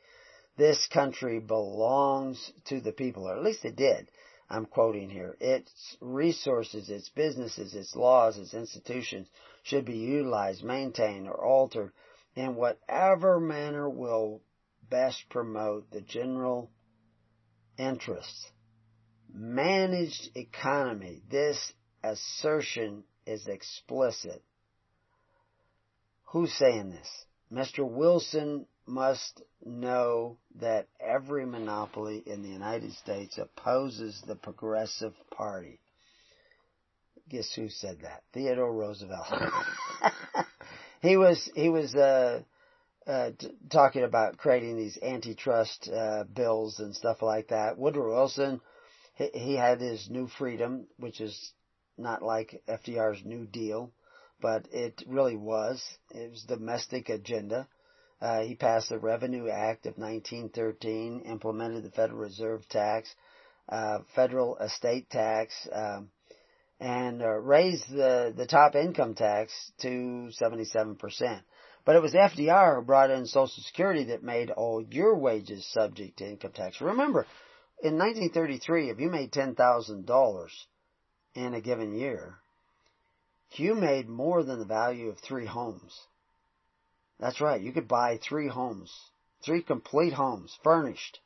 This 0.55 0.87
country 0.87 1.39
belongs 1.39 2.51
to 2.65 2.79
the 2.79 2.91
people, 2.91 3.27
or 3.27 3.35
at 3.35 3.43
least 3.43 3.65
it 3.65 3.75
did. 3.75 4.09
I'm 4.49 4.65
quoting 4.65 5.09
here, 5.09 5.35
its 5.39 5.97
resources, 5.99 6.89
its 6.89 7.09
businesses, 7.09 7.73
its 7.73 7.95
laws, 7.95 8.37
its 8.37 8.53
institutions 8.53 9.27
should 9.63 9.85
be 9.85 9.97
utilized, 9.97 10.63
maintained, 10.63 11.27
or 11.27 11.43
altered 11.43 11.91
in 12.35 12.55
whatever 12.55 13.39
manner 13.39 13.89
will 13.89 14.41
best 14.89 15.27
promote 15.29 15.89
the 15.89 16.01
general 16.01 16.69
interests. 17.77 18.51
Managed 19.33 20.29
economy. 20.35 21.21
This 21.29 21.73
assertion 22.03 23.03
is 23.25 23.47
explicit. 23.47 24.43
Who's 26.25 26.53
saying 26.53 26.91
this? 26.91 27.25
Mr. 27.51 27.87
Wilson 27.87 28.65
must 28.85 29.41
know 29.63 30.37
that 30.59 30.87
every 30.99 31.45
monopoly 31.45 32.21
in 32.25 32.43
the 32.43 32.49
United 32.49 32.91
States 32.93 33.37
opposes 33.37 34.21
the 34.27 34.35
Progressive 34.35 35.13
Party. 35.31 35.79
Guess 37.29 37.53
who 37.55 37.69
said 37.69 37.99
that? 38.01 38.23
Theodore 38.33 38.73
Roosevelt. 38.73 39.27
he 41.01 41.15
was 41.15 41.49
he 41.55 41.69
was 41.69 41.95
uh, 41.95 42.41
uh, 43.07 43.31
t- 43.37 43.51
talking 43.69 44.03
about 44.03 44.37
creating 44.37 44.77
these 44.77 44.97
antitrust 45.01 45.89
uh, 45.89 46.23
bills 46.23 46.79
and 46.79 46.95
stuff 46.95 47.21
like 47.21 47.49
that. 47.49 47.77
Woodrow 47.77 48.13
Wilson, 48.13 48.61
he, 49.15 49.29
he 49.33 49.55
had 49.55 49.81
his 49.81 50.09
New 50.09 50.27
Freedom, 50.27 50.87
which 50.97 51.19
is 51.19 51.53
not 51.97 52.21
like 52.21 52.61
FDR's 52.67 53.23
New 53.25 53.45
Deal, 53.45 53.91
but 54.41 54.67
it 54.71 55.03
really 55.07 55.35
was. 55.35 55.83
It 56.11 56.31
was 56.31 56.43
domestic 56.43 57.09
agenda. 57.09 57.67
Uh, 58.21 58.41
he 58.41 58.55
passed 58.55 58.89
the 58.89 58.97
Revenue 58.97 59.49
Act 59.49 59.85
of 59.85 59.97
1913, 59.97 61.23
implemented 61.25 61.83
the 61.83 61.91
Federal 61.91 62.19
Reserve 62.19 62.67
tax, 62.69 63.13
uh, 63.67 63.99
federal 64.15 64.57
estate 64.57 65.09
tax, 65.09 65.67
um, 65.73 66.09
and 66.79 67.21
uh, 67.21 67.27
raised 67.29 67.89
the 67.89 68.33
the 68.35 68.45
top 68.45 68.75
income 68.75 69.13
tax 69.13 69.51
to 69.81 70.29
77 70.31 70.95
percent. 70.95 71.43
But 71.85 71.95
it 71.95 72.01
was 72.01 72.13
FDR 72.13 72.75
who 72.75 72.81
brought 72.81 73.09
in 73.11 73.25
Social 73.25 73.63
Security 73.63 74.05
that 74.05 74.23
made 74.23 74.51
all 74.51 74.81
your 74.81 75.17
wages 75.17 75.65
subject 75.71 76.17
to 76.17 76.29
income 76.29 76.53
tax. 76.53 76.79
Remember, 76.79 77.25
in 77.81 77.97
1933, 77.97 78.89
if 78.89 78.99
you 78.99 79.09
made 79.09 79.31
$10,000 79.31 80.47
in 81.35 81.53
a 81.53 81.61
given 81.61 81.93
year, 81.93 82.39
you 83.51 83.75
made 83.75 84.07
more 84.07 84.43
than 84.43 84.59
the 84.59 84.65
value 84.65 85.09
of 85.09 85.19
three 85.19 85.45
homes. 85.45 86.07
That's 87.19 87.41
right. 87.41 87.61
You 87.61 87.71
could 87.71 87.87
buy 87.87 88.17
three 88.17 88.47
homes, 88.47 88.91
three 89.45 89.61
complete 89.61 90.13
homes, 90.13 90.57
furnished, 90.63 91.19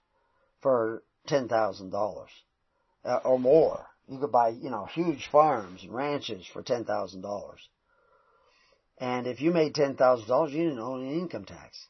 for 0.61 1.03
ten 1.27 1.47
thousand 1.47 1.93
uh, 1.93 1.97
dollars 1.97 2.29
or 3.23 3.39
more. 3.39 3.85
You 4.07 4.19
could 4.19 4.31
buy, 4.31 4.49
you 4.49 4.69
know, 4.69 4.85
huge 4.85 5.27
farms 5.31 5.83
and 5.83 5.93
ranches 5.93 6.45
for 6.45 6.61
ten 6.61 6.85
thousand 6.85 7.21
dollars. 7.21 7.67
And 8.99 9.27
if 9.27 9.41
you 9.41 9.51
made 9.51 9.75
ten 9.75 9.95
thousand 9.95 10.27
dollars, 10.27 10.53
you 10.53 10.63
didn't 10.63 10.79
owe 10.79 10.99
any 10.99 11.13
income 11.19 11.45
tax. 11.45 11.87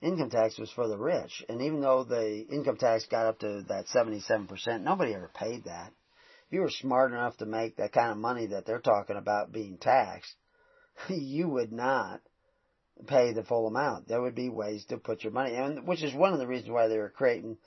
Income 0.00 0.30
tax 0.30 0.58
was 0.58 0.70
for 0.70 0.88
the 0.88 0.96
rich, 0.96 1.44
and 1.48 1.60
even 1.60 1.82
though 1.82 2.04
the 2.04 2.46
income 2.50 2.78
tax 2.78 3.04
got 3.04 3.26
up 3.26 3.38
to 3.40 3.64
that 3.68 3.88
seventy-seven 3.88 4.46
percent, 4.46 4.82
nobody 4.82 5.14
ever 5.14 5.30
paid 5.34 5.64
that. 5.64 5.92
If 6.46 6.54
you 6.54 6.60
were 6.62 6.70
smart 6.70 7.12
enough 7.12 7.36
to 7.38 7.46
make 7.46 7.76
that 7.76 7.92
kind 7.92 8.10
of 8.10 8.16
money 8.16 8.46
that 8.46 8.64
they're 8.64 8.80
talking 8.80 9.16
about 9.16 9.52
being 9.52 9.76
taxed, 9.76 10.34
you 11.08 11.48
would 11.48 11.70
not 11.70 12.22
pay 13.06 13.32
the 13.32 13.44
full 13.44 13.66
amount. 13.66 14.08
There 14.08 14.22
would 14.22 14.34
be 14.34 14.48
ways 14.48 14.86
to 14.86 14.96
put 14.96 15.22
your 15.22 15.32
money, 15.34 15.54
and 15.54 15.86
which 15.86 16.02
is 16.02 16.14
one 16.14 16.32
of 16.32 16.38
the 16.38 16.46
reasons 16.46 16.70
why 16.70 16.88
they 16.88 16.98
were 16.98 17.10
creating, 17.10 17.58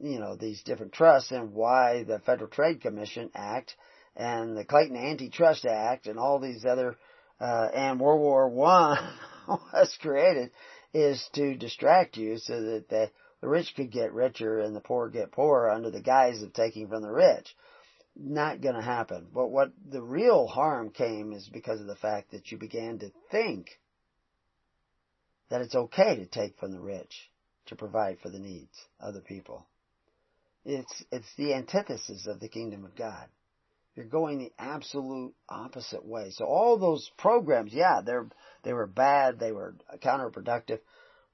you 0.00 0.18
know, 0.18 0.34
these 0.34 0.62
different 0.62 0.92
trusts 0.92 1.30
and 1.30 1.52
why 1.52 2.04
the 2.04 2.20
Federal 2.20 2.48
Trade 2.48 2.80
Commission 2.80 3.30
Act 3.34 3.76
and 4.16 4.56
the 4.56 4.64
Clayton 4.64 4.96
Antitrust 4.96 5.66
Act 5.66 6.06
and 6.06 6.18
all 6.18 6.38
these 6.40 6.64
other 6.64 6.96
uh, 7.42 7.68
and 7.74 7.98
World 7.98 8.20
War 8.20 8.48
One 8.48 8.98
was 9.48 9.96
created 10.00 10.52
is 10.94 11.28
to 11.34 11.56
distract 11.56 12.16
you 12.16 12.38
so 12.38 12.60
that 12.62 12.88
the, 12.88 13.10
the 13.40 13.48
rich 13.48 13.72
could 13.74 13.90
get 13.90 14.12
richer 14.12 14.60
and 14.60 14.76
the 14.76 14.80
poor 14.80 15.08
get 15.08 15.32
poorer 15.32 15.68
under 15.70 15.90
the 15.90 16.00
guise 16.00 16.40
of 16.42 16.52
taking 16.52 16.88
from 16.88 17.02
the 17.02 17.10
rich. 17.10 17.56
Not 18.14 18.60
going 18.60 18.76
to 18.76 18.82
happen. 18.82 19.26
But 19.34 19.48
what 19.48 19.72
the 19.90 20.02
real 20.02 20.46
harm 20.46 20.90
came 20.90 21.32
is 21.32 21.48
because 21.52 21.80
of 21.80 21.88
the 21.88 21.96
fact 21.96 22.30
that 22.30 22.52
you 22.52 22.58
began 22.58 23.00
to 23.00 23.10
think 23.32 23.80
that 25.48 25.62
it's 25.62 25.74
okay 25.74 26.16
to 26.16 26.26
take 26.26 26.56
from 26.58 26.70
the 26.70 26.80
rich 26.80 27.30
to 27.66 27.76
provide 27.76 28.18
for 28.20 28.28
the 28.28 28.38
needs 28.38 28.86
of 29.00 29.14
the 29.14 29.20
people. 29.20 29.66
It's, 30.64 31.02
it's 31.10 31.34
the 31.36 31.54
antithesis 31.54 32.28
of 32.28 32.38
the 32.38 32.48
kingdom 32.48 32.84
of 32.84 32.94
God. 32.94 33.26
You're 33.94 34.06
going 34.06 34.38
the 34.38 34.52
absolute 34.58 35.34
opposite 35.48 36.04
way. 36.04 36.30
So 36.30 36.46
all 36.46 36.78
those 36.78 37.10
programs, 37.18 37.74
yeah, 37.74 38.00
they're, 38.04 38.28
they 38.62 38.72
were 38.72 38.86
bad, 38.86 39.38
they 39.38 39.52
were 39.52 39.74
counterproductive, 40.02 40.78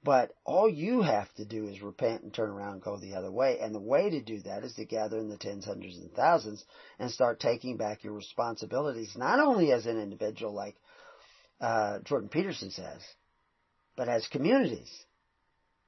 but 0.02 0.32
all 0.44 0.68
you 0.68 1.02
have 1.02 1.32
to 1.34 1.44
do 1.44 1.68
is 1.68 1.82
repent 1.82 2.22
and 2.22 2.34
turn 2.34 2.50
around 2.50 2.74
and 2.74 2.82
go 2.82 2.98
the 2.98 3.14
other 3.14 3.30
way. 3.30 3.58
And 3.60 3.74
the 3.74 3.80
way 3.80 4.10
to 4.10 4.20
do 4.20 4.40
that 4.42 4.64
is 4.64 4.74
to 4.74 4.84
gather 4.84 5.18
in 5.18 5.28
the 5.28 5.36
tens, 5.36 5.66
hundreds, 5.66 5.98
and 5.98 6.12
thousands 6.12 6.64
and 6.98 7.10
start 7.10 7.38
taking 7.38 7.76
back 7.76 8.02
your 8.02 8.12
responsibilities, 8.12 9.14
not 9.16 9.38
only 9.38 9.72
as 9.72 9.86
an 9.86 10.00
individual 10.00 10.52
like 10.52 10.76
uh, 11.60 11.98
Jordan 12.04 12.28
Peterson 12.28 12.70
says, 12.70 13.02
but 13.96 14.08
as 14.08 14.26
communities, 14.28 14.90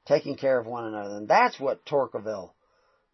taking 0.06 0.36
care 0.36 0.58
of 0.58 0.66
one 0.66 0.84
another. 0.84 1.16
And 1.16 1.28
that's 1.28 1.58
what 1.58 1.84
Tocqueville 1.86 2.54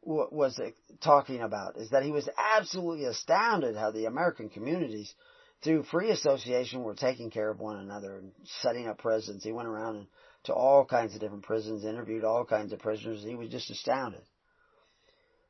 was 0.06 0.58
uh, 0.58 0.70
talking 1.02 1.40
about, 1.42 1.76
is 1.76 1.90
that 1.90 2.02
he 2.02 2.12
was 2.12 2.28
absolutely 2.56 3.06
astounded 3.06 3.76
how 3.76 3.90
the 3.90 4.06
American 4.06 4.48
communities, 4.48 5.12
through 5.62 5.82
free 5.84 6.10
association, 6.10 6.82
were 6.82 6.94
taking 6.94 7.30
care 7.30 7.50
of 7.50 7.58
one 7.58 7.76
another 7.78 8.18
and 8.18 8.32
setting 8.62 8.86
up 8.86 8.98
prisons. 8.98 9.42
He 9.42 9.52
went 9.52 9.68
around 9.68 9.96
and, 9.96 10.06
to 10.44 10.54
all 10.54 10.84
kinds 10.84 11.14
of 11.14 11.20
different 11.20 11.44
prisons, 11.44 11.84
interviewed 11.84 12.24
all 12.24 12.44
kinds 12.44 12.72
of 12.72 12.78
prisoners. 12.78 13.24
He 13.24 13.34
was 13.34 13.48
just 13.48 13.70
astounded. 13.70 14.22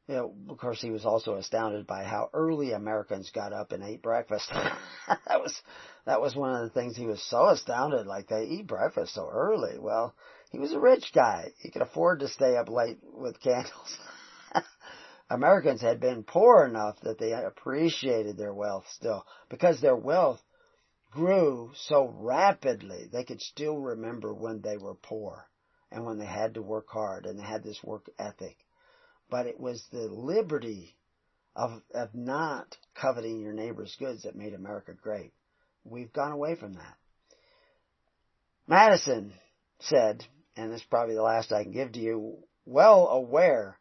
You 0.09 0.15
know, 0.15 0.35
of 0.51 0.59
course, 0.59 0.81
he 0.81 0.91
was 0.91 1.05
also 1.05 1.35
astounded 1.35 1.87
by 1.87 2.05
how 2.05 2.31
early 2.33 2.73
Americans 2.73 3.31
got 3.35 3.53
up 3.53 3.73
and 3.73 3.83
ate 3.83 4.03
breakfast. 4.03 4.49
that 5.09 5.41
was 5.41 5.61
that 6.07 6.21
was 6.21 6.37
one 6.37 6.55
of 6.55 6.63
the 6.63 6.71
things 6.71 6.97
he 6.97 7.07
was 7.07 7.21
so 7.29 7.49
astounded. 7.49 8.07
Like 8.07 8.29
they 8.29 8.45
eat 8.45 8.69
breakfast 8.69 9.15
so 9.15 9.29
early. 9.29 9.79
Well, 9.79 10.15
he 10.53 10.61
was 10.61 10.73
a 10.73 10.79
rich 10.79 11.11
guy. 11.13 11.51
He 11.59 11.71
could 11.71 11.83
afford 11.83 12.21
to 12.21 12.29
stay 12.29 12.57
up 12.57 12.69
late 12.69 12.99
with 13.03 13.41
candles. 13.41 13.99
Americans 15.29 15.81
had 15.81 16.01
been 16.01 16.23
poor 16.23 16.65
enough 16.65 17.01
that 17.01 17.19
they 17.19 17.33
appreciated 17.33 18.37
their 18.37 18.55
wealth 18.55 18.85
still 18.91 19.25
because 19.49 19.81
their 19.81 19.97
wealth 19.97 20.41
grew 21.11 21.73
so 21.75 22.15
rapidly. 22.19 23.09
They 23.11 23.25
could 23.25 23.41
still 23.41 23.79
remember 23.79 24.33
when 24.33 24.61
they 24.61 24.77
were 24.77 24.95
poor 24.95 25.49
and 25.91 26.05
when 26.05 26.19
they 26.19 26.27
had 26.27 26.55
to 26.55 26.63
work 26.63 26.89
hard 26.89 27.27
and 27.27 27.39
they 27.39 27.45
had 27.45 27.63
this 27.63 27.83
work 27.83 28.09
ethic 28.19 28.57
but 29.31 29.47
it 29.47 29.59
was 29.59 29.85
the 29.91 30.09
liberty 30.09 30.97
of, 31.55 31.83
of 31.95 32.15
not 32.15 32.77
coveting 32.95 33.41
your 33.41 33.53
neighbor's 33.53 33.95
goods 33.99 34.23
that 34.23 34.37
made 34.37 34.55
America 34.55 34.93
great. 34.93 35.33
We've 35.85 36.13
gone 36.13 36.33
away 36.33 36.55
from 36.55 36.75
that. 36.75 36.97
Madison 38.67 39.33
said, 39.81 40.25
and 40.57 40.73
this 40.73 40.81
is 40.81 40.87
probably 40.87 41.15
the 41.15 41.23
last 41.23 41.53
I 41.53 41.63
can 41.63 41.73
give 41.73 41.93
to 41.93 42.01
you, 42.01 42.39
well 42.65 43.09
aware 43.09 43.79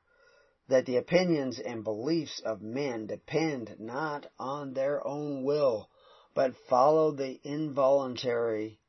that 0.68 0.86
the 0.86 0.98
opinions 0.98 1.60
and 1.60 1.84
beliefs 1.84 2.42
of 2.44 2.62
men 2.62 3.06
depend 3.06 3.76
not 3.80 4.26
on 4.40 4.74
their 4.74 5.06
own 5.06 5.44
will, 5.44 5.90
but 6.34 6.56
follow 6.70 7.12
the 7.12 7.40
involuntary, 7.44 8.80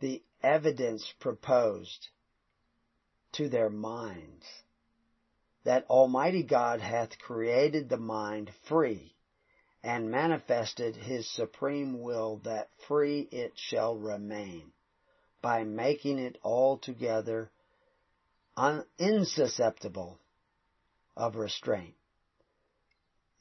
the 0.00 0.22
evidence 0.42 1.12
proposed 1.20 2.08
to 3.32 3.48
their 3.48 3.68
minds. 3.68 4.46
That 5.64 5.84
Almighty 5.90 6.42
God 6.42 6.80
hath 6.80 7.18
created 7.18 7.88
the 7.88 7.98
mind 7.98 8.50
free, 8.68 9.14
and 9.82 10.10
manifested 10.10 10.96
his 10.96 11.28
supreme 11.28 12.00
will 12.00 12.38
that 12.44 12.70
free 12.88 13.20
it 13.30 13.52
shall 13.56 13.96
remain, 13.96 14.72
by 15.42 15.62
making 15.64 16.18
it 16.18 16.38
altogether 16.42 17.50
un- 18.56 18.84
insusceptible 18.98 20.18
of 21.16 21.36
restraint. 21.36 21.94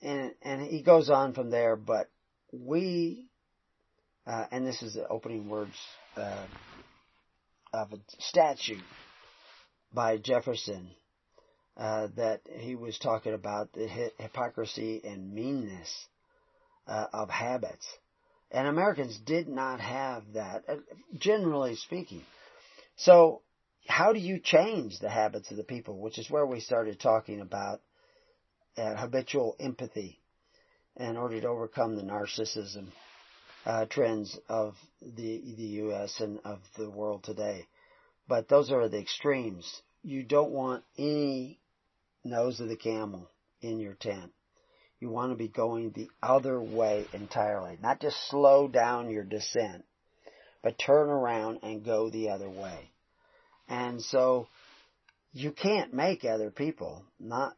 And, 0.01 0.33
and 0.41 0.61
he 0.61 0.81
goes 0.81 1.09
on 1.09 1.33
from 1.33 1.49
there, 1.49 1.75
but 1.75 2.09
we, 2.51 3.27
uh, 4.27 4.45
and 4.51 4.65
this 4.65 4.81
is 4.81 4.93
the 4.93 5.07
opening 5.07 5.49
words 5.49 5.75
uh, 6.15 6.45
of 7.73 7.93
a 7.93 7.97
statute 8.19 8.83
by 9.93 10.17
Jefferson 10.17 10.89
uh, 11.77 12.07
that 12.15 12.41
he 12.59 12.75
was 12.75 12.97
talking 12.97 13.33
about 13.33 13.73
the 13.73 13.87
hypocrisy 14.17 15.01
and 15.03 15.33
meanness 15.33 16.07
uh, 16.87 17.07
of 17.11 17.29
habits. 17.29 17.85
And 18.51 18.67
Americans 18.67 19.17
did 19.25 19.47
not 19.47 19.79
have 19.79 20.23
that, 20.33 20.63
uh, 20.69 20.75
generally 21.17 21.75
speaking. 21.75 22.21
So, 22.95 23.41
how 23.87 24.13
do 24.13 24.19
you 24.19 24.39
change 24.39 24.99
the 24.99 25.09
habits 25.09 25.51
of 25.51 25.57
the 25.57 25.63
people? 25.63 25.97
Which 25.99 26.17
is 26.17 26.29
where 26.29 26.45
we 26.45 26.59
started 26.59 26.99
talking 26.99 27.41
about 27.41 27.81
uh, 28.77 28.95
habitual 28.95 29.55
empathy 29.59 30.19
in 30.97 31.17
order 31.17 31.39
to 31.41 31.47
overcome 31.47 31.95
the 31.95 32.03
narcissism 32.03 32.87
uh, 33.65 33.85
trends 33.85 34.37
of 34.47 34.75
the 35.01 35.41
the 35.57 35.63
U.S. 35.83 36.19
and 36.19 36.39
of 36.45 36.59
the 36.77 36.89
world 36.89 37.23
today. 37.23 37.65
But 38.27 38.47
those 38.47 38.71
are 38.71 38.87
the 38.87 38.99
extremes. 38.99 39.81
You 40.03 40.23
don't 40.23 40.51
want 40.51 40.83
any 40.97 41.59
nose 42.23 42.59
of 42.59 42.69
the 42.69 42.75
camel 42.75 43.29
in 43.61 43.79
your 43.79 43.93
tent. 43.93 44.31
You 44.99 45.09
want 45.09 45.31
to 45.31 45.35
be 45.35 45.47
going 45.47 45.91
the 45.91 46.09
other 46.23 46.59
way 46.59 47.05
entirely. 47.13 47.77
Not 47.81 48.01
just 48.01 48.17
slow 48.29 48.67
down 48.67 49.09
your 49.09 49.23
descent, 49.23 49.85
but 50.63 50.79
turn 50.79 51.09
around 51.09 51.59
and 51.63 51.83
go 51.83 52.09
the 52.09 52.29
other 52.29 52.49
way. 52.49 52.91
And 53.67 54.01
so 54.01 54.47
you 55.33 55.51
can't 55.51 55.93
make 55.93 56.23
other 56.23 56.51
people 56.51 57.03
not, 57.19 57.53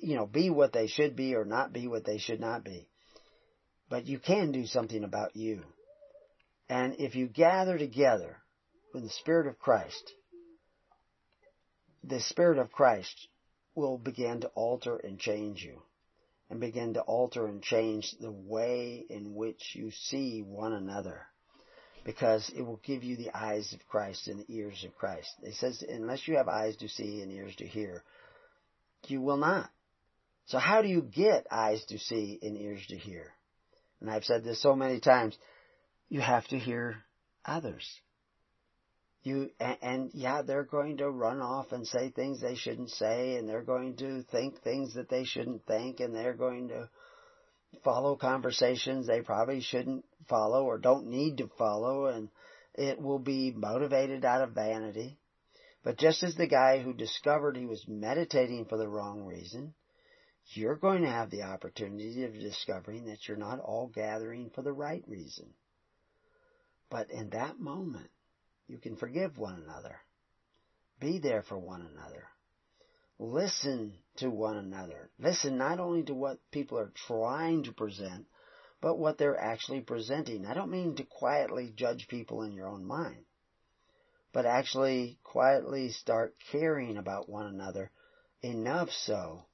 you 0.00 0.16
know, 0.16 0.26
be 0.26 0.50
what 0.50 0.72
they 0.72 0.86
should 0.86 1.16
be 1.16 1.34
or 1.34 1.44
not 1.44 1.72
be 1.72 1.86
what 1.86 2.04
they 2.04 2.18
should 2.18 2.40
not 2.40 2.64
be. 2.64 2.88
But 3.88 4.06
you 4.06 4.18
can 4.18 4.52
do 4.52 4.66
something 4.66 5.04
about 5.04 5.36
you. 5.36 5.62
And 6.68 6.96
if 6.98 7.14
you 7.14 7.28
gather 7.28 7.78
together 7.78 8.36
with 8.92 9.04
the 9.04 9.10
Spirit 9.10 9.46
of 9.46 9.58
Christ, 9.58 10.12
the 12.02 12.20
Spirit 12.20 12.58
of 12.58 12.72
Christ 12.72 13.28
will 13.74 13.98
begin 13.98 14.40
to 14.40 14.48
alter 14.48 14.96
and 14.96 15.18
change 15.18 15.62
you 15.62 15.82
and 16.50 16.60
begin 16.60 16.94
to 16.94 17.00
alter 17.00 17.46
and 17.46 17.62
change 17.62 18.14
the 18.20 18.30
way 18.30 19.04
in 19.08 19.34
which 19.34 19.74
you 19.74 19.90
see 19.90 20.42
one 20.42 20.72
another 20.72 21.26
because 22.06 22.48
it 22.56 22.62
will 22.62 22.80
give 22.84 23.02
you 23.02 23.16
the 23.16 23.36
eyes 23.36 23.72
of 23.72 23.86
Christ 23.88 24.28
and 24.28 24.38
the 24.38 24.54
ears 24.54 24.84
of 24.86 24.94
Christ. 24.94 25.28
It 25.42 25.54
says, 25.54 25.82
unless 25.86 26.28
you 26.28 26.36
have 26.36 26.46
eyes 26.46 26.76
to 26.76 26.88
see 26.88 27.20
and 27.20 27.32
ears 27.32 27.56
to 27.56 27.66
hear, 27.66 28.04
you 29.08 29.20
will 29.20 29.36
not. 29.36 29.68
So 30.46 30.58
how 30.58 30.82
do 30.82 30.88
you 30.88 31.02
get 31.02 31.48
eyes 31.50 31.84
to 31.86 31.98
see 31.98 32.38
and 32.40 32.56
ears 32.56 32.86
to 32.90 32.96
hear? 32.96 33.32
And 34.00 34.08
I've 34.08 34.24
said 34.24 34.44
this 34.44 34.62
so 34.62 34.76
many 34.76 35.00
times, 35.00 35.36
you 36.08 36.20
have 36.20 36.46
to 36.48 36.58
hear 36.58 36.98
others. 37.44 37.84
You, 39.24 39.50
and, 39.58 39.76
and 39.82 40.10
yeah, 40.14 40.42
they're 40.42 40.62
going 40.62 40.98
to 40.98 41.10
run 41.10 41.40
off 41.40 41.72
and 41.72 41.84
say 41.84 42.10
things 42.10 42.40
they 42.40 42.54
shouldn't 42.54 42.90
say, 42.90 43.34
and 43.34 43.48
they're 43.48 43.62
going 43.64 43.96
to 43.96 44.22
think 44.30 44.62
things 44.62 44.94
that 44.94 45.08
they 45.08 45.24
shouldn't 45.24 45.66
think, 45.66 45.98
and 45.98 46.14
they're 46.14 46.34
going 46.34 46.68
to 46.68 46.88
follow 47.84 48.16
conversations 48.16 49.06
they 49.06 49.20
probably 49.20 49.60
shouldn't 49.60 50.04
follow 50.28 50.64
or 50.64 50.78
don't 50.78 51.06
need 51.06 51.38
to 51.38 51.50
follow 51.58 52.06
and 52.06 52.28
it 52.74 53.00
will 53.00 53.18
be 53.18 53.52
motivated 53.52 54.24
out 54.24 54.42
of 54.42 54.50
vanity. 54.50 55.18
But 55.82 55.98
just 55.98 56.22
as 56.22 56.34
the 56.34 56.48
guy 56.48 56.80
who 56.80 56.92
discovered 56.92 57.56
he 57.56 57.64
was 57.64 57.84
meditating 57.86 58.66
for 58.66 58.76
the 58.76 58.88
wrong 58.88 59.24
reason, 59.24 59.72
you're 60.48 60.76
going 60.76 61.02
to 61.02 61.08
have 61.08 61.30
the 61.30 61.42
opportunity 61.42 62.24
of 62.24 62.34
discovering 62.34 63.06
that 63.06 63.26
you're 63.26 63.36
not 63.36 63.60
all 63.60 63.90
gathering 63.94 64.50
for 64.54 64.62
the 64.62 64.72
right 64.72 65.02
reason. 65.06 65.46
But 66.90 67.10
in 67.10 67.30
that 67.30 67.58
moment, 67.58 68.10
you 68.68 68.78
can 68.78 68.96
forgive 68.96 69.38
one 69.38 69.62
another. 69.62 69.96
Be 71.00 71.18
there 71.18 71.42
for 71.42 71.58
one 71.58 71.82
another. 71.82 72.24
Listen 73.18 73.94
to 74.16 74.28
one 74.28 74.56
another. 74.56 75.10
Listen 75.18 75.56
not 75.56 75.80
only 75.80 76.02
to 76.04 76.14
what 76.14 76.38
people 76.50 76.78
are 76.78 76.92
trying 77.06 77.62
to 77.64 77.72
present, 77.72 78.26
but 78.80 78.98
what 78.98 79.16
they're 79.16 79.40
actually 79.40 79.80
presenting. 79.80 80.46
I 80.46 80.54
don't 80.54 80.70
mean 80.70 80.96
to 80.96 81.04
quietly 81.04 81.72
judge 81.74 82.08
people 82.08 82.42
in 82.42 82.52
your 82.52 82.68
own 82.68 82.84
mind, 82.84 83.24
but 84.32 84.44
actually 84.44 85.18
quietly 85.24 85.90
start 85.90 86.34
caring 86.52 86.98
about 86.98 87.28
one 87.28 87.46
another 87.46 87.90
enough 88.42 88.90
so 88.90 89.46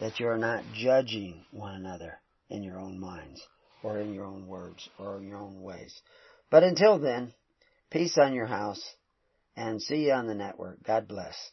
that 0.00 0.18
you're 0.18 0.38
not 0.38 0.64
judging 0.74 1.44
one 1.52 1.74
another 1.74 2.20
in 2.50 2.62
your 2.62 2.80
own 2.80 2.98
minds 2.98 3.40
or 3.82 4.00
in 4.00 4.12
your 4.12 4.24
own 4.24 4.46
words 4.46 4.88
or 4.98 5.18
in 5.18 5.28
your 5.28 5.38
own 5.38 5.62
ways. 5.62 6.02
But 6.50 6.64
until 6.64 6.98
then, 6.98 7.32
peace 7.90 8.18
on 8.18 8.34
your 8.34 8.46
house 8.46 8.82
and 9.56 9.80
see 9.80 10.06
you 10.06 10.12
on 10.12 10.26
the 10.26 10.34
network. 10.34 10.82
God 10.82 11.06
bless. 11.06 11.52